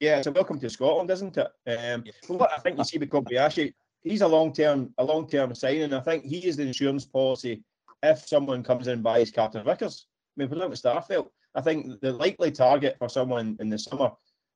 Yeah, 0.00 0.18
it's 0.18 0.26
a 0.26 0.32
welcome 0.32 0.60
to 0.60 0.68
Scotland, 0.68 1.10
isn't 1.10 1.36
it? 1.38 1.46
Um, 1.66 2.04
yeah. 2.04 2.12
what 2.26 2.52
I 2.52 2.58
think 2.58 2.76
you 2.76 2.84
see 2.84 2.98
with 2.98 3.08
Kobayashi, 3.08 3.72
he's 4.02 4.20
a 4.20 4.28
long 4.28 4.52
term 4.52 4.92
a 4.98 5.04
long 5.04 5.28
term 5.28 5.54
signing. 5.54 5.84
And 5.84 5.94
I 5.94 6.00
think 6.00 6.24
he 6.24 6.46
is 6.46 6.56
the 6.56 6.64
insurance 6.64 7.06
policy 7.06 7.62
if 8.02 8.26
someone 8.26 8.62
comes 8.62 8.88
in 8.88 8.94
and 8.94 9.02
buys 9.02 9.30
Carter 9.30 9.62
Vickers, 9.62 10.06
I 10.36 10.40
mean, 10.40 10.48
put 10.48 10.58
it 10.58 10.70
Starfelt, 10.72 11.28
I 11.54 11.60
think 11.60 12.00
the 12.00 12.12
likely 12.12 12.50
target 12.50 12.96
for 12.98 13.08
someone 13.08 13.56
in 13.60 13.68
the 13.68 13.78
summer 13.78 14.10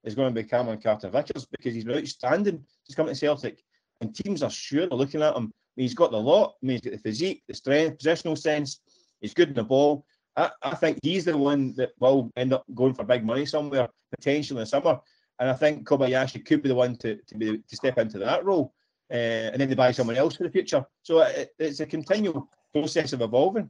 is 0.04 0.14
going 0.14 0.34
to 0.34 0.42
be 0.42 0.48
Cameron 0.48 0.80
Carter 0.80 1.10
Vickers 1.10 1.46
because 1.46 1.74
he's 1.74 1.84
been 1.84 1.98
outstanding. 1.98 2.64
He's 2.86 2.96
coming 2.96 3.14
to 3.14 3.18
Celtic, 3.18 3.62
and 4.00 4.14
teams 4.14 4.42
are 4.42 4.50
sure 4.50 4.88
they're 4.88 4.98
looking 4.98 5.22
at 5.22 5.36
him. 5.36 5.52
He's 5.76 5.94
got 5.94 6.10
the 6.10 6.18
lot. 6.20 6.56
I 6.62 6.66
mean, 6.66 6.74
he's 6.76 6.80
got 6.80 6.92
the 6.92 6.98
physique, 6.98 7.42
the 7.46 7.54
strength, 7.54 7.98
positional 7.98 8.36
sense. 8.36 8.80
He's 9.20 9.34
good 9.34 9.48
in 9.48 9.54
the 9.54 9.64
ball. 9.64 10.04
I, 10.36 10.50
I 10.62 10.74
think 10.74 10.98
he's 11.02 11.24
the 11.24 11.36
one 11.36 11.74
that 11.76 11.90
will 12.00 12.32
end 12.36 12.52
up 12.52 12.64
going 12.74 12.94
for 12.94 13.04
big 13.04 13.24
money 13.24 13.46
somewhere 13.46 13.88
potentially 14.10 14.58
in 14.58 14.62
the 14.62 14.66
summer. 14.66 14.98
And 15.38 15.50
I 15.50 15.52
think 15.52 15.86
Kobayashi 15.86 16.44
could 16.44 16.62
be 16.62 16.68
the 16.68 16.74
one 16.74 16.96
to, 16.96 17.16
to 17.16 17.34
be 17.36 17.58
to 17.58 17.76
step 17.76 17.98
into 17.98 18.18
that 18.18 18.44
role, 18.44 18.72
uh, 19.12 19.52
and 19.52 19.60
then 19.60 19.68
they 19.68 19.74
buy 19.74 19.92
someone 19.92 20.16
else 20.16 20.36
for 20.36 20.44
the 20.44 20.50
future. 20.50 20.84
So 21.02 21.20
it, 21.20 21.54
it's 21.58 21.80
a 21.80 21.86
continual 21.86 22.48
process 22.72 23.12
of 23.12 23.20
evolving. 23.20 23.68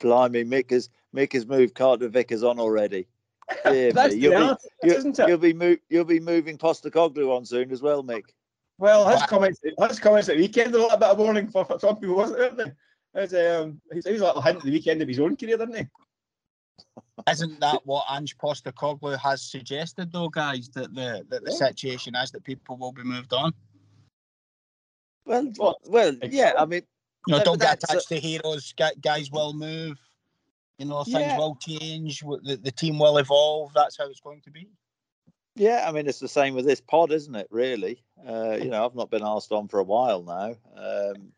Blimey, 0.00 0.44
Mick 0.44 0.70
has 0.70 0.88
Mick 1.14 1.34
has 1.34 1.46
moved 1.46 1.74
Carter 1.74 2.08
Vickers 2.08 2.42
on 2.42 2.58
already. 2.58 3.06
That's 3.64 4.14
you'll, 4.14 4.56
be, 4.82 4.88
you, 4.88 5.14
you'll 5.26 5.38
be 5.38 5.52
mo- 5.52 5.76
you'll 5.88 6.04
be 6.04 6.20
moving 6.20 6.56
Postecoglou 6.58 7.36
on 7.36 7.44
soon 7.44 7.70
as 7.70 7.82
well, 7.82 8.02
Mick. 8.02 8.24
Well, 8.78 9.08
his 9.08 9.22
comments 9.24 9.60
his 9.62 9.98
comments 9.98 10.28
at 10.28 10.36
the 10.36 10.42
weekend 10.42 10.74
a 10.74 10.78
little 10.78 10.96
bit 10.96 11.08
of 11.08 11.18
warning 11.18 11.48
for, 11.48 11.64
for 11.64 11.78
some 11.78 11.96
people, 11.96 12.14
wasn't 12.14 12.60
it? 12.60 12.74
As, 13.14 13.34
um, 13.34 13.80
he 13.90 13.96
was 13.96 14.06
a 14.06 14.10
little 14.10 14.40
hint 14.40 14.58
at 14.58 14.62
the 14.62 14.70
weekend 14.70 15.02
of 15.02 15.08
his 15.08 15.18
own 15.18 15.36
career, 15.36 15.56
didn't 15.56 15.76
he? 15.76 15.86
Isn't 17.28 17.58
that 17.60 17.80
what 17.84 18.06
Ange 18.10 18.36
Postecoglou 18.38 19.18
has 19.18 19.42
suggested, 19.42 20.12
though, 20.12 20.28
guys? 20.28 20.68
That 20.74 20.94
the 20.94 21.26
that 21.28 21.44
the 21.44 21.50
yeah. 21.50 21.56
situation 21.56 22.14
is 22.14 22.30
that 22.30 22.44
people 22.44 22.76
will 22.76 22.92
be 22.92 23.02
moved 23.02 23.32
on. 23.32 23.52
Well, 25.24 25.52
well, 25.58 25.76
well 25.86 26.14
yeah. 26.22 26.52
I 26.56 26.64
mean, 26.64 26.82
you 27.26 27.34
know, 27.36 27.42
don't 27.42 27.60
get 27.60 27.82
attached 27.82 28.08
to 28.08 28.20
heroes. 28.20 28.72
Guys 29.02 29.30
will 29.32 29.52
move. 29.52 29.98
You 30.78 30.86
know, 30.86 31.02
things 31.02 31.18
yeah. 31.18 31.36
will 31.36 31.56
change. 31.56 32.20
The, 32.20 32.60
the 32.62 32.70
team 32.70 33.00
will 33.00 33.18
evolve. 33.18 33.72
That's 33.74 33.98
how 33.98 34.08
it's 34.08 34.20
going 34.20 34.42
to 34.42 34.50
be. 34.52 34.68
Yeah, 35.58 35.84
I 35.88 35.92
mean, 35.92 36.06
it's 36.06 36.20
the 36.20 36.28
same 36.28 36.54
with 36.54 36.64
this 36.64 36.80
pod, 36.80 37.10
isn't 37.10 37.34
it? 37.34 37.48
Really, 37.50 38.02
uh, 38.26 38.56
you 38.62 38.70
know, 38.70 38.84
I've 38.84 38.94
not 38.94 39.10
been 39.10 39.24
asked 39.24 39.50
on 39.50 39.66
for 39.66 39.80
a 39.80 39.84
while 39.84 40.22
now. 40.22 40.54
Um, 40.76 41.32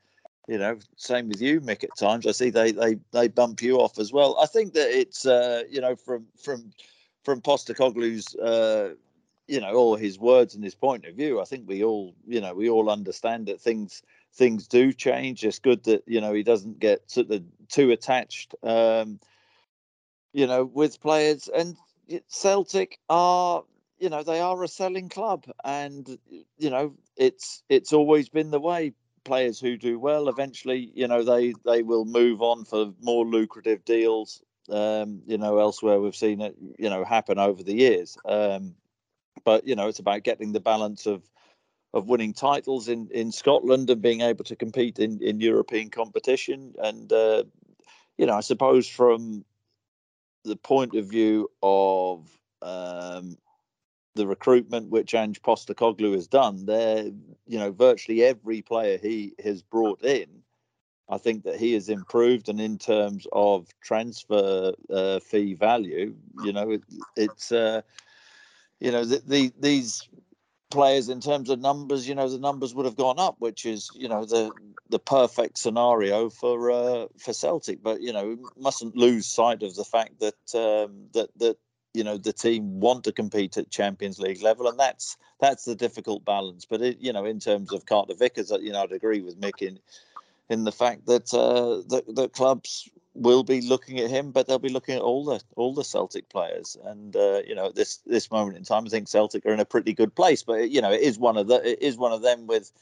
you 0.47 0.59
know, 0.59 0.79
same 0.97 1.29
with 1.29 1.41
you, 1.41 1.61
Mick. 1.61 1.85
At 1.85 1.97
times, 1.97 2.27
I 2.27 2.33
see 2.33 2.51
they 2.51 2.73
they 2.73 2.99
they 3.13 3.29
bump 3.29 3.63
you 3.63 3.81
off 3.81 3.99
as 3.99 4.13
well. 4.13 4.37
I 4.41 4.47
think 4.47 4.75
that 4.75 4.91
it's 4.91 5.25
uh, 5.25 5.63
you 5.71 5.81
know 5.81 5.97
from 5.97 6.27
from 6.37 6.71
from 7.25 7.41
Postecoglou's 7.41 8.35
uh, 8.37 8.95
you 9.49 9.61
know 9.61 9.73
all 9.73 9.97
his 9.97 10.19
words 10.19 10.55
and 10.55 10.63
his 10.63 10.75
point 10.75 11.07
of 11.07 11.15
view. 11.15 11.41
I 11.41 11.45
think 11.45 11.67
we 11.67 11.83
all 11.83 12.15
you 12.27 12.43
know 12.43 12.55
we 12.55 12.69
all 12.69 12.91
understand 12.91 13.47
that 13.47 13.61
things 13.61 14.03
things 14.35 14.67
do 14.69 14.93
change. 14.93 15.45
It's 15.45 15.59
good 15.59 15.85
that 15.85 16.03
you 16.07 16.21
know 16.21 16.35
he 16.35 16.43
doesn't 16.43 16.79
get 16.79 17.11
sort 17.11 17.31
of 17.31 17.43
too 17.69 17.91
attached, 17.91 18.55
um, 18.63 19.19
you 20.33 20.47
know, 20.47 20.65
with 20.65 21.01
players. 21.01 21.49
And 21.49 21.77
Celtic 22.29 22.99
are, 23.09 23.63
you 24.01 24.09
know, 24.09 24.23
they 24.23 24.41
are 24.41 24.63
a 24.65 24.69
selling 24.69 25.09
club, 25.09 25.45
and 25.65 26.19
you 26.59 26.71
know, 26.71 26.95
it's 27.17 27.63
it's 27.69 27.93
always 27.93 28.29
been 28.29 28.51
the 28.51 28.61
way. 28.61 28.95
Players 29.23 29.61
who 29.61 29.77
do 29.77 29.99
well, 29.99 30.31
eventually, 30.31 30.91
you 30.95 31.07
know, 31.07 31.23
they 31.23 31.53
they 31.65 31.83
will 31.83 32.07
move 32.07 32.41
on 32.41 32.65
for 32.65 32.93
more 33.01 33.27
lucrative 33.27 33.85
deals. 33.85 34.43
Um, 34.71 35.23
you 35.27 35.37
know, 35.37 35.59
elsewhere 35.59 36.01
we've 36.01 36.17
seen 36.17 36.41
it, 36.41 36.57
you 36.79 36.89
know, 36.89 37.05
happen 37.05 37.39
over 37.39 37.63
the 37.63 37.75
years. 37.75 38.17
Um, 38.25 38.75
but 39.45 39.67
you 39.67 39.75
know 39.75 39.89
it's 39.89 39.99
about 39.99 40.23
getting 40.23 40.53
the 40.53 40.61
balance 40.61 41.07
of 41.07 41.23
of 41.93 42.09
winning 42.09 42.33
titles 42.33 42.89
in 42.89 43.09
in 43.11 43.33
Scotland 43.33 43.91
and 43.91 44.03
being 44.03 44.21
able 44.21 44.45
to 44.45 44.57
compete 44.57 44.99
in 44.99 45.23
in 45.23 45.41
European 45.41 45.91
competition 45.91 46.75
and 46.79 47.13
uh, 47.13 47.45
you 48.17 48.27
know 48.27 48.35
I 48.35 48.41
suppose 48.41 48.89
from 48.89 49.45
the 50.45 50.57
point 50.57 50.95
of 50.95 51.07
view 51.07 51.51
of 51.63 52.29
um, 52.63 53.37
the 54.15 54.27
recruitment 54.27 54.91
which 54.91 55.15
Ange 55.15 55.41
Postecoglou 55.43 56.15
has 56.15 56.27
done, 56.27 56.67
there, 56.67 57.05
you 57.47 57.59
know, 57.59 57.71
virtually 57.71 58.25
every 58.25 58.63
player 58.63 58.99
he 58.99 59.35
has 59.43 59.63
brought 59.63 60.03
in, 60.05 60.27
I 61.09 61.19
think 61.19 61.45
that 61.45 61.59
he 61.59 61.75
has 61.75 61.89
improved. 61.89 62.49
And 62.49 62.61
in 62.61 62.79
terms 62.79 63.27
of 63.33 63.69
transfer 63.83 64.73
uh, 64.93 65.21
fee 65.21 65.55
value, 65.55 66.15
you 66.43 66.53
know, 66.53 66.71
it, 66.71 66.83
it's, 67.17 67.53
uh, 67.53 67.83
you 68.81 68.91
know, 68.91 69.05
the, 69.05 69.23
the, 69.27 69.53
these 69.59 70.09
players 70.71 71.09
in 71.09 71.21
terms 71.21 71.51
of 71.51 71.61
numbers, 71.61 72.09
you 72.09 72.15
know, 72.15 72.29
the 72.29 72.39
numbers 72.39 72.75
would 72.75 72.87
have 72.87 72.97
gone 72.97 73.19
up, 73.19 73.37
which 73.39 73.67
is, 73.67 73.91
you 73.95 74.09
know, 74.09 74.25
the 74.25 74.53
the 74.89 74.99
perfect 74.99 75.59
scenario 75.59 76.31
for 76.31 76.71
uh, 76.71 77.07
for 77.19 77.33
Celtic. 77.33 77.83
But 77.83 78.01
you 78.01 78.13
know, 78.13 78.39
mustn't 78.57 78.97
lose 78.97 79.27
sight 79.27 79.63
of 79.63 79.75
the 79.75 79.85
fact 79.85 80.21
that 80.21 80.55
um, 80.55 81.09
that 81.13 81.31
that 81.37 81.57
you 81.95 82.05
know 82.05 82.17
the 82.17 82.33
team 82.33 82.81
want 82.81 83.05
to 83.05 83.13
compete 83.13 83.57
at 83.57 83.71
Champions 83.71 84.19
League 84.19 84.43
level, 84.43 84.69
and 84.69 84.79
that's 84.79 85.17
that's 85.41 85.65
the 85.65 85.75
difficult 85.75 86.25
balance. 86.25 86.65
But 86.65 86.83
it, 86.83 86.99
you 87.01 87.13
know, 87.13 87.25
in 87.25 87.41
terms 87.41 87.73
of 87.73 87.87
Carter 87.87 88.15
Vickers, 88.15 88.51
you 88.61 88.73
know, 88.73 88.83
I'd 88.83 88.93
agree 88.93 89.21
with 89.21 89.41
Mick 89.41 89.63
in 89.63 89.79
in 90.49 90.65
the 90.65 90.73
fact 90.73 91.07
that 91.07 91.33
uh, 91.35 91.83
the 91.89 92.03
the 92.09 92.29
clubs 92.29 92.89
will 93.15 93.43
be 93.43 93.61
looking 93.61 93.99
at 93.99 94.11
him, 94.11 94.31
but 94.31 94.47
they'll 94.47 94.59
be 94.59 94.69
looking 94.69 94.95
at 94.95 95.03
all 95.03 95.25
the 95.25 95.41
all 95.57 95.75
the 95.75 95.85
Celtic 95.85 96.29
players. 96.29 96.77
And 96.85 97.17
uh, 97.17 97.43
you 97.47 97.55
know, 97.55 97.67
at 97.67 97.75
this 97.75 97.99
this 98.07 98.31
moment 98.31 98.57
in 98.57 98.65
time, 98.65 98.87
I 98.87 98.89
think 98.89 99.09
Celtic 99.09 99.45
are 99.47 99.53
in 99.53 99.61
a 99.61 99.65
pretty 99.65 99.93
good 99.93 100.15
place. 100.15 100.43
But 100.43 100.71
you 100.71 100.81
know, 100.81 100.93
it 100.93 101.01
is 101.01 101.19
one 101.19 101.37
of 101.37 101.49
the 101.49 101.69
it 101.69 101.83
is 101.83 101.97
one 101.97 102.13
of 102.13 102.23
them 102.23 102.47
with 102.47 102.73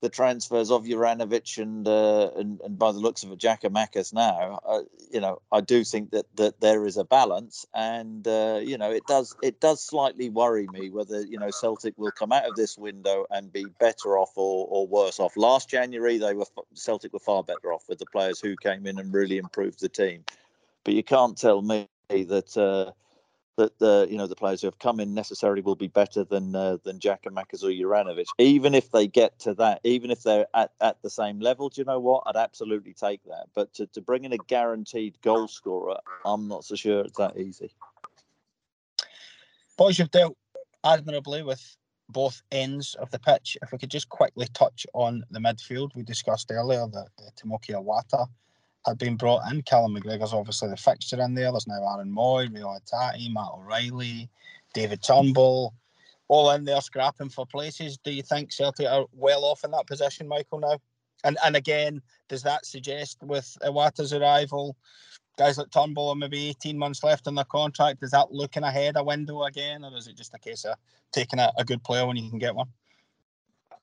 the 0.00 0.08
transfers 0.08 0.70
of 0.70 0.84
Juranovic 0.84 1.60
and, 1.60 1.88
uh, 1.88 2.30
and 2.36 2.60
and 2.60 2.78
by 2.78 2.92
the 2.92 2.98
looks 2.98 3.22
of 3.22 3.32
it, 3.32 3.38
Giakoumakis 3.38 4.12
now, 4.12 4.60
uh, 4.66 4.82
you 5.10 5.20
know, 5.20 5.40
I 5.50 5.62
do 5.62 5.84
think 5.84 6.10
that 6.10 6.26
that 6.36 6.60
there 6.60 6.86
is 6.86 6.96
a 6.96 7.04
balance, 7.04 7.66
and 7.74 8.26
uh, 8.28 8.60
you 8.62 8.76
know, 8.76 8.90
it 8.90 9.06
does 9.06 9.34
it 9.42 9.60
does 9.60 9.82
slightly 9.82 10.28
worry 10.28 10.66
me 10.66 10.90
whether 10.90 11.22
you 11.22 11.38
know 11.38 11.50
Celtic 11.50 11.94
will 11.96 12.10
come 12.10 12.32
out 12.32 12.46
of 12.46 12.56
this 12.56 12.76
window 12.76 13.24
and 13.30 13.52
be 13.52 13.66
better 13.80 14.18
off 14.18 14.32
or, 14.36 14.66
or 14.68 14.86
worse 14.86 15.18
off. 15.18 15.36
Last 15.36 15.70
January, 15.70 16.18
they 16.18 16.34
were 16.34 16.46
Celtic 16.74 17.12
were 17.12 17.18
far 17.18 17.42
better 17.42 17.72
off 17.72 17.88
with 17.88 17.98
the 17.98 18.06
players 18.06 18.38
who 18.38 18.54
came 18.56 18.86
in 18.86 18.98
and 18.98 19.12
really 19.14 19.38
improved 19.38 19.80
the 19.80 19.88
team, 19.88 20.24
but 20.84 20.94
you 20.94 21.02
can't 21.02 21.38
tell 21.38 21.62
me 21.62 21.88
that 22.10 22.56
uh, 22.56 22.92
that 23.56 23.78
the 23.78 24.06
you 24.10 24.16
know 24.16 24.26
the 24.26 24.36
players 24.36 24.60
who 24.60 24.66
have 24.66 24.78
come 24.78 25.00
in 25.00 25.14
necessarily 25.14 25.62
will 25.62 25.76
be 25.76 25.88
better 25.88 26.24
than 26.24 26.54
uh, 26.54 26.78
than 26.84 26.98
Giakoumakis 26.98 27.62
or 27.62 27.70
Juranovic. 27.70 28.26
Even 28.38 28.74
if 28.74 28.90
they 28.90 29.06
get 29.06 29.38
to 29.40 29.54
that, 29.54 29.80
even 29.84 30.10
if 30.10 30.22
they're 30.22 30.46
at, 30.54 30.72
at 30.80 31.02
the 31.02 31.10
same 31.10 31.40
level, 31.40 31.68
do 31.68 31.80
you 31.80 31.84
know 31.84 32.00
what? 32.00 32.22
I'd 32.26 32.36
absolutely 32.36 32.92
take 32.92 33.22
that. 33.24 33.46
But 33.54 33.74
to, 33.74 33.86
to 33.88 34.00
bring 34.00 34.24
in 34.24 34.32
a 34.32 34.38
guaranteed 34.38 35.20
goal 35.22 35.48
scorer, 35.48 35.98
I'm 36.24 36.48
not 36.48 36.64
so 36.64 36.74
sure 36.76 37.00
it's 37.00 37.18
that 37.18 37.38
easy. 37.38 37.72
Boys, 39.76 39.98
you've 39.98 40.10
dealt 40.10 40.36
admirably 40.84 41.42
with 41.42 41.76
both 42.08 42.40
ends 42.52 42.94
of 42.94 43.10
the 43.10 43.18
pitch. 43.18 43.56
If 43.62 43.72
we 43.72 43.78
could 43.78 43.90
just 43.90 44.08
quickly 44.08 44.46
touch 44.54 44.86
on 44.94 45.24
the 45.30 45.40
midfield, 45.40 45.94
we 45.94 46.02
discussed 46.02 46.50
earlier 46.50 46.86
that 46.86 47.08
uh, 47.18 47.30
Tomoki 47.36 47.74
Iwata 47.74 48.28
had 48.86 48.98
been 48.98 49.16
brought 49.16 49.50
in. 49.50 49.62
Callum 49.62 49.96
McGregor's 49.96 50.32
obviously 50.32 50.68
the 50.68 50.76
fixture 50.76 51.20
in 51.20 51.34
there. 51.34 51.50
There's 51.50 51.66
now 51.66 51.94
Aaron 51.94 52.12
Mooy, 52.12 52.52
Reo 52.52 52.68
Hatate, 52.68 53.32
Matt 53.32 53.50
O'Riley, 53.54 54.28
David 54.74 55.02
Turnbull, 55.02 55.74
all 56.28 56.50
in 56.52 56.64
there 56.64 56.80
scrapping 56.80 57.28
for 57.28 57.46
places. 57.46 57.98
Do 57.98 58.10
you 58.10 58.22
think 58.22 58.52
Celtic 58.52 58.86
are 58.86 59.06
well 59.12 59.44
off 59.44 59.64
in 59.64 59.70
that 59.72 59.86
position, 59.86 60.28
Michael, 60.28 60.60
now? 60.60 60.78
And 61.24 61.38
and 61.44 61.56
again, 61.56 62.02
does 62.28 62.42
that 62.42 62.66
suggest 62.66 63.18
with 63.22 63.56
Iwata's 63.62 64.12
arrival, 64.12 64.76
guys 65.38 65.58
like 65.58 65.70
Turnbull 65.70 66.10
are 66.10 66.14
maybe 66.14 66.48
18 66.48 66.78
months 66.78 67.02
left 67.02 67.26
on 67.26 67.34
their 67.34 67.44
contract, 67.44 68.02
is 68.02 68.10
that 68.10 68.32
looking 68.32 68.62
ahead 68.62 68.96
a 68.96 69.02
window 69.02 69.44
again, 69.44 69.84
or 69.84 69.96
is 69.96 70.06
it 70.06 70.16
just 70.16 70.34
a 70.34 70.38
case 70.38 70.64
of 70.64 70.76
taking 71.12 71.38
a, 71.38 71.50
a 71.58 71.64
good 71.64 71.82
player 71.82 72.06
when 72.06 72.16
you 72.16 72.28
can 72.28 72.38
get 72.38 72.54
one? 72.54 72.68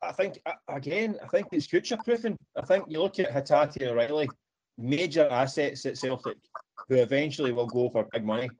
I 0.02 0.12
think 0.12 0.39
again, 0.68 1.18
I 1.24 1.28
think 1.28 1.48
it's 1.52 1.66
future 1.66 1.98
proofing. 1.98 2.38
I 2.56 2.66
think 2.66 2.86
you 2.88 3.02
look 3.02 3.20
at 3.20 3.32
Hatate 3.32 3.78
and 3.78 3.92
O'Riley 3.92 4.30
major 4.77 5.27
assets 5.29 5.86
at 5.86 5.97
Celtic 5.97 6.38
who 6.89 6.95
eventually 6.95 7.51
will 7.51 7.67
go 7.67 7.89
for 7.89 8.07
big 8.12 8.25
money. 8.25 8.51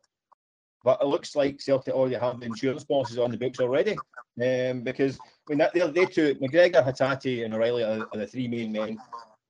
But 0.84 1.02
it 1.02 1.08
looks 1.08 1.36
like 1.36 1.62
Celtic 1.62 1.94
already 1.94 2.16
have 2.16 2.40
the 2.40 2.46
insurance 2.46 2.84
policies 2.84 3.18
on 3.18 3.32
the 3.32 3.38
books 3.38 3.60
already. 3.60 3.98
Um, 4.42 4.82
because 4.82 5.20
when 5.48 5.58
that, 5.60 5.74
they, 5.74 5.88
they 5.92 6.06
two, 6.06 6.36
McGregor, 6.36 6.86
Hatate, 6.86 7.46
and 7.46 7.54
O'Riley 7.54 7.84
are, 7.84 8.06
are 8.12 8.18
the 8.18 8.28
three 8.28 8.48
main 8.48 8.72
men. 8.72 8.98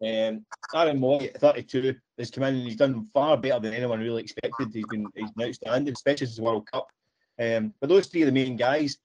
Um, 0.01 0.45
Aaron 0.75 0.99
Mooy, 0.99 1.35
32, 1.37 1.95
has 2.17 2.29
come 2.29 2.43
in 2.43 2.55
and 2.55 2.67
he's 2.67 2.75
done 2.75 3.07
far 3.13 3.37
better 3.37 3.59
than 3.59 3.73
anyone 3.73 3.99
really 3.99 4.21
expected. 4.21 4.69
He's 4.73 4.85
been 4.85 5.07
he's 5.15 5.31
been 5.31 5.47
outstanding, 5.47 5.93
especially 5.93 6.27
since 6.27 6.37
the 6.37 6.43
World 6.43 6.67
Cup. 6.71 6.87
Um, 7.39 7.73
but 7.79 7.89
those 7.89 8.07
three 8.07 8.23
are 8.23 8.27
the 8.27 8.31
main 8.31 8.57
guys. 8.57 8.97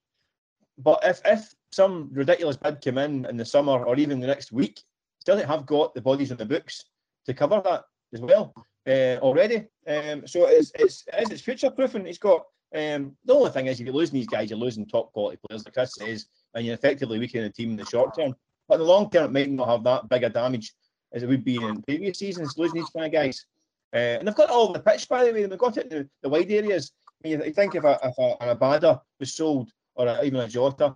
But 0.77 1.01
if 1.05 1.21
if 1.25 1.55
some 1.71 2.09
ridiculous 2.13 2.57
bid 2.57 2.81
came 2.81 2.99
in 2.99 3.27
in 3.27 3.37
the 3.37 3.45
summer 3.45 3.85
or 3.85 3.97
even 3.97 4.21
the 4.21 4.27
next 4.27 4.51
week, 4.51 4.81
Celtic 5.25 5.47
have 5.47 5.67
got 5.67 5.95
the 5.95 6.01
bodies 6.01 6.33
on 6.33 6.39
the 6.39 6.47
books 6.47 6.85
to 7.27 7.35
cover 7.35 7.61
that 7.65 7.85
as 8.13 8.21
well 8.21 8.55
uh, 8.87 9.19
already. 9.21 9.67
Um, 9.87 10.27
so 10.27 10.47
it's 10.47 10.73
it's 10.75 11.05
it's 11.13 11.43
future 11.43 11.71
proofing. 11.71 12.07
It's 12.07 12.19
got 12.19 12.45
um, 12.75 13.17
the 13.25 13.35
only 13.35 13.51
thing 13.51 13.67
is 13.67 13.81
if 13.81 13.87
you're 13.87 13.95
losing 13.95 14.19
these 14.19 14.27
guys, 14.27 14.51
you're 14.51 14.59
losing 14.59 14.87
top 14.87 15.13
quality 15.13 15.39
players, 15.47 15.65
like 15.65 15.75
Chris 15.75 15.95
says, 15.95 16.27
and 16.55 16.67
you're 16.67 16.75
effectively 16.75 17.19
weakening 17.19 17.45
the 17.45 17.51
team 17.51 17.71
in 17.71 17.77
the 17.77 17.87
short 17.87 18.17
term. 18.17 18.35
But 18.69 18.75
in 18.75 18.81
the 18.81 18.87
long 18.87 19.11
term, 19.11 19.25
it 19.25 19.33
might 19.33 19.51
not 19.51 19.69
have 19.69 19.85
that 19.85 20.09
big 20.09 20.25
a 20.25 20.31
damage 20.31 20.75
as 21.13 21.23
it 21.23 21.29
would 21.29 21.45
be 21.45 21.57
in 21.57 21.83
previous 21.83 22.19
seasons, 22.19 22.59
losing 22.59 22.81
these 22.81 22.91
kind 22.91 23.07
of 23.07 23.13
guys. 23.13 23.47
Uh, 23.95 24.19
and 24.19 24.29
they've 24.29 24.35
got 24.35 24.51
all 24.51 24.73
the 24.73 24.81
pitch, 24.81 25.09
by 25.09 25.25
the 25.25 25.33
way. 25.33 25.47
They've 25.47 25.59
got 25.59 25.79
it 25.79 25.91
in 25.91 25.99
the, 25.99 26.09
the 26.23 26.29
wide 26.29 26.51
areas. 26.51 26.93
I 27.25 27.29
mean, 27.29 27.43
you 27.43 27.53
think 27.53 27.75
if 27.75 27.85
a, 27.85 27.99
if 28.03 28.19
a, 28.19 28.43
an 28.43 28.57
Abada 28.57 29.01
was 29.19 29.35
sold 29.35 29.71
or 29.95 30.07
a, 30.07 30.23
even 30.23 30.41
a 30.41 30.49
Jota, 30.49 30.93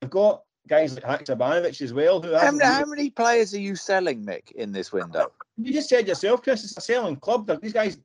they've 0.00 0.10
got 0.10 0.42
guys 0.68 0.94
like 0.94 1.04
Haksabanovic 1.04 1.80
as 1.80 1.92
well. 1.92 2.20
Who 2.20 2.34
how, 2.34 2.50
many, 2.50 2.64
how 2.64 2.84
many 2.84 3.10
players 3.10 3.54
are 3.54 3.60
you 3.60 3.76
selling, 3.76 4.24
Mick, 4.24 4.52
in 4.52 4.72
this 4.72 4.92
window? 4.92 5.32
You 5.56 5.72
just 5.72 5.88
said 5.88 6.08
yourself, 6.08 6.42
Chris. 6.42 6.64
It's 6.64 6.76
a 6.76 6.80
selling 6.80 7.16
club. 7.16 7.50
These 7.60 7.72
guys, 7.72 7.98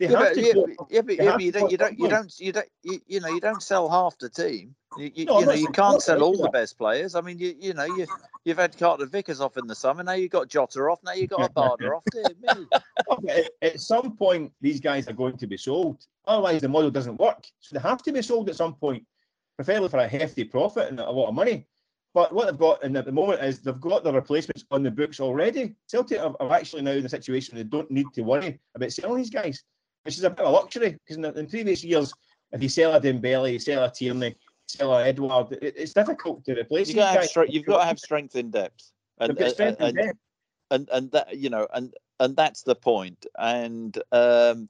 they 0.00 0.08
yeah, 0.08 0.18
have 0.18 0.18
but, 0.18 0.34
to. 0.34 0.40
Yeah, 0.40 0.52
yeah, 0.88 1.00
but, 1.02 1.16
yeah, 1.16 1.32
but 1.32 1.40
you 1.42 1.52
don't, 1.52 1.70
you 1.70 1.76
don't, 1.76 1.98
you 1.98 2.08
don't, 2.08 2.40
you 2.40 2.52
don't, 2.52 2.68
you, 2.82 3.00
you 3.06 3.20
know, 3.20 3.28
you 3.28 3.40
don't 3.40 3.62
sell 3.62 3.88
half 3.88 4.16
the 4.18 4.30
team. 4.30 4.74
You, 4.96 5.10
you, 5.14 5.24
no, 5.26 5.40
you 5.40 5.46
know, 5.46 5.52
you 5.52 5.68
can't 5.68 6.02
sell 6.02 6.22
all 6.22 6.36
the 6.36 6.48
best 6.48 6.78
players. 6.78 7.14
I 7.14 7.20
mean, 7.20 7.38
you, 7.38 7.54
you 7.58 7.74
know, 7.74 7.84
you, 7.84 8.06
you've 8.44 8.58
had 8.58 8.76
Carter 8.78 9.06
Vickers 9.06 9.40
off 9.40 9.56
in 9.58 9.66
the 9.66 9.74
summer. 9.74 10.02
Now 10.02 10.12
you've 10.12 10.30
got 10.30 10.48
Jota 10.48 10.80
off. 10.80 11.00
Now 11.04 11.12
you've 11.12 11.30
got 11.30 11.52
Abada 11.52 11.96
off. 11.96 12.04
Dear 12.10 12.66
at, 13.28 13.50
at 13.60 13.80
some 13.80 14.16
point, 14.16 14.52
these 14.60 14.80
guys 14.80 15.06
are 15.06 15.12
going 15.12 15.36
to 15.36 15.46
be 15.46 15.58
sold. 15.58 15.98
Otherwise, 16.26 16.62
the 16.62 16.68
model 16.68 16.90
doesn't 16.90 17.20
work. 17.20 17.46
So 17.60 17.76
they 17.76 17.82
have 17.82 18.02
to 18.04 18.12
be 18.12 18.22
sold 18.22 18.48
at 18.48 18.56
some 18.56 18.74
point, 18.74 19.04
preferably 19.56 19.90
for 19.90 19.98
a 19.98 20.08
hefty 20.08 20.44
profit 20.44 20.88
and 20.88 20.98
a 20.98 21.10
lot 21.10 21.28
of 21.28 21.34
money. 21.34 21.66
But 22.12 22.32
what 22.32 22.46
they've 22.46 22.58
got 22.58 22.82
in 22.82 22.96
at 22.96 23.04
the 23.04 23.12
moment 23.12 23.42
is 23.42 23.60
they've 23.60 23.80
got 23.80 24.02
the 24.02 24.12
replacements 24.12 24.64
on 24.70 24.82
the 24.82 24.90
books 24.90 25.20
already. 25.20 25.74
Celtic 25.86 26.18
are, 26.18 26.34
are 26.40 26.52
actually 26.52 26.82
now 26.82 26.92
in 26.92 27.06
a 27.06 27.08
situation 27.08 27.56
they 27.56 27.62
don't 27.62 27.90
need 27.90 28.06
to 28.14 28.22
worry 28.22 28.58
about 28.74 28.92
selling 28.92 29.18
these 29.18 29.30
guys, 29.30 29.62
which 30.02 30.16
is 30.16 30.24
a 30.24 30.30
bit 30.30 30.40
of 30.40 30.48
a 30.48 30.50
luxury 30.50 30.98
because 31.04 31.16
in, 31.18 31.24
in 31.24 31.46
previous 31.46 31.84
years, 31.84 32.12
if 32.52 32.62
you 32.62 32.68
sell 32.68 32.94
a 32.94 33.00
Dembele, 33.00 33.52
you 33.52 33.60
sell 33.60 33.84
a 33.84 33.90
Tierney, 33.90 34.34
sell 34.66 34.92
a 34.92 35.06
Edouard, 35.06 35.52
it, 35.62 35.74
it's 35.76 35.92
difficult 35.92 36.44
to 36.46 36.58
replace. 36.58 36.88
You 36.88 36.96
got 36.96 37.16
have 37.16 37.48
you've 37.48 37.66
got 37.66 37.78
to 37.78 37.84
have 37.84 37.98
strength 38.00 38.34
in 38.34 38.50
depth, 38.50 38.90
and 39.18 39.38
and, 39.38 39.76
and, 39.78 39.96
depth. 39.96 40.18
and 40.72 40.88
and 40.90 41.12
that 41.12 41.36
you 41.36 41.48
know, 41.48 41.68
and 41.72 41.94
and 42.18 42.34
that's 42.34 42.62
the 42.62 42.74
point. 42.74 43.24
And 43.38 43.96
um, 44.10 44.68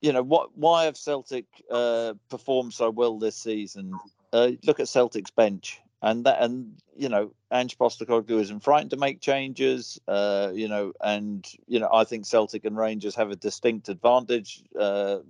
you 0.00 0.12
know 0.12 0.24
what? 0.24 0.58
Why 0.58 0.86
have 0.86 0.96
Celtic 0.96 1.46
uh, 1.70 2.14
performed 2.28 2.72
so 2.72 2.90
well 2.90 3.20
this 3.20 3.36
season? 3.36 3.92
Uh, 4.32 4.50
look 4.64 4.80
at 4.80 4.88
Celtic's 4.88 5.30
bench 5.30 5.80
and 6.04 6.24
that 6.24 6.42
and 6.42 6.74
you 6.94 7.08
know 7.08 7.32
Ange 7.50 7.78
Postecoglou 7.78 8.38
isn't 8.40 8.62
frightened 8.62 8.90
to 8.90 8.98
make 8.98 9.20
changes. 9.20 9.98
Uh, 10.06 10.52
you 10.54 10.68
know, 10.68 10.92
and 11.00 11.46
you 11.66 11.80
know 11.80 11.88
I 11.92 12.04
think 12.04 12.26
Celtic 12.26 12.64
and 12.66 12.76
Rangers 12.76 13.14
have 13.16 13.30
a 13.30 13.36
distinct 13.36 13.88
advantage. 13.88 14.62
Uh, 14.78 15.20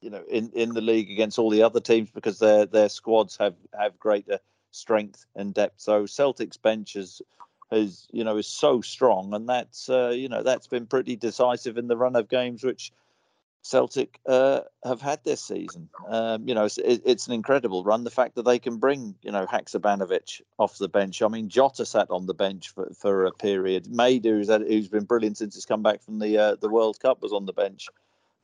you 0.00 0.08
know, 0.08 0.22
in, 0.30 0.50
in 0.54 0.72
the 0.72 0.80
league 0.80 1.10
against 1.10 1.38
all 1.38 1.50
the 1.50 1.62
other 1.62 1.80
teams 1.80 2.10
because 2.10 2.38
their 2.38 2.64
their 2.64 2.88
squads 2.88 3.36
have 3.38 3.54
have 3.78 3.98
greater 3.98 4.38
strength 4.70 5.26
and 5.34 5.52
depth. 5.52 5.80
So 5.80 6.06
Celtic's 6.06 6.56
bench 6.56 6.96
is, 6.96 7.20
is 7.72 8.06
you 8.12 8.22
know 8.22 8.36
is 8.36 8.46
so 8.46 8.80
strong, 8.80 9.34
and 9.34 9.48
that's 9.48 9.90
uh, 9.90 10.10
you 10.10 10.28
know 10.28 10.44
that's 10.44 10.68
been 10.68 10.86
pretty 10.86 11.16
decisive 11.16 11.76
in 11.76 11.88
the 11.88 11.96
run 11.96 12.14
of 12.14 12.28
games 12.28 12.62
which 12.62 12.92
Celtic 13.62 14.20
uh, 14.26 14.60
have 14.84 15.02
had 15.02 15.22
this 15.22 15.42
season. 15.42 15.90
Um, 16.08 16.48
you 16.48 16.54
know, 16.54 16.64
it's, 16.64 16.78
it's, 16.78 17.26
an 17.26 17.34
incredible 17.34 17.84
run. 17.84 18.04
The 18.04 18.10
fact 18.10 18.36
that 18.36 18.44
they 18.44 18.58
can 18.58 18.78
bring, 18.78 19.14
you 19.22 19.30
know, 19.30 19.46
Haksabanovic 19.46 20.40
off 20.58 20.78
the 20.78 20.88
bench. 20.88 21.20
I 21.20 21.28
mean, 21.28 21.48
Jota 21.48 21.84
sat 21.84 22.10
on 22.10 22.26
the 22.26 22.34
bench 22.34 22.70
for, 22.70 22.90
for 22.98 23.26
a 23.26 23.32
period. 23.32 23.84
Maeda, 23.84 24.66
who's, 24.66 24.88
been 24.88 25.04
brilliant 25.04 25.36
since 25.36 25.54
he's 25.54 25.66
come 25.66 25.82
back 25.82 26.02
from 26.02 26.18
the 26.18 26.38
uh, 26.38 26.56
the 26.56 26.70
World 26.70 27.00
Cup, 27.00 27.22
was 27.22 27.32
on 27.32 27.46
the 27.46 27.52
bench. 27.52 27.88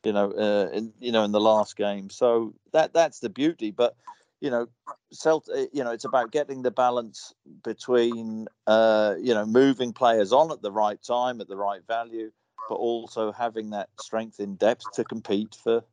You 0.05 0.13
know, 0.13 0.31
uh, 0.33 0.71
in 0.73 0.93
you 1.01 1.13
know 1.13 1.25
in 1.25 1.33
the 1.33 1.41
last 1.41 1.77
game. 1.77 2.11
So 2.11 2.55
that 2.73 2.93
that's 2.93 3.21
the 3.21 3.31
beauty. 3.31 3.71
But 3.71 3.97
you 4.41 4.51
know, 4.51 4.69
Celtic, 5.13 5.71
you 5.73 5.83
know, 5.83 5.93
it's 5.93 6.05
about 6.05 6.31
getting 6.31 6.63
the 6.63 6.71
balance 6.71 7.35
between, 7.65 8.49
uh, 8.67 9.15
you 9.19 9.33
know, 9.33 9.47
moving 9.47 9.95
players 9.95 10.33
on 10.33 10.53
at 10.53 10.61
the 10.61 10.71
right 10.71 11.03
time, 11.03 11.41
at 11.41 11.49
the 11.49 11.57
right 11.57 11.81
value, 11.87 12.31
but 12.69 12.75
also 12.77 13.33
having 13.33 13.71
that 13.71 13.89
strength 14.01 14.41
in 14.41 14.57
depth 14.57 14.91
to 14.93 15.05
compete 15.05 15.57
for 15.63 15.85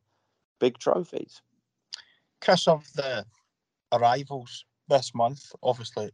big 0.58 0.78
trophies. 0.78 1.40
Chris, 2.40 2.68
of 2.68 2.84
the 2.94 3.24
arrivals 3.92 4.64
this 4.88 5.14
month, 5.14 5.52
obviously 5.62 6.10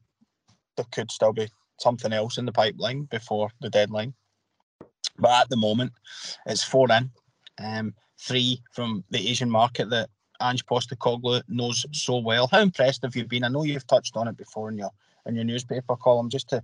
there 0.76 0.86
could 0.92 1.10
still 1.10 1.32
be 1.32 1.48
something 1.78 2.12
else 2.12 2.38
in 2.38 2.46
the 2.46 2.52
pipeline 2.52 3.04
before 3.04 3.50
the 3.60 3.70
deadline. 3.70 4.14
But 5.18 5.42
at 5.42 5.48
the 5.48 5.56
moment, 5.56 5.92
it's 6.46 6.62
four 6.62 6.90
in, 6.90 7.10
um, 7.58 7.94
three 8.18 8.62
from 8.72 9.04
the 9.10 9.28
Asian 9.28 9.50
market 9.50 9.90
that 9.90 10.08
Ange 10.40 10.64
Postecoglou 10.66 11.42
knows 11.48 11.84
so 11.92 12.18
well. 12.18 12.46
How 12.46 12.60
impressed 12.60 13.02
have 13.02 13.16
you 13.16 13.26
been? 13.26 13.44
I 13.44 13.48
know 13.48 13.64
you've 13.64 13.86
touched 13.86 14.16
on 14.16 14.28
it 14.28 14.36
before 14.36 14.70
in 14.70 14.78
your 14.78 14.90
in 15.26 15.34
your 15.34 15.44
newspaper 15.44 15.96
column, 15.96 16.30
just 16.30 16.48
to 16.48 16.62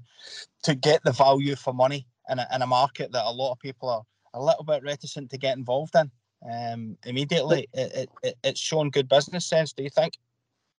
to 0.63 0.75
get 0.75 1.03
the 1.05 1.13
value 1.13 1.57
for 1.57 1.75
money 1.75 2.07
in 2.31 2.39
a, 2.39 2.47
in 2.55 2.63
a 2.63 2.67
market 2.67 3.13
that 3.13 3.25
a 3.25 3.31
lot 3.31 3.53
of 3.53 3.59
people 3.59 3.89
are 3.89 4.03
a 4.35 4.43
little 4.43 4.65
bit 4.65 4.83
reticent 4.83 5.31
to 5.31 5.39
get 5.39 5.57
involved 5.57 5.95
in. 5.95 6.11
Um, 6.49 6.97
immediately, 7.05 7.69
it, 7.73 8.11
it, 8.23 8.37
it's 8.45 8.61
shown 8.61 8.91
good 8.91 9.09
business 9.09 9.47
sense. 9.47 9.73
Do 9.73 9.83
you 9.83 9.91
think? 9.91 10.15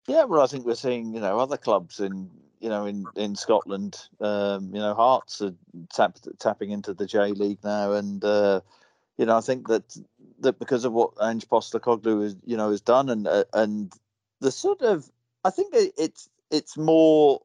Yeah, 0.07 0.23
well, 0.23 0.41
I 0.41 0.47
think 0.47 0.65
we're 0.65 0.75
seeing 0.75 1.13
you 1.13 1.19
know 1.19 1.39
other 1.39 1.57
clubs 1.57 1.99
in 1.99 2.29
you 2.59 2.69
know 2.69 2.85
in 2.85 3.05
in 3.15 3.35
Scotland. 3.35 3.99
Um, 4.21 4.73
you 4.73 4.79
know, 4.79 4.93
Hearts 4.93 5.41
are 5.41 5.53
tap, 5.93 6.17
tapping 6.39 6.71
into 6.71 6.93
the 6.93 7.05
J 7.05 7.31
League 7.31 7.63
now, 7.63 7.93
and 7.93 8.23
uh, 8.23 8.61
you 9.17 9.25
know 9.25 9.37
I 9.37 9.41
think 9.41 9.67
that 9.67 9.97
that 10.39 10.59
because 10.59 10.85
of 10.85 10.93
what 10.93 11.11
Ange 11.21 11.47
Postecoglou 11.47 12.23
is 12.23 12.35
you 12.45 12.55
know 12.55 12.71
has 12.71 12.81
done, 12.81 13.09
and 13.09 13.27
uh, 13.27 13.43
and 13.53 13.91
the 14.39 14.51
sort 14.51 14.81
of 14.81 15.11
I 15.43 15.49
think 15.49 15.73
it's 15.73 16.29
it's 16.51 16.77
more 16.77 17.41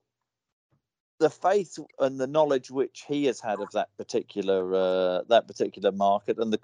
the 1.22 1.30
faith 1.30 1.78
and 2.00 2.18
the 2.18 2.26
knowledge 2.26 2.68
which 2.68 3.04
he 3.06 3.26
has 3.26 3.40
had 3.40 3.60
of 3.60 3.70
that 3.70 3.96
particular 3.96 4.74
uh, 4.74 5.22
that 5.28 5.46
particular 5.46 5.92
market, 5.92 6.36
and 6.38 6.52
the 6.52 6.58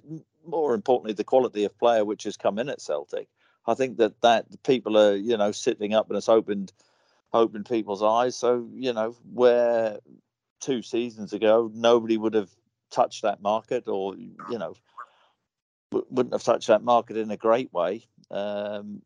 more 0.45 0.75
importantly 0.75 1.13
the 1.13 1.23
quality 1.23 1.63
of 1.65 1.79
player 1.79 2.05
which 2.05 2.25
has 2.25 2.37
come 2.37 2.59
in 2.59 2.69
at 2.69 2.81
Celtic. 2.81 3.29
I 3.67 3.75
think 3.75 3.99
that 3.99 4.21
that 4.23 4.47
people 4.65 4.99
are 4.99 5.15
you 5.15 5.37
know 5.37 5.53
sitting 5.53 5.95
up 5.95 6.09
and 6.11 6.17
it's 6.17 6.29
opened 6.29 6.73
opened 7.33 7.67
people's 7.67 8.03
eyes. 8.03 8.35
So 8.35 8.69
you 8.75 8.93
know 8.93 9.15
where 9.33 9.99
two 10.61 10.83
seasons 10.83 11.33
ago 11.33 11.71
nobody 11.73 12.17
would 12.17 12.35
have 12.35 12.51
touched 12.91 13.23
that 13.23 13.41
market 13.41 13.87
or 13.87 14.17
you 14.17 14.59
know 14.59 14.75
wouldn't 15.93 16.35
have 16.35 16.43
touched 16.43 16.67
that 16.67 16.83
market 16.83 17.17
in 17.17 17.31
a 17.31 17.37
great 17.37 17.73
way. 17.73 18.09
Um, 18.33 19.03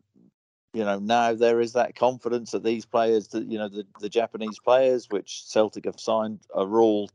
you 0.73 0.85
know, 0.85 0.99
now 0.99 1.35
there 1.35 1.61
is 1.61 1.75
that 1.75 1.97
confidence 1.97 2.53
that 2.53 2.65
these 2.65 2.87
players, 2.87 3.29
that 3.29 3.47
you 3.51 3.59
know, 3.59 3.69
the, 3.69 3.87
the 4.01 4.09
Japanese 4.09 4.59
players, 4.59 5.09
which 5.11 5.45
Celtic 5.45 5.85
have 5.85 6.01
signed, 6.01 6.41
are 6.55 6.81
all 6.81 7.11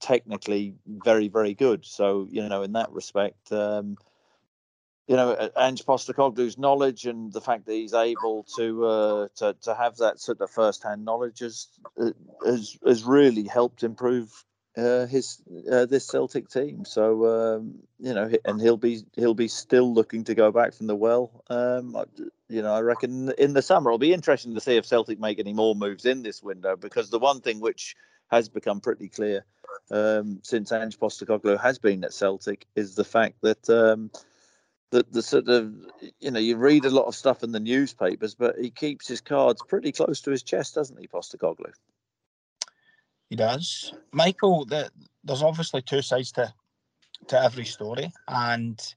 technically 0.00 0.74
very, 0.86 1.28
very 1.28 1.54
good. 1.54 1.84
So, 1.84 2.26
you 2.30 2.48
know, 2.48 2.62
in 2.62 2.72
that 2.72 2.92
respect, 2.92 3.52
um, 3.52 3.96
you 5.08 5.16
know, 5.16 5.50
Ange 5.56 5.84
Postecoglou's 5.84 6.56
knowledge 6.56 7.06
and 7.06 7.32
the 7.32 7.40
fact 7.40 7.66
that 7.66 7.72
he's 7.72 7.92
able 7.92 8.44
to 8.56 8.84
uh, 8.86 9.28
to 9.36 9.56
to 9.62 9.74
have 9.74 9.96
that 9.96 10.20
sort 10.20 10.40
of 10.40 10.50
first-hand 10.50 11.04
knowledge 11.04 11.40
has 11.40 11.68
has 12.44 12.78
has 12.86 13.04
really 13.04 13.42
helped 13.42 13.82
improve 13.82 14.30
uh, 14.76 15.06
his 15.06 15.42
uh, 15.70 15.86
this 15.86 16.06
Celtic 16.06 16.48
team. 16.48 16.84
So 16.84 17.26
um, 17.26 17.80
you 17.98 18.14
know, 18.14 18.30
and 18.44 18.60
he'll 18.60 18.76
be 18.76 19.02
he'll 19.14 19.34
be 19.34 19.48
still 19.48 19.92
looking 19.92 20.24
to 20.24 20.34
go 20.34 20.52
back 20.52 20.72
from 20.72 20.86
the 20.86 20.96
well. 20.96 21.44
Um, 21.50 21.96
you 22.52 22.62
know, 22.62 22.74
I 22.74 22.80
reckon 22.80 23.32
in 23.38 23.54
the 23.54 23.62
summer 23.62 23.90
it'll 23.90 23.98
be 23.98 24.12
interesting 24.12 24.54
to 24.54 24.60
see 24.60 24.76
if 24.76 24.86
Celtic 24.86 25.18
make 25.18 25.38
any 25.38 25.52
more 25.52 25.74
moves 25.74 26.04
in 26.04 26.22
this 26.22 26.42
window 26.42 26.76
because 26.76 27.10
the 27.10 27.18
one 27.18 27.40
thing 27.40 27.60
which 27.60 27.96
has 28.30 28.48
become 28.48 28.80
pretty 28.80 29.08
clear 29.08 29.44
um, 29.90 30.40
since 30.42 30.70
Ange 30.70 30.98
Postecoglou 30.98 31.60
has 31.60 31.78
been 31.78 32.04
at 32.04 32.12
Celtic 32.12 32.66
is 32.76 32.94
the 32.94 33.04
fact 33.04 33.36
that. 33.42 33.68
Um, 33.68 34.10
the, 34.92 35.06
the 35.10 35.22
sort 35.22 35.48
of 35.48 35.72
you 36.20 36.30
know 36.30 36.38
you 36.38 36.56
read 36.56 36.84
a 36.84 36.90
lot 36.90 37.06
of 37.06 37.14
stuff 37.14 37.42
in 37.42 37.52
the 37.52 37.58
newspapers, 37.58 38.34
but 38.34 38.58
he 38.58 38.70
keeps 38.70 39.08
his 39.08 39.22
cards 39.22 39.62
pretty 39.66 39.90
close 39.90 40.20
to 40.20 40.30
his 40.30 40.42
chest, 40.42 40.74
doesn't 40.74 41.00
he, 41.00 41.08
Postecoglou? 41.08 41.72
He 43.30 43.36
does. 43.36 43.94
Michael, 44.12 44.66
the, 44.66 44.90
there's 45.24 45.42
obviously 45.42 45.80
two 45.80 46.02
sides 46.02 46.30
to 46.32 46.52
to 47.28 47.42
every 47.42 47.64
story, 47.64 48.12
and 48.28 48.94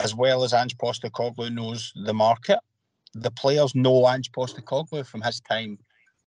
as 0.00 0.14
well 0.14 0.44
as 0.44 0.54
Ange 0.54 0.76
Postecoglou 0.76 1.52
knows 1.52 1.92
the 2.04 2.14
market, 2.14 2.58
the 3.14 3.30
players 3.30 3.74
know 3.74 4.08
Ange 4.08 4.30
Postecoglou 4.32 5.06
from 5.06 5.22
his 5.22 5.40
time 5.40 5.78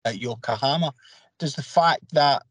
at 0.05 0.18
Yokohama. 0.18 0.92
Does 1.38 1.55
the 1.55 1.62
fact 1.62 2.12
that 2.12 2.42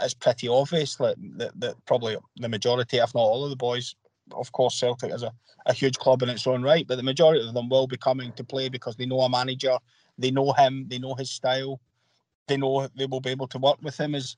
it's 0.00 0.14
pretty 0.14 0.46
obvious 0.46 0.96
that, 0.96 1.16
that, 1.36 1.58
that 1.60 1.74
probably 1.84 2.16
the 2.36 2.48
majority, 2.48 2.98
if 2.98 3.14
not 3.14 3.22
all 3.22 3.44
of 3.44 3.50
the 3.50 3.56
boys, 3.56 3.94
of 4.32 4.52
course, 4.52 4.78
Celtic 4.78 5.12
is 5.12 5.24
a, 5.24 5.32
a 5.66 5.72
huge 5.72 5.98
club 5.98 6.22
in 6.22 6.28
its 6.28 6.46
own 6.46 6.62
right, 6.62 6.86
but 6.86 6.96
the 6.96 7.02
majority 7.02 7.46
of 7.46 7.54
them 7.54 7.68
will 7.68 7.88
be 7.88 7.96
coming 7.96 8.32
to 8.32 8.44
play 8.44 8.68
because 8.68 8.94
they 8.94 9.06
know 9.06 9.20
a 9.20 9.28
manager, 9.28 9.76
they 10.16 10.30
know 10.30 10.52
him, 10.52 10.86
they 10.88 10.98
know 10.98 11.14
his 11.14 11.30
style, 11.30 11.80
they 12.46 12.56
know 12.56 12.86
they 12.96 13.06
will 13.06 13.20
be 13.20 13.30
able 13.30 13.48
to 13.48 13.58
work 13.58 13.78
with 13.82 13.98
him. 13.98 14.14
Is 14.14 14.36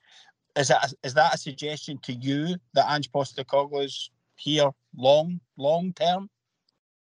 is 0.57 0.69
that 0.69 0.93
is 1.03 1.15
that 1.15 1.35
a 1.35 1.39
suggestion 1.39 1.99
to 2.03 2.13
you 2.13 2.57
that 2.75 2.91
Ange 2.91 3.11
Postecoglou 3.11 3.85
is 3.85 4.11
here 4.37 4.71
long 4.97 5.41
long 5.57 5.93
term? 5.93 6.29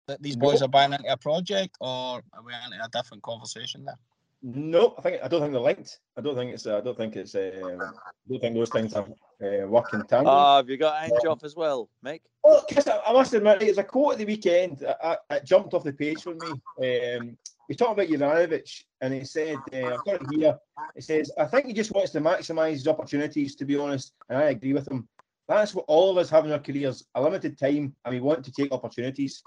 That 0.08 0.22
these 0.24 0.36
boys 0.36 0.62
are 0.62 0.68
buying 0.68 0.94
into 0.94 1.12
a 1.12 1.18
project, 1.18 1.78
or 1.80 2.22
are 2.34 2.44
we 2.44 2.54
into 2.66 2.84
a 2.84 2.90
different 2.90 3.22
conversation 3.22 3.86
there? 3.86 4.00
No, 4.42 4.96
I 4.98 5.02
think 5.02 5.22
I 5.22 5.28
don't 5.28 5.42
think 5.42 5.52
they're 5.52 5.62
linked. 5.62 6.00
I 6.18 6.22
don't 6.22 6.36
think 6.36 6.54
it's. 6.54 6.66
Uh, 6.66 6.78
I 6.78 6.82
don't 6.82 6.98
think 6.98 7.16
it's. 7.16 7.36
Uh, 7.36 7.78
I 7.80 8.30
don't 8.30 8.40
think 8.40 8.56
those 8.56 8.70
things 8.70 8.94
are 8.94 9.04
uh, 9.04 9.68
working 9.68 10.02
tandem. 10.04 10.34
Uh, 10.34 10.58
have 10.58 10.70
you 10.70 10.78
got 10.78 11.04
Ange 11.04 11.26
off 11.28 11.44
as 11.44 11.56
well, 11.56 11.90
Mick? 12.06 12.22
Well, 12.44 12.64
Chris, 12.72 12.88
I 12.88 13.12
must 13.12 13.34
admit, 13.34 13.62
it's 13.62 13.78
a 13.78 13.84
quote 13.84 14.14
at 14.14 14.20
the 14.20 14.26
weekend. 14.26 14.82
It 15.30 15.46
jumped 15.46 15.74
off 15.74 15.84
the 15.84 15.92
page 15.92 16.24
for 16.24 16.34
me. 16.36 17.18
Um, 17.18 17.38
he's 17.68 17.76
talking 17.76 17.94
about 17.94 18.08
Juranovic, 18.08 18.84
and 19.02 19.14
he 19.14 19.26
said, 19.26 19.58
uh, 19.74 19.96
I've 19.96 20.06
got 20.06 20.22
it 20.22 20.28
here. 20.32 20.58
He 20.96 21.02
says, 21.02 21.32
I 21.38 21.46
think 21.46 21.66
he 21.66 21.74
just 21.74 21.92
wants 21.92 22.12
to 22.12 22.22
maximise 22.22 22.72
his 22.72 22.88
opportunities, 22.88 23.56
to 23.58 23.66
be 23.66 23.78
honest, 23.78 24.14
and 24.30 24.38
I 24.38 24.44
agree 24.52 24.74
with 24.74 24.90
him. 24.90 25.08
That's 25.50 25.74
what 25.74 25.86
all 25.88 26.12
of 26.12 26.18
us 26.18 26.30
have 26.30 26.46
in 26.46 26.52
our 26.52 26.60
careers 26.60 27.06
a 27.16 27.22
limited 27.22 27.58
time, 27.58 27.96
and 28.06 28.14
we 28.14 28.22
want 28.22 28.46
to 28.46 28.52
take 28.52 28.72
opportunities. 28.72 29.44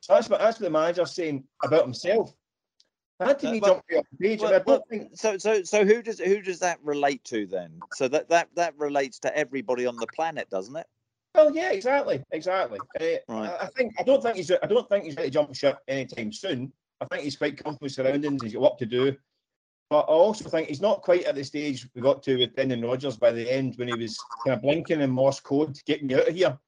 So 0.00 0.14
that's 0.14 0.30
what, 0.30 0.38
that's 0.38 0.60
what 0.60 0.64
the 0.64 0.70
manager's 0.70 1.12
saying 1.12 1.42
about 1.64 1.82
himself. 1.82 2.32
That 3.18 3.40
to 3.40 3.50
me 3.50 3.60
jump 3.60 3.78
off 3.78 4.04
the 4.12 4.18
page. 4.20 4.40
Well, 4.40 4.62
well, 4.64 4.84
think... 4.88 5.10
So, 5.14 5.36
so, 5.36 5.64
so 5.64 5.84
who 5.84 6.00
does 6.00 6.20
who 6.20 6.42
does 6.42 6.60
that 6.60 6.78
relate 6.82 7.24
to 7.24 7.46
then? 7.46 7.80
So 7.94 8.06
that 8.08 8.28
that 8.28 8.48
that 8.54 8.78
relates 8.78 9.18
to 9.20 9.36
everybody 9.36 9.84
on 9.84 9.96
the 9.96 10.06
planet, 10.14 10.48
doesn't 10.48 10.76
it? 10.76 10.86
Well, 11.34 11.54
yeah, 11.54 11.72
exactly, 11.72 12.22
exactly. 12.30 12.78
Uh, 13.00 13.04
right. 13.28 13.56
I, 13.60 13.66
think 13.76 13.94
I 13.98 14.04
don't 14.04 14.22
think 14.22 14.36
he's 14.36 14.50
I 14.50 14.66
don't 14.66 14.88
think 14.88 15.04
he's 15.04 15.16
going 15.16 15.28
to 15.28 15.32
jump 15.32 15.54
ship 15.54 15.78
anytime 15.88 16.32
soon. 16.32 16.72
I 17.00 17.06
think 17.06 17.24
he's 17.24 17.36
quite 17.36 17.62
comfortable 17.62 17.88
surroundings. 17.88 18.42
He's 18.42 18.52
got 18.52 18.62
what 18.62 18.78
to 18.78 18.86
do. 18.86 19.16
But 19.88 20.00
I 20.00 20.12
also 20.12 20.48
think 20.48 20.68
he's 20.68 20.80
not 20.80 21.02
quite 21.02 21.24
at 21.24 21.36
the 21.36 21.44
stage 21.44 21.88
we 21.94 22.02
got 22.02 22.22
to 22.24 22.36
with 22.36 22.54
Brendan 22.54 22.82
Rodgers 22.82 23.16
by 23.16 23.30
the 23.30 23.50
end 23.50 23.74
when 23.76 23.88
he 23.88 23.96
was 23.96 24.18
kind 24.44 24.56
of 24.56 24.62
blinking 24.62 25.00
in 25.00 25.10
Morse 25.10 25.40
code 25.40 25.78
get 25.86 26.02
me 26.02 26.14
out 26.14 26.28
of 26.28 26.34
here. 26.34 26.58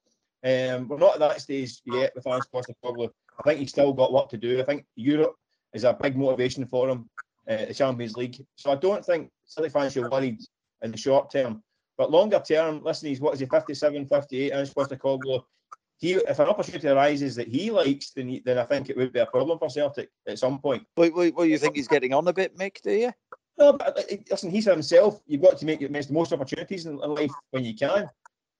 Um, 0.44 0.86
we're 0.86 0.98
not 0.98 1.14
at 1.14 1.20
that 1.20 1.40
stage 1.40 1.80
yet 1.84 2.12
with 2.14 2.26
Ange 2.28 2.44
Postecoglou. 2.54 3.10
I 3.38 3.42
think 3.42 3.60
he's 3.60 3.70
still 3.70 3.92
got 3.92 4.12
what 4.12 4.30
to 4.30 4.36
do. 4.36 4.60
I 4.60 4.64
think 4.64 4.84
Europe 4.94 5.34
is 5.74 5.82
a 5.82 5.92
big 5.92 6.16
motivation 6.16 6.64
for 6.66 6.88
him, 6.88 7.10
uh, 7.48 7.66
the 7.66 7.74
Champions 7.74 8.16
League. 8.16 8.44
So 8.54 8.70
I 8.70 8.76
don't 8.76 9.04
think 9.04 9.30
City 9.44 9.68
fans 9.68 9.94
should 9.94 10.10
worried 10.10 10.40
in 10.82 10.92
the 10.92 10.96
short 10.96 11.30
term. 11.30 11.62
But 11.96 12.12
longer 12.12 12.40
term, 12.46 12.82
listen, 12.84 13.08
he's 13.08 13.20
what 13.20 13.34
is 13.34 13.40
he, 13.40 13.46
57, 13.46 14.06
58, 14.06 14.52
Ange 14.52 14.70
Postecoglou 14.72 15.42
he 15.98 16.12
if 16.12 16.38
an 16.38 16.48
opportunity 16.48 16.88
arises 16.88 17.34
that 17.36 17.48
he 17.48 17.70
likes, 17.70 18.10
then 18.10 18.28
he, 18.28 18.40
then 18.44 18.56
I 18.56 18.64
think 18.64 18.88
it 18.88 18.96
would 18.96 19.12
be 19.12 19.18
a 19.18 19.26
problem 19.26 19.58
for 19.58 19.68
Celtic 19.68 20.10
at 20.26 20.38
some 20.38 20.60
point. 20.60 20.86
Well, 20.96 21.10
well, 21.34 21.44
you 21.44 21.58
think 21.58 21.76
he's 21.76 21.88
getting 21.88 22.14
on 22.14 22.26
a 22.28 22.32
bit, 22.32 22.56
Mick? 22.56 22.80
Do 22.82 22.92
you? 22.92 23.12
No, 23.58 23.72
but 23.72 24.08
listen, 24.30 24.50
he 24.50 24.60
said 24.60 24.74
himself, 24.74 25.20
you've 25.26 25.42
got 25.42 25.58
to 25.58 25.66
make 25.66 25.80
the 25.80 26.06
most 26.10 26.32
opportunities 26.32 26.86
in, 26.86 26.96
life 26.96 27.32
when 27.50 27.64
you 27.64 27.74
can. 27.74 28.02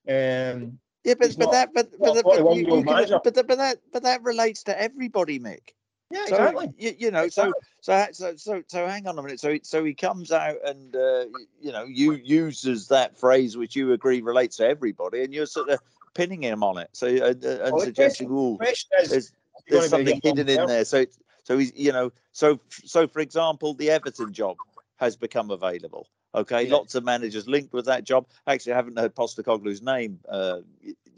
Um, 0.08 0.78
yeah, 1.04 1.14
but 1.18 1.36
but 1.38 1.52
that 1.52 1.70
but 1.72 1.90
but, 1.98 2.24
but, 2.24 2.56
you, 2.56 2.76
you 2.78 2.82
can, 2.82 3.20
but, 3.22 3.22
but 3.22 3.58
that 3.58 3.78
but 3.92 4.02
that 4.02 4.22
relates 4.24 4.64
to 4.64 4.80
everybody, 4.80 5.38
Mick. 5.38 5.70
Yeah, 6.10 6.24
so, 6.26 6.36
exactly. 6.36 6.72
You, 6.76 6.94
you 6.98 7.10
know, 7.12 7.24
exactly. 7.24 7.52
so 7.80 8.06
so 8.10 8.34
so 8.36 8.62
so 8.66 8.86
hang 8.86 9.06
on 9.06 9.18
a 9.18 9.22
minute. 9.22 9.38
So 9.38 9.58
so 9.62 9.84
he 9.84 9.94
comes 9.94 10.32
out 10.32 10.56
and 10.64 10.96
uh, 10.96 11.26
you 11.60 11.70
know 11.70 11.84
you 11.84 12.14
uses 12.14 12.88
that 12.88 13.16
phrase 13.16 13.56
which 13.56 13.76
you 13.76 13.92
agree 13.92 14.22
relates 14.22 14.56
to 14.56 14.66
everybody, 14.66 15.22
and 15.22 15.32
you're 15.32 15.46
sort 15.46 15.68
of 15.68 15.80
pinning 16.18 16.42
him 16.42 16.64
on 16.64 16.78
it. 16.78 16.90
So 16.92 17.06
uh, 17.06 17.32
uh 17.42 17.70
and 17.70 17.80
suggesting, 17.80 18.28
oh, 18.30 18.58
there's, 18.60 19.32
there's 19.68 19.88
something 19.88 20.20
hidden 20.22 20.48
in 20.48 20.66
there. 20.66 20.84
So 20.84 21.06
so 21.44 21.56
he's 21.56 21.72
you 21.74 21.92
know 21.92 22.12
so 22.32 22.60
so 22.84 23.06
for 23.06 23.20
example, 23.20 23.74
the 23.74 23.90
Everton 23.90 24.32
job 24.32 24.56
has 24.96 25.16
become 25.16 25.50
available. 25.50 26.08
Okay, 26.34 26.64
yeah. 26.64 26.74
lots 26.74 26.94
of 26.94 27.04
managers 27.04 27.48
linked 27.48 27.72
with 27.72 27.86
that 27.86 28.04
job. 28.04 28.26
Actually, 28.46 28.72
I 28.72 28.76
haven't 28.76 28.98
heard 28.98 29.14
Postecoglou's 29.14 29.80
name 29.80 30.18
uh, 30.28 30.58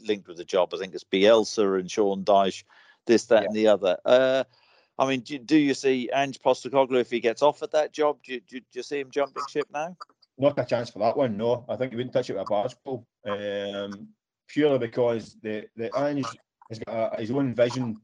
linked 0.05 0.27
with 0.27 0.37
the 0.37 0.45
job. 0.45 0.69
I 0.73 0.77
think 0.77 0.93
it's 0.93 1.03
Bielsa 1.03 1.79
and 1.79 1.91
Sean 1.91 2.23
Dyche, 2.23 2.63
this, 3.07 3.25
that, 3.25 3.41
yeah. 3.41 3.47
and 3.47 3.55
the 3.55 3.67
other. 3.67 3.97
Uh, 4.05 4.43
I 4.97 5.07
mean, 5.07 5.21
do, 5.21 5.37
do 5.37 5.57
you 5.57 5.73
see 5.73 6.09
Ange 6.13 6.39
Postecoglou 6.39 7.01
if 7.01 7.09
he 7.09 7.19
gets 7.19 7.41
offered 7.41 7.71
that 7.73 7.91
job? 7.91 8.19
Do, 8.23 8.39
do, 8.39 8.59
do 8.59 8.65
you 8.73 8.83
see 8.83 8.99
him 8.99 9.11
jumping 9.11 9.43
ship 9.49 9.67
now? 9.73 9.97
Not 10.37 10.57
a 10.57 10.63
chance 10.63 10.89
for 10.91 10.99
that 10.99 11.17
one. 11.17 11.35
No, 11.35 11.65
I 11.67 11.75
think 11.75 11.91
he 11.91 11.97
wouldn't 11.97 12.13
touch 12.13 12.29
it 12.29 12.33
with 12.33 12.43
a 12.43 12.45
barge 12.45 12.75
pole. 12.85 13.05
Um, 13.25 14.09
purely 14.51 14.79
because 14.79 15.37
the 15.41 15.65
the 15.75 15.89
Ange 15.97 16.25
has 16.69 16.79
got 16.79 17.13
a, 17.13 17.21
his 17.21 17.31
own 17.31 17.53
vision 17.53 17.97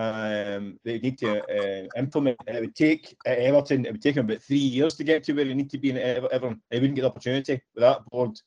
um, 0.00 0.78
they 0.84 0.98
need 0.98 1.18
to 1.18 1.42
uh, 1.42 1.86
implement. 1.96 2.38
And 2.46 2.56
it 2.56 2.60
would 2.60 2.74
take 2.74 3.16
at 3.26 3.38
Everton, 3.38 3.84
it 3.84 3.92
would 3.92 4.02
take 4.02 4.16
him 4.16 4.24
about 4.24 4.42
three 4.42 4.56
years 4.56 4.94
to 4.94 5.04
get 5.04 5.24
to 5.24 5.32
where 5.32 5.44
he 5.44 5.54
need 5.54 5.70
to 5.70 5.78
be 5.78 5.90
in 5.90 5.98
Everton. 5.98 6.60
He 6.70 6.78
wouldn't 6.78 6.94
get 6.94 7.02
the 7.02 7.08
opportunity 7.08 7.60
with 7.74 7.82
that 7.82 8.04
board. 8.06 8.40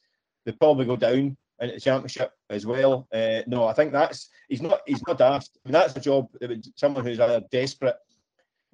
They'd 0.45 0.59
probably 0.59 0.85
go 0.85 0.95
down 0.95 1.37
into 1.59 1.75
the 1.75 1.79
championship 1.79 2.31
as 2.49 2.65
well. 2.65 3.07
Uh, 3.13 3.41
no, 3.47 3.65
I 3.67 3.73
think 3.73 3.91
that's 3.91 4.29
he's 4.49 4.61
not 4.61 4.81
he's 4.85 5.05
not 5.07 5.19
daft. 5.19 5.51
I 5.63 5.69
mean, 5.69 5.73
that's 5.73 5.95
a 5.95 6.01
job 6.01 6.27
that 6.39 6.49
would, 6.49 6.65
someone 6.77 7.05
who's 7.05 7.19
either 7.19 7.45
desperate 7.51 7.95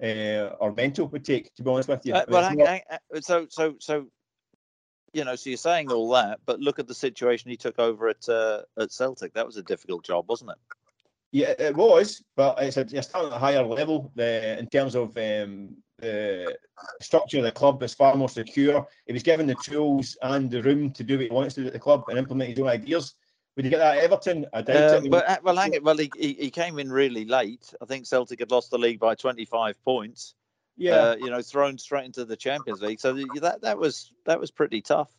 uh, 0.02 0.54
or 0.58 0.72
mental 0.72 1.06
would 1.08 1.24
take. 1.24 1.54
To 1.56 1.62
be 1.62 1.70
honest 1.70 1.88
with 1.88 2.06
you. 2.06 2.14
Uh, 2.14 2.24
well, 2.28 2.48
hang, 2.48 2.58
hang, 2.60 2.80
uh, 2.90 3.20
so 3.20 3.46
so 3.50 3.74
so 3.78 4.06
you 5.12 5.24
know, 5.24 5.34
so 5.36 5.50
you're 5.50 5.56
saying 5.56 5.90
all 5.90 6.10
that, 6.10 6.40
but 6.46 6.60
look 6.60 6.78
at 6.78 6.86
the 6.86 6.94
situation 6.94 7.50
he 7.50 7.56
took 7.56 7.78
over 7.78 8.08
at 8.08 8.28
uh, 8.28 8.62
at 8.78 8.92
Celtic. 8.92 9.32
That 9.34 9.46
was 9.46 9.56
a 9.56 9.62
difficult 9.62 10.04
job, 10.04 10.28
wasn't 10.28 10.50
it? 10.50 10.58
Yeah, 11.32 11.54
it 11.58 11.76
was, 11.76 12.22
but 12.36 12.60
it's 12.60 12.76
a, 12.76 12.84
you're 12.88 13.00
at 13.00 13.14
a 13.14 13.38
higher 13.38 13.62
level 13.62 14.10
the, 14.16 14.58
in 14.58 14.66
terms 14.66 14.96
of 14.96 15.16
um, 15.16 15.76
the 15.98 16.56
structure 17.00 17.38
of 17.38 17.44
the 17.44 17.52
club 17.52 17.82
is 17.82 17.94
far 17.94 18.16
more 18.16 18.28
secure. 18.28 18.86
He 19.06 19.12
was 19.12 19.22
given 19.22 19.46
the 19.46 19.54
tools 19.54 20.16
and 20.22 20.50
the 20.50 20.62
room 20.62 20.90
to 20.92 21.04
do 21.04 21.16
what 21.16 21.24
he 21.24 21.30
wants 21.30 21.54
to 21.54 21.60
do 21.60 21.66
at 21.68 21.72
the 21.72 21.78
club 21.78 22.04
and 22.08 22.18
implement 22.18 22.50
his 22.50 22.58
own 22.58 22.68
ideas. 22.68 23.14
Would 23.56 23.64
you 23.64 23.70
get 23.70 23.78
that 23.78 23.98
at 23.98 24.04
Everton? 24.04 24.46
I 24.52 24.62
doubt 24.62 24.76
uh, 24.76 25.00
it. 25.04 25.10
But, 25.10 25.28
uh, 25.28 25.36
well, 25.42 25.56
hang 25.56 25.74
it. 25.74 25.84
Well, 25.84 25.98
he, 25.98 26.10
he 26.16 26.50
came 26.50 26.78
in 26.78 26.90
really 26.90 27.24
late. 27.24 27.72
I 27.80 27.84
think 27.84 28.06
Celtic 28.06 28.40
had 28.40 28.50
lost 28.50 28.70
the 28.70 28.78
league 28.78 28.98
by 28.98 29.14
25 29.14 29.82
points. 29.84 30.34
Yeah, 30.80 30.94
uh, 30.94 31.16
you 31.16 31.28
know, 31.28 31.42
thrown 31.42 31.76
straight 31.76 32.06
into 32.06 32.24
the 32.24 32.36
Champions 32.36 32.80
League. 32.80 33.00
So 33.00 33.12
that 33.12 33.60
that 33.60 33.78
was 33.78 34.12
that 34.24 34.40
was 34.40 34.50
pretty 34.50 34.80
tough. 34.80 35.10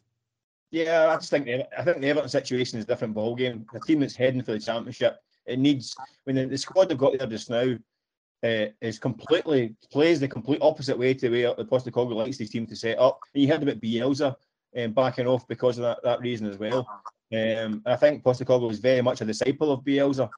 Yeah, 0.72 1.08
I 1.08 1.16
just 1.18 1.30
think 1.30 1.48
I 1.78 1.84
think 1.84 2.02
the 2.02 2.10
Everton 2.10 2.30
situation 2.30 2.80
is 2.80 2.86
a 2.86 2.88
different 2.88 3.14
ball 3.14 3.36
game. 3.36 3.68
The 3.72 3.80
team 3.82 4.00
that's 4.00 4.16
heading 4.16 4.42
for 4.42 4.54
the 4.54 4.60
championship 4.60 5.20
it 5.46 5.60
needs. 5.60 5.96
I 6.00 6.04
mean, 6.26 6.36
the, 6.36 6.46
the 6.46 6.58
squad 6.58 6.90
they've 6.90 6.98
got 6.98 7.16
there 7.16 7.28
just 7.28 7.52
now 7.52 7.76
uh, 8.44 8.66
is 8.82 8.98
completely 8.98 9.76
plays 9.92 10.20
the 10.20 10.28
complete 10.28 10.64
opposite 10.64 10.98
way 10.98 11.14
to 11.14 11.30
the 11.30 11.46
way 11.46 11.54
the 11.56 11.66
Postecoglou 11.66 12.16
likes 12.16 12.40
his 12.40 12.50
team 12.50 12.66
to 12.66 12.76
set 12.76 12.98
up. 12.98 13.20
And 13.36 13.44
you 13.44 13.50
heard 13.50 13.62
about 13.62 13.82
Bielsa 13.82 14.36
um, 14.78 14.94
backing 14.94 15.28
off 15.28 15.48
because 15.48 15.78
of 15.78 15.84
that, 15.84 16.00
that 16.04 16.22
reason 16.22 16.48
as 16.48 16.58
well. 16.58 16.88
Um, 17.32 17.84
I 17.86 17.96
think 17.98 18.24
Postecoglou 18.24 18.72
is 18.72 18.80
very 18.80 19.02
much 19.02 19.22
a 19.22 19.26
disciple 19.26 19.72
of 19.72 19.82
Bielsa. 19.82 20.30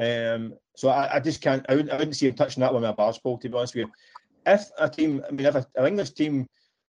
Um, 0.00 0.54
so 0.74 0.88
I, 0.88 1.16
I, 1.16 1.20
just 1.20 1.42
can't. 1.42 1.66
I 1.68 1.74
wouldn't, 1.74 1.92
I 1.92 1.98
wouldn't 1.98 2.16
see 2.16 2.28
him 2.28 2.34
touching 2.34 2.62
that 2.62 2.72
one 2.72 2.82
with 2.82 2.90
a 2.90 2.94
barge 2.94 3.22
pole. 3.22 3.38
To 3.38 3.48
be 3.48 3.56
honest 3.56 3.74
with 3.74 3.86
you, 3.86 3.92
if 4.46 4.70
a 4.78 4.88
team, 4.88 5.22
I 5.26 5.32
mean, 5.32 5.46
if 5.46 5.54
a, 5.54 5.66
an 5.76 5.86
English 5.86 6.10
team 6.10 6.46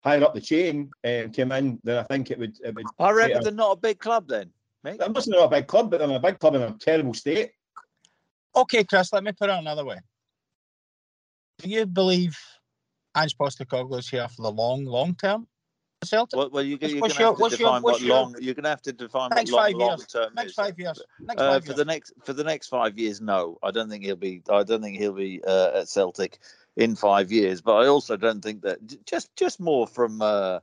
higher 0.02 0.22
up 0.22 0.34
the 0.34 0.40
chain 0.40 0.90
um, 1.04 1.30
came 1.30 1.52
in, 1.52 1.78
then 1.84 1.98
I 1.98 2.02
think 2.04 2.30
it 2.30 2.38
would. 2.38 2.56
It 2.62 2.74
would 2.74 2.86
I 2.98 3.10
reckon 3.10 3.42
they're 3.42 3.52
not 3.52 3.72
a 3.72 3.80
big 3.80 3.98
club 3.98 4.28
then. 4.28 4.50
Mate. 4.82 5.00
I'm 5.02 5.12
not 5.12 5.26
a 5.26 5.48
big 5.48 5.66
club, 5.66 5.90
but 5.90 6.02
I'm 6.02 6.10
a 6.10 6.20
big 6.20 6.38
club 6.38 6.54
in 6.56 6.62
a 6.62 6.72
terrible 6.78 7.14
state. 7.14 7.52
Okay, 8.54 8.84
Chris, 8.84 9.12
let 9.12 9.24
me 9.24 9.32
put 9.32 9.48
it 9.48 9.54
another 9.54 9.84
way. 9.84 9.98
Do 11.58 11.70
you 11.70 11.86
believe 11.86 12.38
Ange 13.16 13.36
Postecoglou 13.38 13.98
is 13.98 14.08
here 14.08 14.28
for 14.28 14.42
the 14.42 14.50
long, 14.50 14.84
long 14.84 15.14
term? 15.14 15.46
Celtic? 16.04 16.36
Well, 16.36 16.50
well 16.50 16.62
you, 16.62 16.76
you're 16.80 17.00
going 17.00 17.10
to 17.10 17.22
have 17.22 17.36
to 17.36 17.48
define 17.48 17.82
what 17.82 18.02
long. 18.02 18.34
You're 18.40 18.54
going 18.54 18.64
to 18.64 18.70
have 18.70 18.82
to 18.82 18.92
define 18.92 19.30
what 19.30 19.48
long, 19.48 19.72
long 19.72 19.98
term 20.00 20.34
next 20.34 20.50
is. 20.50 20.54
Five 20.54 20.78
years. 20.78 21.02
Next 21.20 21.40
uh, 21.40 21.52
five 21.52 21.62
for 21.62 21.68
years. 21.68 21.76
the 21.78 21.84
next 21.84 22.12
for 22.24 22.32
the 22.34 22.44
next 22.44 22.68
five 22.68 22.98
years, 22.98 23.20
no, 23.20 23.58
I 23.62 23.70
don't 23.70 23.88
think 23.88 24.04
he'll 24.04 24.16
be. 24.16 24.42
I 24.50 24.62
don't 24.62 24.82
think 24.82 24.98
he'll 24.98 25.12
be 25.12 25.42
uh, 25.46 25.70
at 25.74 25.88
Celtic 25.88 26.40
in 26.76 26.96
five 26.96 27.32
years. 27.32 27.60
But 27.60 27.76
I 27.76 27.86
also 27.86 28.16
don't 28.16 28.42
think 28.42 28.62
that 28.62 28.78
just 29.06 29.34
just 29.36 29.60
more 29.60 29.86
from. 29.86 30.22
Uh, 30.22 30.60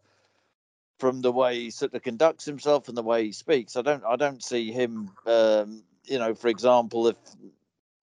from 1.00 1.22
the 1.22 1.32
way 1.32 1.56
he 1.56 1.72
sort 1.72 1.96
of 1.96 2.04
conducts 2.04 2.46
himself 2.46 2.88
and 2.88 2.96
the 2.96 3.02
way 3.02 3.26
he 3.26 3.32
speaks. 3.32 3.76
I 3.76 3.82
don't 3.82 4.04
I 4.06 4.18
don't 4.18 4.44
see 4.44 4.72
him 4.72 5.10
um, 5.26 5.82
you 6.06 6.20
know, 6.20 6.36
for 6.36 6.48
example, 6.48 7.08
if 7.08 7.16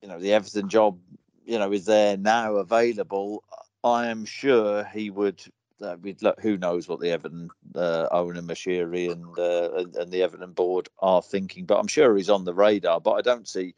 you 0.02 0.08
know 0.08 0.18
the 0.18 0.32
Everton 0.32 0.68
job, 0.68 0.98
you 1.44 1.58
know, 1.58 1.72
is 1.72 1.84
there 1.84 2.16
now 2.16 2.56
available, 2.56 3.44
I 3.84 4.08
am 4.08 4.24
sure 4.24 4.84
he 4.84 5.10
would. 5.10 5.42
Uh, 5.80 5.96
who 6.40 6.56
knows 6.56 6.88
what 6.88 6.98
the 6.98 7.10
Everton 7.10 7.50
uh, 7.76 8.08
owner 8.10 8.42
Moshiri 8.42 9.12
and 9.12 9.38
uh, 9.38 10.00
and 10.00 10.10
the 10.10 10.24
Everton 10.24 10.52
board 10.52 10.88
are 10.98 11.22
thinking, 11.22 11.66
but 11.66 11.78
I'm 11.78 11.86
sure 11.86 12.16
he's 12.16 12.30
on 12.30 12.44
the 12.44 12.54
radar. 12.54 13.00
But 13.00 13.12
I 13.12 13.20
don't 13.20 13.46
see 13.46 13.76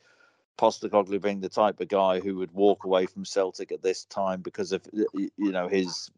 Postecoglou 0.61 1.23
being 1.23 1.41
the 1.41 1.49
type 1.49 1.81
of 1.81 1.89
guy 1.89 2.21
who 2.21 2.37
would 2.37 2.53
walk 2.53 2.85
away 2.85 3.07
from 3.07 3.25
Celtic 3.25 3.73
at 3.73 3.83
this 3.83 4.05
time 4.05 4.43
because 4.43 4.73
of 4.73 4.87
you 5.15 5.53
know 5.53 5.69
his 5.69 6.11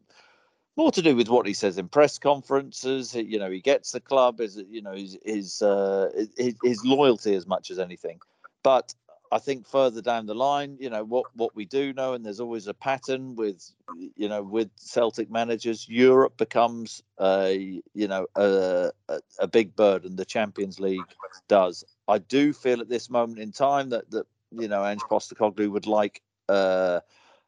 more 0.75 0.91
to 0.91 1.01
do 1.01 1.15
with 1.15 1.29
what 1.29 1.45
he 1.45 1.53
says 1.53 1.77
in 1.77 1.87
press 1.87 2.19
conferences. 2.19 3.15
You 3.15 3.39
know, 3.39 3.49
he 3.49 3.61
gets 3.61 3.93
the 3.93 4.01
club, 4.01 4.41
is 4.41 4.61
you 4.69 4.81
know 4.81 4.93
his 4.93 5.17
his, 5.23 5.61
uh, 5.61 6.09
his, 6.37 6.55
his 6.61 6.85
loyalty 6.85 7.35
as 7.35 7.47
much 7.47 7.71
as 7.71 7.79
anything. 7.79 8.19
But 8.63 8.93
I 9.33 9.39
think 9.39 9.65
further 9.65 9.99
down 9.99 10.27
the 10.27 10.35
line, 10.35 10.77
you 10.79 10.91
know 10.91 11.03
what 11.03 11.25
what 11.35 11.55
we 11.55 11.65
do 11.65 11.91
know, 11.91 12.13
and 12.13 12.23
there's 12.23 12.39
always 12.39 12.67
a 12.67 12.73
pattern 12.73 13.35
with 13.35 13.67
you 14.15 14.29
know 14.29 14.43
with 14.43 14.69
Celtic 14.75 15.31
managers. 15.31 15.89
Europe 15.89 16.37
becomes 16.37 17.01
a 17.19 17.81
you 17.95 18.07
know 18.07 18.27
a, 18.35 18.91
a, 19.39 19.47
big 19.47 19.75
burden. 19.75 20.15
The 20.15 20.23
Champions 20.25 20.79
League 20.79 21.01
does. 21.47 21.83
I 22.07 22.19
do 22.19 22.53
feel 22.53 22.79
at 22.79 22.89
this 22.89 23.09
moment 23.09 23.39
in 23.39 23.51
time 23.51 23.89
that 23.89 24.11
that 24.11 24.27
you 24.51 24.67
know 24.67 24.85
Ange 24.85 25.01
Postecoglou 25.01 25.71
would 25.71 25.87
like. 25.87 26.21
Uh, 26.47 26.99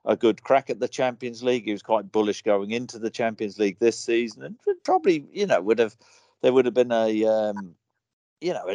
a 0.08 0.16
good 0.16 0.44
crack 0.44 0.70
at 0.70 0.80
the 0.80 0.88
Champions 0.88 1.42
League. 1.42 1.66
He 1.66 1.72
was 1.72 1.82
quite 1.82 2.12
bullish 2.12 2.44
going 2.44 2.70
into 2.70 3.00
the 3.00 3.10
Champions 3.10 3.58
League 3.58 3.80
this 3.80 4.00
season, 4.00 4.44
and 4.44 4.56
probably 4.84 5.26
you 5.32 5.48
know 5.48 5.60
would 5.60 5.80
have 5.80 5.98
there 6.42 6.54
would 6.54 6.66
have 6.66 6.76
been 6.76 6.92
a 6.92 7.26
um, 7.26 7.74
you 8.40 8.54
know 8.54 8.68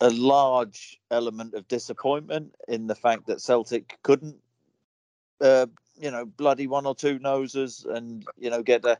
a, 0.00 0.10
large 0.10 1.00
element 1.10 1.54
of 1.54 1.68
disappointment 1.68 2.54
in 2.68 2.86
the 2.86 2.94
fact 2.94 3.26
that 3.26 3.40
Celtic 3.40 3.98
couldn't 4.02 4.36
uh, 5.40 5.66
you 5.98 6.10
know 6.10 6.24
bloody 6.24 6.66
one 6.66 6.86
or 6.86 6.94
two 6.94 7.18
noses 7.18 7.86
and 7.88 8.26
you 8.38 8.50
know 8.50 8.62
get 8.62 8.84
a 8.84 8.98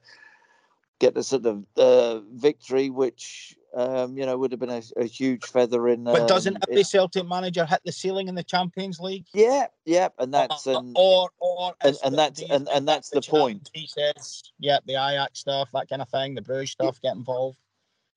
get 0.99 1.17
a 1.17 1.23
sort 1.23 1.47
of 1.47 1.65
uh, 1.77 2.21
victory 2.33 2.91
which 2.91 3.57
um, 3.75 4.17
you 4.17 4.27
know, 4.27 4.37
would 4.37 4.51
have 4.53 4.61
been 4.61 4.71
a, 4.71 4.83
a 4.97 5.05
huge 5.05 5.45
feather 5.45 5.89
in. 5.89 6.05
But 6.05 6.29
doesn't 6.29 6.57
um, 6.57 6.63
every 6.69 6.83
Celtic 6.83 7.27
manager 7.27 7.65
hit 7.65 7.81
the 7.85 7.93
ceiling 7.93 8.29
in 8.29 8.35
the 8.35 8.43
Champions 8.43 8.99
League? 9.01 9.27
Yeah, 9.33 9.67
yeah, 9.85 10.09
and 10.19 10.33
that's 10.35 10.67
and 10.67 10.95
or 10.99 11.31
or 11.39 11.75
and, 11.81 11.97
and 12.05 12.19
that's 12.19 12.43
and, 12.43 12.69
and 12.69 12.87
that's 12.87 13.11
the 13.11 13.23
point. 13.23 13.71
He 13.73 13.87
says, 13.87 14.43
yeah, 14.59 14.79
the 14.87 14.95
Ajax 14.95 15.41
stuff, 15.41 15.69
that 15.73 15.89
kind 15.89 16.03
of 16.03 16.09
thing, 16.09 16.35
the 16.35 16.43
Bruges 16.43 16.73
stuff, 16.73 16.99
yeah. 17.03 17.11
get 17.11 17.17
involved. 17.17 17.59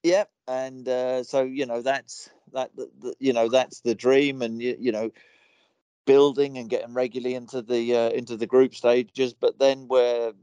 Yeah, 0.02 0.26
and 0.48 0.88
uh, 0.88 1.24
so 1.24 1.44
you 1.44 1.66
know 1.66 1.82
that's 1.82 2.30
that 2.54 2.72
you 3.20 3.34
know 3.34 3.50
that's 3.50 3.82
the 3.82 3.96
dream, 3.96 4.42
and 4.42 4.62
you, 4.62 4.76
you 4.80 4.92
know 4.92 5.12
building 6.06 6.58
and 6.58 6.70
getting 6.70 6.94
regularly 6.94 7.36
into 7.36 7.62
the 7.62 7.96
uh, 7.96 8.10
into 8.10 8.38
the 8.38 8.48
group 8.48 8.76
stages, 8.76 9.34
but 9.34 9.60
then 9.60 9.88
where 9.88 10.34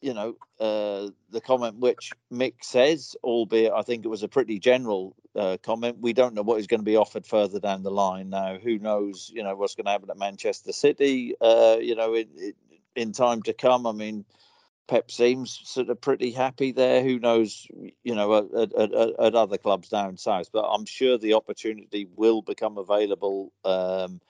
you 0.00 0.14
know, 0.14 0.36
uh, 0.60 1.10
the 1.30 1.40
comment 1.40 1.78
which 1.78 2.12
Mick 2.32 2.62
says, 2.62 3.16
albeit 3.24 3.72
I 3.72 3.82
think 3.82 4.04
it 4.04 4.08
was 4.08 4.22
a 4.22 4.28
pretty 4.28 4.58
general 4.58 5.16
uh, 5.34 5.56
comment. 5.62 5.98
We 6.00 6.12
don't 6.12 6.34
know 6.34 6.42
what 6.42 6.60
is 6.60 6.66
going 6.66 6.80
to 6.80 6.84
be 6.84 6.96
offered 6.96 7.26
further 7.26 7.58
down 7.58 7.82
the 7.82 7.90
line. 7.90 8.30
Now, 8.30 8.58
who 8.58 8.78
knows? 8.78 9.30
You 9.34 9.42
know 9.42 9.56
what's 9.56 9.74
going 9.74 9.86
to 9.86 9.90
happen 9.90 10.10
at 10.10 10.18
Manchester 10.18 10.72
City. 10.72 11.34
Uh, 11.40 11.78
you 11.80 11.94
know, 11.94 12.14
in, 12.14 12.28
in 12.94 13.12
time 13.12 13.42
to 13.42 13.52
come. 13.52 13.86
I 13.86 13.92
mean, 13.92 14.24
Pep 14.88 15.10
seems 15.10 15.60
sort 15.64 15.90
of 15.90 16.00
pretty 16.00 16.30
happy 16.30 16.72
there. 16.72 17.02
Who 17.02 17.18
knows? 17.18 17.66
You 18.04 18.14
know, 18.14 18.50
at, 18.56 18.72
at, 18.72 18.92
at 18.92 19.34
other 19.34 19.58
clubs 19.58 19.88
down 19.88 20.16
south. 20.16 20.50
But 20.52 20.64
I'm 20.64 20.84
sure 20.84 21.18
the 21.18 21.34
opportunity 21.34 22.08
will 22.14 22.42
become 22.42 22.78
available. 22.78 23.52
Um, 23.64 24.20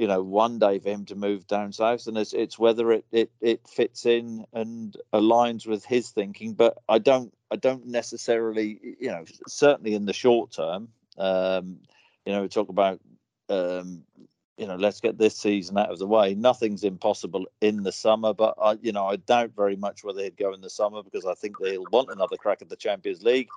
you 0.00 0.06
know 0.06 0.22
one 0.22 0.58
day 0.58 0.78
for 0.78 0.88
him 0.88 1.04
to 1.04 1.14
move 1.14 1.46
down 1.46 1.72
south 1.72 2.06
and 2.06 2.16
it's, 2.16 2.32
it's 2.32 2.58
whether 2.58 2.90
it, 2.90 3.04
it 3.12 3.30
it 3.42 3.68
fits 3.68 4.06
in 4.06 4.46
and 4.54 4.96
aligns 5.12 5.66
with 5.66 5.84
his 5.84 6.08
thinking 6.08 6.54
but 6.54 6.78
i 6.88 6.98
don't 6.98 7.34
i 7.50 7.56
don't 7.56 7.86
necessarily 7.86 8.80
you 8.98 9.08
know 9.08 9.24
certainly 9.46 9.92
in 9.92 10.06
the 10.06 10.14
short 10.14 10.52
term 10.52 10.88
um 11.18 11.80
you 12.24 12.32
know 12.32 12.40
we 12.40 12.48
talk 12.48 12.70
about 12.70 12.98
um 13.50 14.02
you 14.60 14.66
know 14.66 14.76
let's 14.76 15.00
get 15.00 15.18
this 15.18 15.36
season 15.36 15.78
out 15.78 15.90
of 15.90 15.98
the 15.98 16.06
way 16.06 16.34
nothing's 16.34 16.84
impossible 16.84 17.46
in 17.60 17.82
the 17.82 17.92
summer 17.92 18.34
but 18.34 18.54
i 18.62 18.76
you 18.82 18.92
know 18.92 19.06
i 19.06 19.16
doubt 19.16 19.50
very 19.56 19.76
much 19.76 20.04
whether 20.04 20.22
he'd 20.22 20.36
go 20.36 20.52
in 20.52 20.60
the 20.60 20.70
summer 20.70 21.02
because 21.02 21.24
i 21.24 21.34
think 21.34 21.58
they'll 21.58 21.86
want 21.86 22.10
another 22.10 22.36
crack 22.36 22.60
at 22.60 22.68
the 22.68 22.76
champions 22.76 23.22
league 23.22 23.48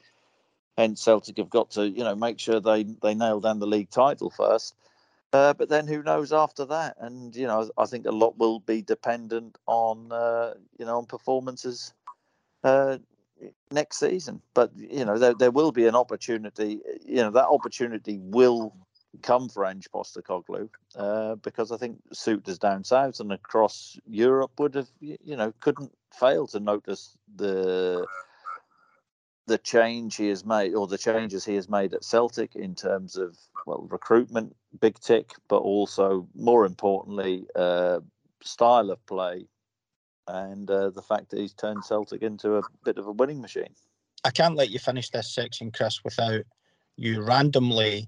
and 0.77 0.97
celtic 0.97 1.37
have 1.37 1.49
got 1.49 1.69
to 1.69 1.89
you 1.89 2.03
know 2.03 2.15
make 2.15 2.39
sure 2.39 2.59
they 2.59 2.83
they 2.83 3.13
nail 3.13 3.39
down 3.39 3.59
the 3.59 3.67
league 3.67 3.89
title 3.89 4.29
first 4.29 4.73
uh, 5.33 5.51
but 5.51 5.67
then 5.67 5.87
who 5.87 6.03
knows 6.03 6.31
after 6.31 6.63
that? 6.63 6.95
And 6.99 7.35
you 7.35 7.47
know, 7.47 7.67
I 7.75 7.87
think 7.87 8.05
a 8.05 8.11
lot 8.11 8.37
will 8.37 8.59
be 8.59 8.83
dependent 8.83 9.57
on 9.65 10.11
uh, 10.11 10.53
you 10.77 10.85
know 10.85 10.99
on 10.99 11.07
performances 11.07 11.91
uh, 12.63 12.99
next 13.71 13.97
season. 13.97 14.43
But 14.53 14.71
you 14.77 15.03
know, 15.03 15.17
there 15.17 15.33
there 15.33 15.49
will 15.49 15.71
be 15.71 15.87
an 15.87 15.95
opportunity. 15.95 16.81
You 17.03 17.15
know, 17.15 17.31
that 17.31 17.47
opportunity 17.47 18.19
will 18.19 18.75
come 19.21 19.49
for 19.49 19.65
Ange 19.65 19.89
Postecoglou 19.93 20.69
uh, 20.95 21.35
because 21.35 21.71
I 21.71 21.77
think 21.77 21.99
suitors 22.11 22.57
down 22.57 22.83
south 22.83 23.19
and 23.19 23.31
across 23.31 23.97
Europe 24.07 24.51
would 24.59 24.75
have, 24.75 24.89
you 24.99 25.35
know, 25.35 25.53
couldn't 25.59 25.91
fail 26.11 26.47
to 26.47 26.59
notice 26.59 27.17
the 27.35 28.05
the 29.45 29.57
change 29.57 30.15
he 30.15 30.29
has 30.29 30.45
made 30.45 30.73
or 30.73 30.87
the 30.87 30.97
changes 30.97 31.43
he 31.43 31.55
has 31.55 31.67
made 31.67 31.93
at 31.93 32.03
Celtic 32.03 32.55
in 32.55 32.75
terms 32.75 33.17
of 33.17 33.37
well 33.65 33.85
recruitment, 33.89 34.55
big 34.79 34.97
tick, 34.99 35.33
but 35.49 35.57
also 35.57 36.27
more 36.33 36.65
importantly, 36.65 37.45
uh, 37.55 37.99
style 38.41 38.89
of 38.89 39.05
play, 39.05 39.45
and 40.27 40.69
uh, 40.71 40.89
the 40.91 41.01
fact 41.01 41.29
that 41.29 41.39
he's 41.39 41.53
turned 41.53 41.83
Celtic 41.83 42.21
into 42.21 42.57
a 42.57 42.61
bit 42.85 42.97
of 42.97 43.07
a 43.07 43.11
winning 43.11 43.41
machine. 43.41 43.75
I 44.23 44.31
can't 44.31 44.55
let 44.55 44.69
you 44.69 44.79
finish 44.79 45.09
this 45.09 45.33
section, 45.33 45.71
Chris, 45.71 46.03
without 46.05 46.43
you 46.95 47.21
randomly 47.21 48.07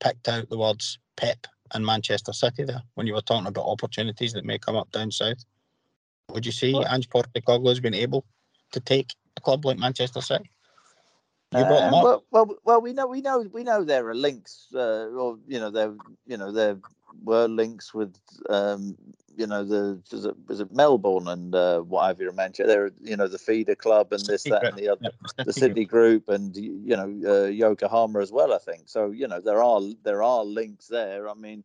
picked 0.00 0.28
out 0.28 0.48
the 0.48 0.58
words 0.58 0.98
Pep 1.16 1.46
and 1.72 1.84
Manchester 1.84 2.32
City 2.32 2.64
there 2.64 2.82
when 2.94 3.06
you 3.06 3.14
were 3.14 3.20
talking 3.20 3.46
about 3.46 3.66
opportunities 3.66 4.32
that 4.32 4.44
may 4.44 4.58
come 4.58 4.76
up 4.76 4.90
down 4.92 5.10
south. 5.10 5.44
Would 6.30 6.46
you 6.46 6.52
see 6.52 6.72
what? 6.72 6.90
Ange 6.92 7.08
Postecoglou 7.08 7.68
has 7.68 7.80
been 7.80 7.94
able 7.94 8.24
to 8.72 8.80
take 8.80 9.14
a 9.36 9.40
club 9.40 9.64
like 9.64 9.78
Manchester 9.78 10.20
City? 10.20 10.50
You 11.52 11.64
brought 11.64 11.80
them 11.80 11.94
up. 11.94 12.04
Well, 12.04 12.24
well, 12.30 12.56
well, 12.64 12.80
we 12.80 12.92
know, 12.92 13.06
we 13.06 13.20
know, 13.20 13.46
we 13.52 13.62
know 13.62 13.84
there 13.84 14.08
are 14.08 14.14
links, 14.14 14.66
uh, 14.74 15.06
or 15.06 15.38
you 15.46 15.60
know, 15.60 15.70
there, 15.70 15.94
you 16.26 16.36
know, 16.36 16.50
there 16.50 16.78
were 17.22 17.48
links 17.48 17.94
with, 17.94 18.16
um, 18.48 18.96
you 19.36 19.46
know, 19.46 19.64
the 19.64 20.00
was 20.12 20.24
it, 20.24 20.34
was 20.46 20.60
it 20.60 20.72
Melbourne 20.72 21.28
and 21.28 21.54
uh, 21.54 21.80
what 21.80 22.06
have 22.06 22.20
you, 22.20 22.30
Manchester. 22.32 22.66
There, 22.66 22.90
you 23.02 23.16
know, 23.16 23.28
the 23.28 23.38
feeder 23.38 23.74
club 23.74 24.12
and 24.12 24.24
this, 24.24 24.44
that, 24.44 24.64
and 24.64 24.76
the 24.76 24.88
other, 24.88 25.10
the 25.44 25.52
Sydney 25.60 25.84
Group, 25.84 26.28
and 26.28 26.56
you 26.56 26.96
know, 26.96 27.12
uh, 27.26 27.46
Yokohama 27.46 28.20
as 28.20 28.32
well. 28.32 28.52
I 28.52 28.58
think 28.58 28.82
so. 28.86 29.10
You 29.10 29.28
know, 29.28 29.40
there 29.40 29.62
are 29.62 29.80
there 30.02 30.22
are 30.22 30.44
links 30.44 30.86
there. 30.86 31.28
I 31.28 31.34
mean, 31.34 31.64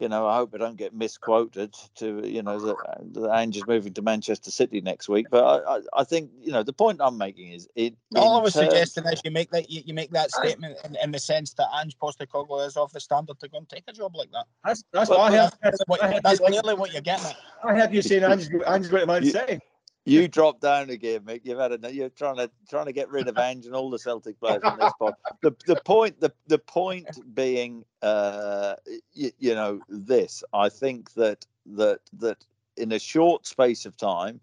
you 0.00 0.08
know, 0.08 0.26
I 0.26 0.36
hope 0.36 0.52
I 0.54 0.58
don't 0.58 0.76
get 0.76 0.92
misquoted 0.92 1.74
to, 1.96 2.26
you 2.26 2.42
know, 2.42 2.58
that, 2.58 2.76
the 3.12 3.32
Ange 3.32 3.58
is 3.58 3.66
moving 3.66 3.94
to 3.94 4.02
Manchester 4.02 4.50
City 4.50 4.80
next 4.80 5.08
week. 5.08 5.26
But 5.30 5.44
I, 5.44 5.76
I, 5.76 5.80
I 5.98 6.04
think, 6.04 6.30
you 6.42 6.52
know, 6.52 6.62
the 6.62 6.72
point 6.72 7.00
I'm 7.00 7.16
making 7.16 7.52
is 7.52 7.68
it. 7.76 7.94
All 8.16 8.38
I 8.38 8.42
was 8.42 8.54
terms... 8.54 8.70
suggesting 8.70 9.04
is 9.04 9.20
you 9.24 9.30
make 9.30 9.50
that 9.50 9.70
you, 9.70 9.82
you 9.84 9.94
make 9.94 10.10
that 10.10 10.32
statement 10.32 10.78
in, 10.84 10.96
in, 11.02 11.10
the 11.12 11.18
sense 11.18 11.54
that 11.54 11.68
Ange 11.80 11.96
Postecoglou 11.98 12.66
is 12.66 12.76
off 12.76 12.92
the 12.92 13.00
standard 13.00 13.38
to 13.38 13.48
go 13.48 13.58
and 13.58 13.68
take 13.68 13.84
a 13.86 13.92
job 13.92 14.16
like 14.16 14.32
that. 14.32 14.46
That's 14.64 14.82
that's 14.92 15.10
what 15.10 15.20
I 15.20 15.30
have. 15.30 15.56
That's, 15.62 15.78
what, 15.86 16.00
that's 16.22 16.40
clearly 16.40 16.74
what 16.74 16.92
you're 16.92 17.02
getting 17.02 17.26
at. 17.26 17.36
I 17.62 17.74
have 17.74 17.94
you 17.94 18.02
saying 18.08 18.24
Ange, 18.24 18.48
Ange's 18.66 18.88
going 18.88 19.02
to 19.02 19.06
Man 19.06 19.24
City 19.24 19.60
you 20.04 20.28
dropped 20.28 20.60
down 20.60 20.90
again, 20.90 21.20
Mick. 21.20 21.40
You've 21.44 21.58
had 21.58 21.84
a, 21.84 21.94
you're 21.94 22.10
trying 22.10 22.36
to 22.36 22.50
trying 22.68 22.86
to 22.86 22.92
get 22.92 23.10
rid 23.10 23.28
of 23.28 23.38
Ange 23.38 23.66
and 23.66 23.74
all 23.74 23.90
the 23.90 23.98
Celtic 23.98 24.38
players 24.38 24.62
on 24.62 24.78
this 24.78 24.92
pod. 24.98 25.14
The 25.42 25.54
the 25.66 25.76
point 25.76 26.20
the 26.20 26.32
the 26.46 26.58
point 26.58 27.08
being, 27.34 27.84
uh, 28.02 28.74
you, 29.12 29.30
you 29.38 29.54
know, 29.54 29.80
this. 29.88 30.44
I 30.52 30.68
think 30.68 31.12
that 31.14 31.46
that 31.66 32.00
that 32.18 32.44
in 32.76 32.92
a 32.92 32.98
short 32.98 33.46
space 33.46 33.86
of 33.86 33.96
time, 33.96 34.40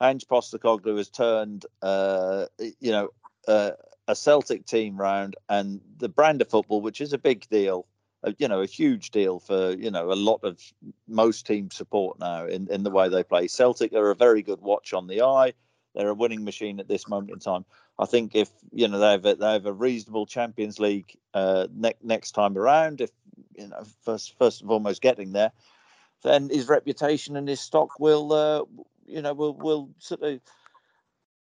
Ange 0.00 0.26
Postecoglou 0.26 0.96
has 0.96 1.08
turned, 1.08 1.66
uh, 1.82 2.46
you 2.58 2.92
know, 2.92 3.10
uh, 3.48 3.72
a 4.06 4.14
Celtic 4.14 4.66
team 4.66 4.96
round 4.96 5.36
and 5.48 5.80
the 5.98 6.08
brand 6.08 6.40
of 6.42 6.48
football, 6.48 6.80
which 6.80 7.00
is 7.00 7.12
a 7.12 7.18
big 7.18 7.48
deal 7.48 7.86
a, 8.22 8.34
you 8.38 8.48
know 8.48 8.60
a 8.60 8.66
huge 8.66 9.10
deal 9.10 9.40
for 9.40 9.72
you 9.72 9.90
know 9.90 10.12
a 10.12 10.14
lot 10.14 10.40
of 10.42 10.60
most 11.08 11.46
team 11.46 11.70
support 11.70 12.18
now 12.18 12.46
in, 12.46 12.70
in 12.70 12.82
the 12.82 12.90
way 12.90 13.08
they 13.08 13.22
play. 13.22 13.48
Celtic 13.48 13.92
are 13.92 14.10
a 14.10 14.16
very 14.16 14.42
good 14.42 14.60
watch 14.60 14.92
on 14.92 15.06
the 15.06 15.22
eye. 15.22 15.52
They're 15.94 16.08
a 16.08 16.14
winning 16.14 16.44
machine 16.44 16.78
at 16.80 16.88
this 16.88 17.08
moment 17.08 17.32
in 17.32 17.40
time. 17.40 17.64
I 17.98 18.06
think 18.06 18.34
if 18.34 18.48
you 18.72 18.88
know 18.88 18.98
they 18.98 19.12
have 19.12 19.26
a, 19.26 19.34
they 19.34 19.52
have 19.52 19.66
a 19.66 19.72
reasonable 19.72 20.26
Champions 20.26 20.78
League 20.78 21.16
uh, 21.34 21.66
ne- 21.72 21.94
next 22.02 22.32
time 22.32 22.56
around, 22.56 23.00
if 23.00 23.10
you 23.56 23.68
know 23.68 23.82
first 24.04 24.36
first 24.38 24.60
and 24.60 24.68
foremost 24.68 25.02
getting 25.02 25.32
there, 25.32 25.52
then 26.22 26.48
his 26.48 26.68
reputation 26.68 27.36
and 27.36 27.48
his 27.48 27.60
stock 27.60 27.98
will 27.98 28.32
uh, 28.32 28.64
you 29.06 29.22
know 29.22 29.34
will 29.34 29.54
will 29.54 29.90
sort 29.98 30.22
of 30.22 30.40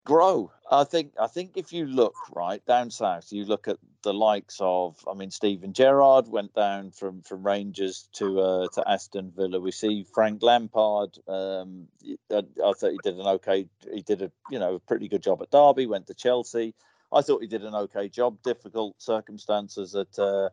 grow. 0.04 0.50
I 0.70 0.84
think 0.84 1.12
I 1.20 1.26
think 1.26 1.52
if 1.56 1.72
you 1.72 1.86
look 1.86 2.14
right 2.34 2.64
down 2.66 2.90
south, 2.90 3.32
you 3.32 3.44
look 3.44 3.68
at 3.68 3.78
the 4.02 4.14
likes 4.14 4.58
of 4.60 4.96
I 5.10 5.14
mean 5.14 5.30
Steven 5.30 5.72
Gerrard 5.72 6.28
went 6.28 6.54
down 6.54 6.90
from 6.90 7.22
from 7.22 7.44
Rangers 7.44 8.08
to 8.14 8.40
uh, 8.40 8.68
to 8.74 8.88
Aston 8.88 9.32
Villa. 9.36 9.60
We 9.60 9.72
see 9.72 10.06
Frank 10.14 10.42
Lampard. 10.42 11.18
Um, 11.28 11.88
I, 12.30 12.42
I, 12.64 12.72
thought 12.72 12.92
he 12.92 12.98
did 13.02 13.18
an 13.18 13.26
okay. 13.26 13.66
He 13.92 14.02
did 14.02 14.22
a 14.22 14.30
you 14.50 14.58
know 14.58 14.74
a 14.74 14.80
pretty 14.80 15.08
good 15.08 15.22
job 15.22 15.42
at 15.42 15.50
Derby. 15.50 15.86
Went 15.86 16.06
to 16.08 16.14
Chelsea. 16.14 16.74
I 17.12 17.22
thought 17.22 17.42
he 17.42 17.48
did 17.48 17.64
an 17.64 17.74
okay 17.74 18.08
job. 18.08 18.42
Difficult 18.42 19.00
circumstances 19.00 19.94
at. 19.94 20.18
Uh, 20.18 20.50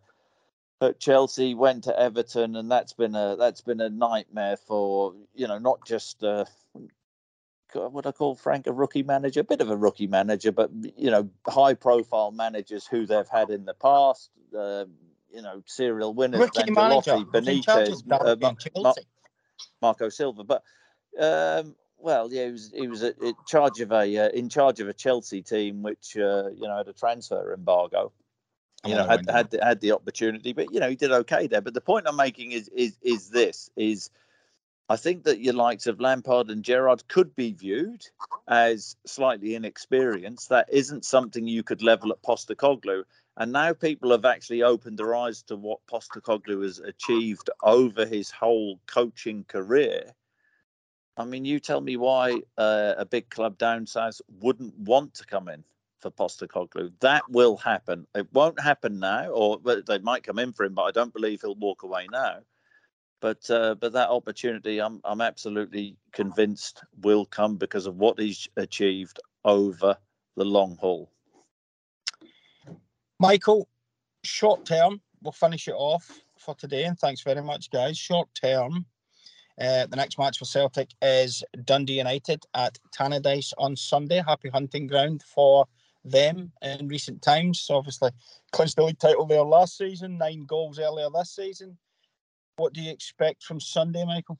at 0.83 0.99
Chelsea, 0.99 1.53
went 1.53 1.83
to 1.83 1.95
Everton, 1.95 2.55
and 2.55 2.71
that's 2.71 2.93
been 2.93 3.13
a 3.13 3.35
that's 3.37 3.61
been 3.61 3.81
a 3.81 3.89
nightmare 3.89 4.57
for 4.57 5.13
you 5.35 5.47
know 5.47 5.59
not 5.59 5.85
just 5.85 6.23
uh, 6.23 6.45
what 7.73 8.05
I 8.05 8.11
call 8.11 8.35
Frank 8.35 8.67
a 8.67 8.73
rookie 8.73 9.03
manager, 9.03 9.41
a 9.41 9.43
bit 9.43 9.61
of 9.61 9.69
a 9.69 9.77
rookie 9.77 10.07
manager, 10.07 10.51
but 10.51 10.71
you 10.97 11.11
know, 11.11 11.29
high 11.47 11.73
profile 11.73 12.31
managers 12.31 12.87
who 12.87 13.05
they've 13.05 13.27
had 13.27 13.49
in 13.49 13.65
the 13.65 13.73
past. 13.73 14.31
Uh, 14.57 14.85
you 15.33 15.41
know, 15.41 15.63
serial 15.65 16.13
winners, 16.13 16.41
rookie 16.41 16.71
manager, 16.71 17.19
Benitez, 17.19 18.03
uh, 18.11 18.35
Mar- 18.75 18.95
Marco 19.81 20.09
Silva. 20.09 20.43
But 20.43 20.63
um, 21.19 21.75
well, 21.97 22.31
yeah, 22.31 22.45
he 22.45 22.51
was 22.51 22.71
he 22.75 22.87
was 22.87 23.03
a, 23.03 23.17
in 23.23 23.33
charge 23.47 23.79
of 23.79 23.91
a 23.91 24.17
uh, 24.17 24.29
in 24.29 24.49
charge 24.49 24.79
of 24.79 24.87
a 24.87 24.93
Chelsea 24.93 25.41
team 25.41 25.83
which 25.83 26.17
uh, 26.17 26.49
you 26.49 26.67
know 26.67 26.77
had 26.77 26.87
a 26.87 26.93
transfer 26.93 27.53
embargo. 27.53 28.11
You 28.83 28.95
know, 28.95 29.07
had 29.07 29.29
had 29.29 29.51
the, 29.51 29.63
had 29.63 29.79
the 29.79 29.91
opportunity, 29.91 30.53
but 30.53 30.73
you 30.73 30.79
know 30.79 30.89
he 30.89 30.95
did 30.95 31.11
okay 31.11 31.45
there. 31.45 31.61
But 31.61 31.75
the 31.75 31.81
point 31.81 32.07
I'm 32.07 32.15
making 32.15 32.51
is 32.51 32.67
is 32.69 32.97
is 33.03 33.29
this 33.29 33.69
is 33.75 34.09
I 34.89 34.97
think 34.97 35.23
that 35.23 35.39
your 35.39 35.53
likes 35.53 35.87
of 35.87 36.01
Lampard 36.01 36.49
and 36.49 36.63
Gerrard 36.63 37.07
could 37.07 37.35
be 37.35 37.53
viewed 37.53 38.05
as 38.47 38.97
slightly 39.05 39.55
inexperienced. 39.55 40.49
That 40.49 40.67
isn't 40.71 41.05
something 41.05 41.47
you 41.47 41.63
could 41.63 41.81
level 41.81 42.11
at 42.11 42.21
Postecoglou. 42.21 43.03
And 43.37 43.53
now 43.53 43.73
people 43.73 44.11
have 44.11 44.25
actually 44.25 44.63
opened 44.63 44.97
their 44.97 45.15
eyes 45.15 45.43
to 45.43 45.55
what 45.55 45.79
Postecoglou 45.89 46.63
has 46.63 46.79
achieved 46.79 47.49
over 47.63 48.05
his 48.05 48.29
whole 48.31 48.79
coaching 48.85 49.45
career. 49.45 50.13
I 51.15 51.25
mean, 51.25 51.45
you 51.45 51.59
tell 51.59 51.81
me 51.81 51.97
why 51.97 52.41
uh, 52.57 52.95
a 52.97 53.05
big 53.05 53.29
club 53.29 53.57
down 53.57 53.87
south 53.87 54.21
wouldn't 54.41 54.77
want 54.77 55.13
to 55.15 55.25
come 55.25 55.47
in 55.47 55.63
for 55.99 56.11
Postecoglou. 56.11 56.91
That 56.99 57.29
will 57.29 57.57
happen. 57.57 58.07
It 58.15 58.27
won't 58.33 58.59
happen 58.59 58.99
now, 58.99 59.29
or 59.29 59.59
they 59.87 59.99
might 59.99 60.23
come 60.23 60.39
in 60.39 60.51
for 60.51 60.65
him, 60.65 60.73
but 60.73 60.83
I 60.83 60.91
don't 60.91 61.13
believe 61.13 61.41
he'll 61.41 61.55
walk 61.55 61.83
away 61.83 62.07
now. 62.11 62.39
But 63.21 63.49
uh, 63.51 63.75
but 63.75 63.93
that 63.93 64.09
opportunity, 64.09 64.81
I'm 64.81 64.99
I'm 65.05 65.21
absolutely 65.21 65.95
convinced 66.11 66.83
will 67.01 67.25
come 67.25 67.55
because 67.55 67.85
of 67.85 67.95
what 67.95 68.19
he's 68.19 68.47
achieved 68.57 69.19
over 69.45 69.95
the 70.35 70.43
long 70.43 70.75
haul. 70.81 71.11
Michael, 73.19 73.69
short 74.23 74.65
term, 74.65 74.99
we'll 75.21 75.31
finish 75.31 75.67
it 75.67 75.75
off 75.77 76.19
for 76.39 76.55
today, 76.55 76.85
and 76.85 76.97
thanks 76.97 77.21
very 77.21 77.43
much, 77.43 77.69
guys. 77.69 77.95
Short 77.95 78.27
term, 78.33 78.87
uh, 79.59 79.85
the 79.85 79.95
next 79.95 80.17
match 80.17 80.39
for 80.39 80.45
Celtic 80.45 80.89
is 81.03 81.43
Dundee 81.65 81.99
United 81.99 82.43
at 82.55 82.79
Tannadice 82.91 83.53
on 83.59 83.75
Sunday. 83.75 84.23
Happy 84.25 84.49
hunting 84.49 84.87
ground 84.87 85.23
for 85.23 85.67
them 86.03 86.51
in 86.63 86.87
recent 86.87 87.21
times. 87.21 87.59
So 87.59 87.75
obviously, 87.75 88.09
clinched 88.51 88.77
the 88.77 88.83
league 88.83 88.97
title 88.97 89.27
there 89.27 89.43
last 89.43 89.77
season, 89.77 90.17
nine 90.17 90.45
goals 90.47 90.79
earlier 90.79 91.09
this 91.13 91.35
season. 91.35 91.77
What 92.57 92.73
do 92.73 92.81
you 92.81 92.91
expect 92.91 93.43
from 93.43 93.59
Sunday, 93.59 94.05
Michael? 94.05 94.37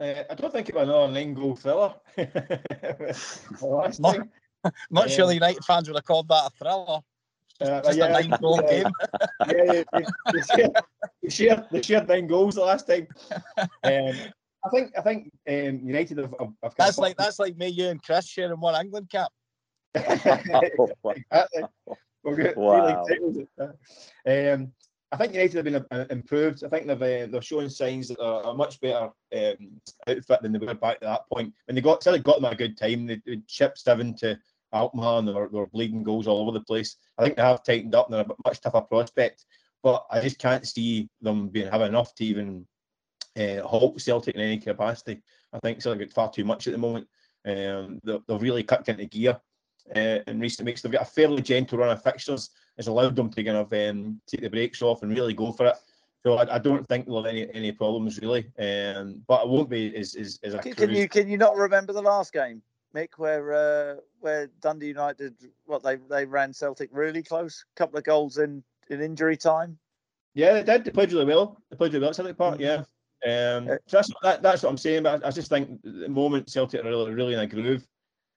Uh, 0.00 0.22
I 0.30 0.34
don't 0.34 0.52
think 0.52 0.68
it 0.68 0.74
was 0.74 0.88
another 0.88 1.12
nine 1.12 1.34
goal 1.34 1.56
thriller. 1.56 1.94
not, 3.98 4.28
not 4.90 5.10
sure 5.10 5.26
the 5.26 5.34
United 5.34 5.64
fans 5.64 5.88
would 5.88 5.96
have 5.96 6.04
called 6.04 6.28
that 6.28 6.46
a 6.46 6.50
thriller. 6.50 7.00
Uh, 7.60 7.82
Just 7.82 7.98
yeah, 7.98 8.06
a 8.06 8.12
nine 8.12 8.32
goal 8.40 8.62
yeah. 8.62 8.70
game. 8.70 8.92
yeah, 9.48 9.82
they, 10.32 10.42
shared, 10.42 10.70
they, 11.22 11.28
shared, 11.28 11.64
they 11.72 11.82
shared 11.82 12.08
nine 12.08 12.28
goals 12.28 12.54
the 12.54 12.60
last 12.60 12.86
time. 12.86 13.08
Um, 13.58 14.14
I 14.64 14.68
think 14.70 14.92
I 14.96 15.02
think 15.02 15.30
um, 15.48 15.80
United 15.84 16.18
have, 16.18 16.34
have, 16.38 16.52
have 16.62 16.74
That's 16.76 16.98
like 16.98 17.16
that's 17.16 17.38
like 17.38 17.56
me, 17.56 17.68
you 17.68 17.88
and 17.88 18.02
Chris 18.02 18.26
sharing 18.26 18.60
one 18.60 18.78
England 18.80 19.10
cap. 19.10 19.30
Exactly. 19.94 20.70
wow. 22.56 23.06
Um, 24.26 24.72
I 25.10 25.16
think 25.16 25.32
United 25.32 25.54
have 25.56 25.64
been 25.64 25.86
uh, 25.90 26.04
improved. 26.10 26.62
I 26.64 26.68
think 26.68 26.86
they've 26.86 27.02
uh, 27.02 27.30
they're 27.30 27.42
showing 27.42 27.70
signs 27.70 28.08
that 28.08 28.18
they're 28.18 28.42
a 28.42 28.54
much 28.54 28.78
better 28.80 29.10
um, 29.34 29.80
outfit 30.06 30.42
than 30.42 30.52
they 30.52 30.58
were 30.58 30.74
back 30.74 30.96
at 30.96 31.00
that 31.00 31.28
point. 31.32 31.54
When 31.66 31.74
they 31.74 31.80
got 31.80 32.02
certainly 32.02 32.22
got 32.22 32.36
them 32.36 32.44
at 32.44 32.52
a 32.52 32.56
good 32.56 32.76
time, 32.76 33.06
they, 33.06 33.20
they 33.24 33.40
chipped 33.46 33.78
seven 33.78 34.14
to 34.16 34.38
Alkmaar 34.74 35.20
and 35.20 35.28
they 35.28 35.32
were, 35.32 35.48
they 35.50 35.58
were 35.58 35.66
bleeding 35.66 36.02
goals 36.02 36.26
all 36.26 36.42
over 36.42 36.52
the 36.52 36.64
place. 36.64 36.96
I 37.16 37.24
think 37.24 37.36
they 37.36 37.42
have 37.42 37.62
tightened 37.64 37.94
up 37.94 38.06
and 38.06 38.14
they're 38.14 38.22
a 38.22 38.48
much 38.48 38.60
tougher 38.60 38.82
prospect. 38.82 39.46
But 39.82 40.04
I 40.10 40.20
just 40.20 40.38
can't 40.38 40.66
see 40.66 41.08
them 41.22 41.48
being 41.48 41.70
having 41.70 41.88
enough 41.88 42.14
to 42.16 42.24
even 42.24 42.66
uh, 43.38 43.62
halt 43.62 44.00
Celtic 44.00 44.34
in 44.34 44.40
any 44.40 44.58
capacity. 44.58 45.22
I 45.52 45.58
think 45.60 45.80
Celtic 45.80 46.08
got 46.08 46.14
far 46.14 46.30
too 46.30 46.44
much 46.44 46.66
at 46.66 46.72
the 46.72 46.78
moment. 46.78 47.06
Um, 47.46 48.00
they've 48.04 48.42
really 48.42 48.62
cut 48.62 48.88
into 48.88 49.06
gear. 49.06 49.40
Uh, 49.96 50.18
in 50.26 50.40
recent 50.40 50.66
weeks. 50.66 50.82
They've 50.82 50.92
got 50.92 51.02
a 51.02 51.06
fairly 51.06 51.42
gentle 51.42 51.78
run 51.78 51.90
of 51.90 52.02
fixtures. 52.02 52.50
It's 52.76 52.88
allowed 52.88 53.16
them 53.16 53.30
to 53.30 53.44
kind 53.44 53.56
of 53.56 53.72
um, 53.72 54.20
take 54.26 54.42
the 54.42 54.48
brakes 54.48 54.82
off 54.82 55.02
and 55.02 55.14
really 55.14 55.34
go 55.34 55.52
for 55.52 55.66
it. 55.66 55.76
So 56.24 56.34
I, 56.34 56.56
I 56.56 56.58
don't 56.58 56.86
think 56.88 57.06
they'll 57.06 57.22
have 57.22 57.26
any 57.26 57.48
any 57.54 57.72
problems 57.72 58.18
really. 58.20 58.50
Um, 58.58 59.22
but 59.26 59.42
it 59.42 59.48
won't 59.48 59.70
be 59.70 59.96
as 59.96 60.14
as, 60.14 60.38
as 60.42 60.54
a 60.54 60.58
can, 60.58 60.74
can 60.74 60.90
you 60.90 61.08
can 61.08 61.28
you 61.28 61.38
not 61.38 61.56
remember 61.56 61.92
the 61.92 62.02
last 62.02 62.32
game, 62.32 62.60
Mick, 62.94 63.10
where 63.16 63.52
uh, 63.52 63.96
where 64.20 64.48
Dundee 64.60 64.88
United 64.88 65.34
what 65.66 65.82
they 65.82 65.96
they 65.96 66.24
ran 66.24 66.52
Celtic 66.52 66.90
really 66.92 67.22
close, 67.22 67.64
couple 67.76 67.98
of 67.98 68.04
goals 68.04 68.38
in 68.38 68.62
in 68.90 69.00
injury 69.00 69.36
time. 69.36 69.78
Yeah, 70.34 70.54
they 70.54 70.62
did. 70.62 70.84
They 70.84 70.90
played 70.90 71.12
really 71.12 71.24
well. 71.24 71.60
They 71.70 71.76
played 71.76 71.92
really 71.92 72.02
well 72.02 72.10
at 72.10 72.16
Celtic 72.16 72.36
Park. 72.36 72.60
Yeah. 72.60 72.82
Um, 73.26 73.66
so 73.86 73.96
that's 73.96 74.10
that, 74.22 74.42
that's 74.42 74.62
what 74.62 74.70
I'm 74.70 74.76
saying. 74.76 75.02
But 75.04 75.24
I, 75.24 75.28
I 75.28 75.30
just 75.30 75.48
think 75.48 75.80
the 75.82 76.08
moment 76.08 76.50
Celtic 76.50 76.84
are 76.84 76.88
really, 76.88 77.12
really 77.12 77.34
in 77.34 77.40
a 77.40 77.46
groove. 77.46 77.86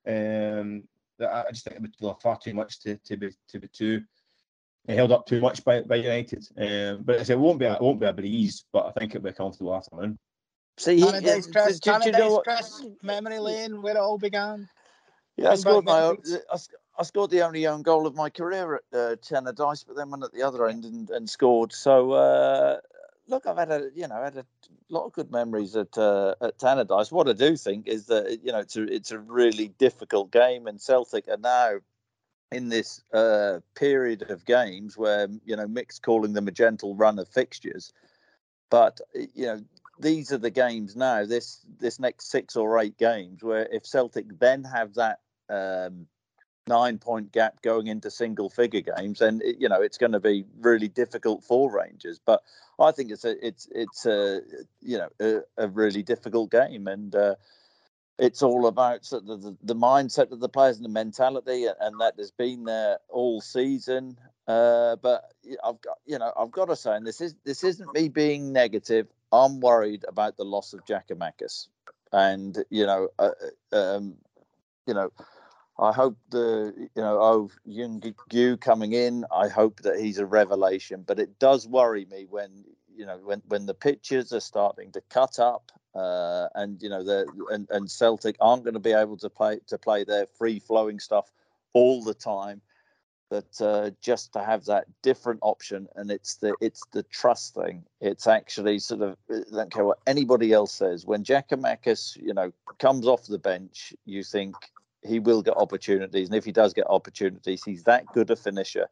Um, 0.08 0.84
I 1.22 1.52
just 1.52 1.66
think 1.66 1.78
it 1.78 1.82
would 2.02 2.22
far 2.22 2.38
too 2.38 2.54
much 2.54 2.80
to, 2.82 2.98
to 2.98 3.18
be 3.18 3.30
to 3.50 3.60
be 3.60 3.68
too 3.68 4.02
held 4.88 5.12
up 5.12 5.26
too 5.26 5.42
much 5.42 5.64
by, 5.64 5.82
by 5.82 5.96
United. 5.96 6.48
Um, 6.58 7.04
but 7.04 7.30
it 7.30 7.38
won't 7.38 7.60
be 7.60 7.66
a, 7.66 7.76
it 7.76 7.82
won't 7.82 8.00
be 8.00 8.08
a 8.08 8.14
breeze, 8.14 8.66
but 8.72 8.88
I 8.88 8.92
think 8.92 9.12
it'll 9.12 9.24
be 9.24 9.30
a 9.30 9.34
comfortable 9.34 9.76
afternoon. 9.76 10.18
See, 10.78 11.00
he, 11.00 11.06
Chris, 11.06 11.80
did, 11.80 12.02
did 12.02 12.06
you 12.06 12.12
know 12.14 12.42
Chris, 12.44 12.84
memory 13.04 13.40
lane 13.40 13.82
where 13.82 13.96
it 13.96 14.00
all 14.00 14.18
began. 14.18 14.68
Yeah, 15.38 15.52
I 15.52 15.56
scored 15.56 15.86
my 15.86 16.02
own, 16.02 16.18
I, 16.52 16.58
I, 16.98 17.04
scored 17.04 17.32
the 17.32 17.44
only 17.44 17.68
own 17.68 17.84
goal 17.84 18.06
of 18.06 18.16
my 18.16 18.30
career 18.30 18.82
at 18.94 19.32
uh, 19.32 19.52
Dice, 19.52 19.84
but 19.84 19.96
then 19.96 20.10
went 20.10 20.24
at 20.24 20.34
the 20.34 20.44
other 20.44 20.68
end 20.68 20.86
and, 20.86 21.10
and 21.10 21.30
scored. 21.30 21.72
So 21.74 22.12
uh, 22.12 22.80
look, 23.32 23.48
I've 23.48 23.58
had 23.58 23.72
a 23.72 23.90
you 23.96 24.08
know 24.08 24.22
had 24.22 24.38
a 24.38 24.46
lot 24.90 25.06
of 25.06 25.14
good 25.14 25.32
memories 25.32 25.76
at 25.76 25.98
uh, 25.98 26.36
at 26.42 26.60
Tannadice. 26.60 27.12
What 27.12 27.28
I 27.28 27.34
do 27.34 27.58
think 27.58 27.88
is 27.88 28.06
that 28.08 28.40
you 28.44 28.52
know 28.52 28.60
it's 28.60 28.76
a 28.76 28.84
it's 28.84 29.12
a 29.12 29.20
really 29.20 29.70
difficult 29.80 30.32
game, 30.32 30.68
and 30.68 30.80
Celtic 30.80 31.28
are 31.28 31.38
now 31.38 31.80
in 32.52 32.68
this 32.70 33.02
uh, 33.14 33.62
period 33.76 34.30
of 34.30 34.46
games 34.46 34.98
where 34.98 35.28
you 35.46 35.56
know 35.56 35.68
Mick's 35.68 35.98
calling 35.98 36.34
them 36.34 36.48
a 36.48 36.52
gentle 36.52 36.96
run 36.96 37.18
of 37.18 37.28
fixtures, 37.28 37.92
but 38.70 39.00
you 39.14 39.46
know 39.46 39.62
these 40.00 40.32
are 40.32 40.38
the 40.38 40.52
games 40.52 40.96
now. 40.96 41.26
This 41.26 41.66
this 41.80 42.00
next 42.00 42.30
six 42.30 42.56
or 42.56 42.78
eight 42.80 42.98
games 42.98 43.42
where 43.42 43.68
if 43.72 43.86
Celtic 43.86 44.40
then 44.40 44.64
have 44.66 44.94
that 44.96 45.20
um, 45.50 46.08
nine 46.68 46.98
point 46.98 47.32
gap 47.32 47.62
going 47.62 47.88
into 47.88 48.12
single 48.12 48.50
figure 48.50 48.82
games, 48.82 49.22
and 49.22 49.42
you 49.60 49.70
know 49.70 49.82
it's 49.82 49.98
going 49.98 50.12
to 50.12 50.20
be 50.20 50.46
really 50.60 50.88
difficult 50.88 51.44
for 51.44 51.72
Rangers. 51.72 52.20
But 52.24 52.44
I 52.80 52.92
think 52.92 53.12
it's 53.12 53.26
a 53.26 53.46
it's 53.46 53.68
it's 53.72 54.06
a 54.06 54.42
you 54.82 54.98
know 54.98 55.10
a, 55.20 55.64
a 55.66 55.68
really 55.68 56.04
difficult 56.04 56.52
game, 56.52 56.88
and 56.88 57.16
uh, 57.16 57.36
it's 58.18 58.44
all 58.44 58.68
about 58.68 59.06
sort 59.06 59.24
of 59.28 59.42
the, 59.42 59.58
the 59.64 59.76
mindset 59.76 60.32
of 60.32 60.40
the 60.40 60.50
players 60.50 60.78
and 60.78 60.86
the 60.86 60.90
mentality, 60.90 61.66
and 61.80 62.00
that 62.00 62.16
has 62.18 62.32
been 62.32 62.66
there 62.66 63.00
all 63.10 63.42
season. 63.42 64.18
Uh, 64.48 64.96
but 64.98 65.32
I've 65.64 65.82
got 65.82 65.98
you 66.06 66.20
know 66.20 66.32
I've 66.38 66.52
got 66.52 66.66
to 66.66 66.76
say, 66.76 66.96
and 66.96 67.06
this 67.06 67.22
is 67.22 67.36
this 67.44 67.64
isn't 67.64 67.94
me 67.94 68.10
being 68.10 68.54
negative. 68.54 69.08
I'm 69.32 69.60
worried 69.60 70.04
about 70.08 70.38
the 70.38 70.44
loss 70.44 70.74
of 70.74 70.86
Giakoumakis, 70.86 71.68
and 72.12 72.64
you 72.70 72.86
know, 72.86 73.10
uh, 73.18 73.32
uh 73.72 73.96
um, 73.96 74.16
you 74.86 74.94
know, 74.94 75.12
I 75.82 75.92
hope 75.92 76.16
the 76.30 76.74
you 76.78 77.02
know 77.02 77.20
oh 77.20 77.50
Young 77.66 78.04
Gu 78.30 78.58
coming 78.58 78.94
in. 78.94 79.26
I 79.36 79.48
hope 79.48 79.82
that 79.82 80.00
he's 80.00 80.20
a 80.20 80.26
revelation, 80.26 81.04
but 81.06 81.20
it 81.20 81.40
does 81.40 81.68
worry 81.68 82.06
me 82.06 82.28
when 82.30 82.64
you 82.96 83.06
know 83.06 83.18
when 83.24 83.42
when 83.48 83.66
the 83.66 83.74
pitches 83.74 84.32
are 84.32 84.40
starting 84.42 84.92
to 84.92 85.02
cut 85.10 85.40
up, 85.40 85.72
uh, 85.96 86.48
and 86.54 86.80
you 86.84 86.90
know 86.90 87.04
the 87.04 87.28
and, 87.50 87.68
and 87.72 87.90
Celtic 87.90 88.36
aren't 88.40 88.64
going 88.64 88.76
to 88.76 88.80
be 88.80 88.94
able 88.94 89.18
to 89.18 89.30
play 89.30 89.60
to 89.68 89.78
play 89.80 90.04
their 90.04 90.28
free 90.38 90.60
flowing 90.60 91.00
stuff 91.00 91.32
all 91.74 92.04
the 92.04 92.14
time. 92.14 92.62
That 93.32 93.62
uh, 93.62 93.92
just 94.02 94.34
to 94.34 94.44
have 94.44 94.66
that 94.66 94.86
different 95.02 95.40
option, 95.42 95.88
and 95.96 96.12
it's 96.12 96.36
the 96.36 96.54
it's 96.62 96.84
the 96.92 97.04
trust 97.04 97.56
thing. 97.56 97.86
It's 98.02 98.28
actually 98.28 98.78
sort 98.80 99.02
of 99.02 99.18
I 99.32 99.42
don't 99.52 99.72
care 99.72 99.86
what 99.86 100.00
anybody 100.06 100.52
else 100.52 100.74
says. 100.74 101.06
When 101.06 101.24
Giakoumakis, 101.24 102.18
you 102.18 102.34
know, 102.34 102.52
comes 102.78 103.08
off 103.08 103.26
the 103.26 103.40
bench, 103.40 103.94
you 104.06 104.24
think 104.24 104.54
he 105.04 105.20
will 105.20 105.42
get 105.42 105.58
opportunities, 105.58 106.28
and 106.28 106.38
if 106.38 106.46
he 106.46 106.52
does 106.52 106.74
get 106.74 106.88
opportunities, 106.88 107.64
he's 107.64 107.84
that 107.84 108.06
good 108.14 108.30
a 108.30 108.36
finisher 108.36 108.90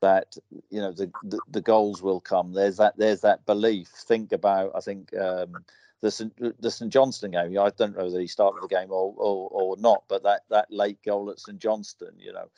that 0.00 0.36
you 0.70 0.80
know 0.80 0.92
the, 0.92 1.10
the, 1.24 1.40
the 1.50 1.60
goals 1.60 2.02
will 2.02 2.20
come. 2.20 2.52
There's 2.52 2.78
that 2.78 2.96
there's 2.96 3.20
that 3.20 3.46
belief. 3.46 3.88
Think 3.88 4.32
about 4.32 4.72
I 4.74 4.80
think 4.80 5.14
um, 5.16 5.64
the 6.00 6.10
St, 6.10 6.60
the 6.60 6.70
St 6.70 6.92
Johnstone 6.92 7.32
game. 7.32 7.58
I 7.58 7.70
don't 7.70 7.96
know 7.96 8.04
whether 8.04 8.20
he 8.20 8.26
started 8.26 8.62
the 8.62 8.68
game 8.68 8.90
or, 8.90 9.14
or 9.16 9.48
or 9.50 9.76
not, 9.78 10.04
but 10.08 10.22
that 10.22 10.42
that 10.50 10.66
late 10.70 11.02
goal 11.04 11.30
at 11.30 11.40
St 11.40 11.58
Johnstone, 11.58 12.18
you 12.18 12.32
know. 12.32 12.48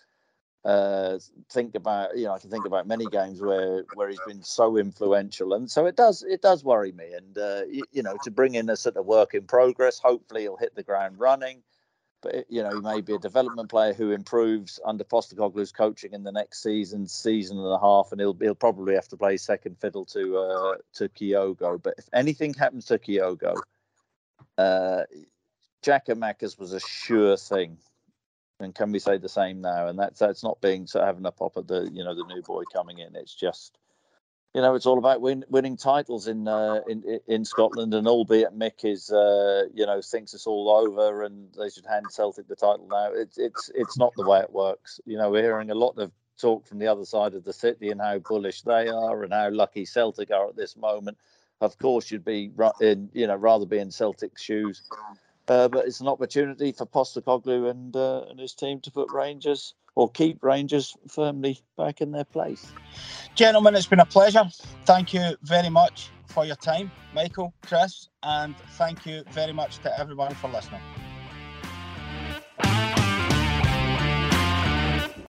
Uh, 0.64 1.18
think 1.50 1.74
about 1.74 2.16
you 2.16 2.24
know 2.24 2.34
I 2.34 2.38
can 2.38 2.48
think 2.48 2.66
about 2.66 2.86
many 2.86 3.06
games 3.06 3.40
where 3.40 3.84
where 3.94 4.08
he's 4.08 4.20
been 4.28 4.44
so 4.44 4.76
influential 4.76 5.54
and 5.54 5.68
so 5.68 5.86
it 5.86 5.96
does 5.96 6.22
it 6.22 6.40
does 6.40 6.62
worry 6.62 6.92
me 6.92 7.14
and 7.14 7.36
uh, 7.36 7.62
you, 7.68 7.82
you 7.90 8.00
know 8.00 8.16
to 8.22 8.30
bring 8.30 8.54
in 8.54 8.70
a 8.70 8.76
sort 8.76 8.96
of 8.96 9.04
work 9.04 9.34
in 9.34 9.42
progress 9.42 9.98
hopefully 9.98 10.42
he'll 10.42 10.56
hit 10.56 10.72
the 10.76 10.84
ground 10.84 11.18
running 11.18 11.64
but 12.22 12.46
you 12.48 12.62
know 12.62 12.70
he 12.70 12.80
may 12.80 13.00
be 13.00 13.14
a 13.14 13.18
development 13.18 13.68
player 13.68 13.92
who 13.92 14.12
improves 14.12 14.80
under 14.84 15.04
Postecoglou's 15.04 15.72
coaching 15.72 16.12
in 16.12 16.22
the 16.22 16.32
next 16.32 16.62
season, 16.62 17.06
season 17.06 17.58
and 17.58 17.66
a 17.66 17.78
half, 17.78 18.12
and 18.12 18.20
he'll 18.20 18.36
he'll 18.40 18.54
probably 18.54 18.94
have 18.94 19.08
to 19.08 19.16
play 19.16 19.36
second 19.36 19.78
fiddle 19.78 20.04
to 20.06 20.38
uh, 20.38 20.76
to 20.94 21.08
Kyogo. 21.08 21.82
But 21.82 21.94
if 21.98 22.08
anything 22.12 22.54
happens 22.54 22.86
to 22.86 22.98
Kyogo, 22.98 23.56
uh, 24.56 25.02
Giakoumakis 25.82 26.58
was 26.58 26.72
a 26.72 26.80
sure 26.80 27.36
thing. 27.36 27.76
And 28.60 28.74
can 28.74 28.92
we 28.92 29.00
say 29.00 29.18
the 29.18 29.28
same 29.28 29.60
now? 29.60 29.88
And 29.88 29.98
that's 29.98 30.20
that's 30.20 30.44
not 30.44 30.60
being 30.60 30.86
so 30.86 31.04
having 31.04 31.26
a 31.26 31.32
pop 31.32 31.56
at 31.56 31.66
the 31.66 31.90
you 31.92 32.04
know 32.04 32.14
the 32.14 32.24
new 32.24 32.42
boy 32.42 32.62
coming 32.72 32.98
in. 32.98 33.16
It's 33.16 33.34
just 33.34 33.76
you 34.54 34.60
know, 34.60 34.74
it's 34.74 34.84
all 34.86 34.98
about 34.98 35.20
win, 35.22 35.44
winning 35.48 35.76
titles 35.76 36.28
in, 36.28 36.46
uh, 36.46 36.80
in 36.86 37.20
in 37.26 37.44
Scotland, 37.44 37.94
and 37.94 38.06
albeit 38.06 38.56
Mick 38.56 38.84
is, 38.84 39.10
uh, 39.10 39.64
you 39.72 39.86
know, 39.86 40.00
thinks 40.02 40.34
it's 40.34 40.46
all 40.46 40.68
over 40.68 41.22
and 41.22 41.48
they 41.58 41.70
should 41.70 41.86
hand 41.86 42.06
Celtic 42.10 42.48
the 42.48 42.56
title 42.56 42.86
now. 42.90 43.10
It's 43.14 43.38
it's 43.38 43.70
it's 43.74 43.96
not 43.96 44.12
the 44.16 44.26
way 44.26 44.40
it 44.40 44.52
works. 44.52 45.00
You 45.06 45.16
know, 45.16 45.30
we're 45.30 45.42
hearing 45.42 45.70
a 45.70 45.74
lot 45.74 45.96
of 45.98 46.12
talk 46.38 46.66
from 46.66 46.78
the 46.78 46.86
other 46.86 47.04
side 47.04 47.34
of 47.34 47.44
the 47.44 47.52
city 47.52 47.90
and 47.90 48.00
how 48.00 48.18
bullish 48.18 48.62
they 48.62 48.88
are 48.88 49.22
and 49.22 49.32
how 49.32 49.48
lucky 49.50 49.86
Celtic 49.86 50.30
are 50.30 50.48
at 50.48 50.56
this 50.56 50.76
moment. 50.76 51.16
Of 51.62 51.78
course, 51.78 52.10
you'd 52.10 52.24
be 52.24 52.50
in, 52.80 53.08
you 53.14 53.26
know, 53.28 53.36
rather 53.36 53.64
be 53.64 53.78
in 53.78 53.90
Celtic's 53.90 54.42
shoes, 54.42 54.82
uh, 55.52 55.68
but 55.68 55.86
it's 55.86 56.00
an 56.00 56.08
opportunity 56.08 56.72
for 56.72 56.86
Postecoglou 56.86 57.70
and 57.70 57.94
uh, 57.94 58.24
and 58.30 58.40
his 58.40 58.54
team 58.54 58.80
to 58.80 58.90
put 58.90 59.12
Rangers 59.12 59.74
or 59.94 60.10
keep 60.10 60.42
Rangers 60.42 60.96
firmly 61.08 61.60
back 61.76 62.00
in 62.00 62.12
their 62.12 62.24
place. 62.24 62.72
Gentlemen, 63.34 63.74
it's 63.74 63.86
been 63.86 64.00
a 64.00 64.06
pleasure. 64.06 64.44
Thank 64.86 65.12
you 65.12 65.36
very 65.42 65.68
much 65.68 66.08
for 66.26 66.46
your 66.46 66.56
time, 66.56 66.90
Michael, 67.14 67.52
Chris, 67.62 68.08
and 68.22 68.56
thank 68.78 69.04
you 69.04 69.22
very 69.32 69.52
much 69.52 69.78
to 69.80 70.00
everyone 70.00 70.34
for 70.34 70.48
listening. 70.48 70.80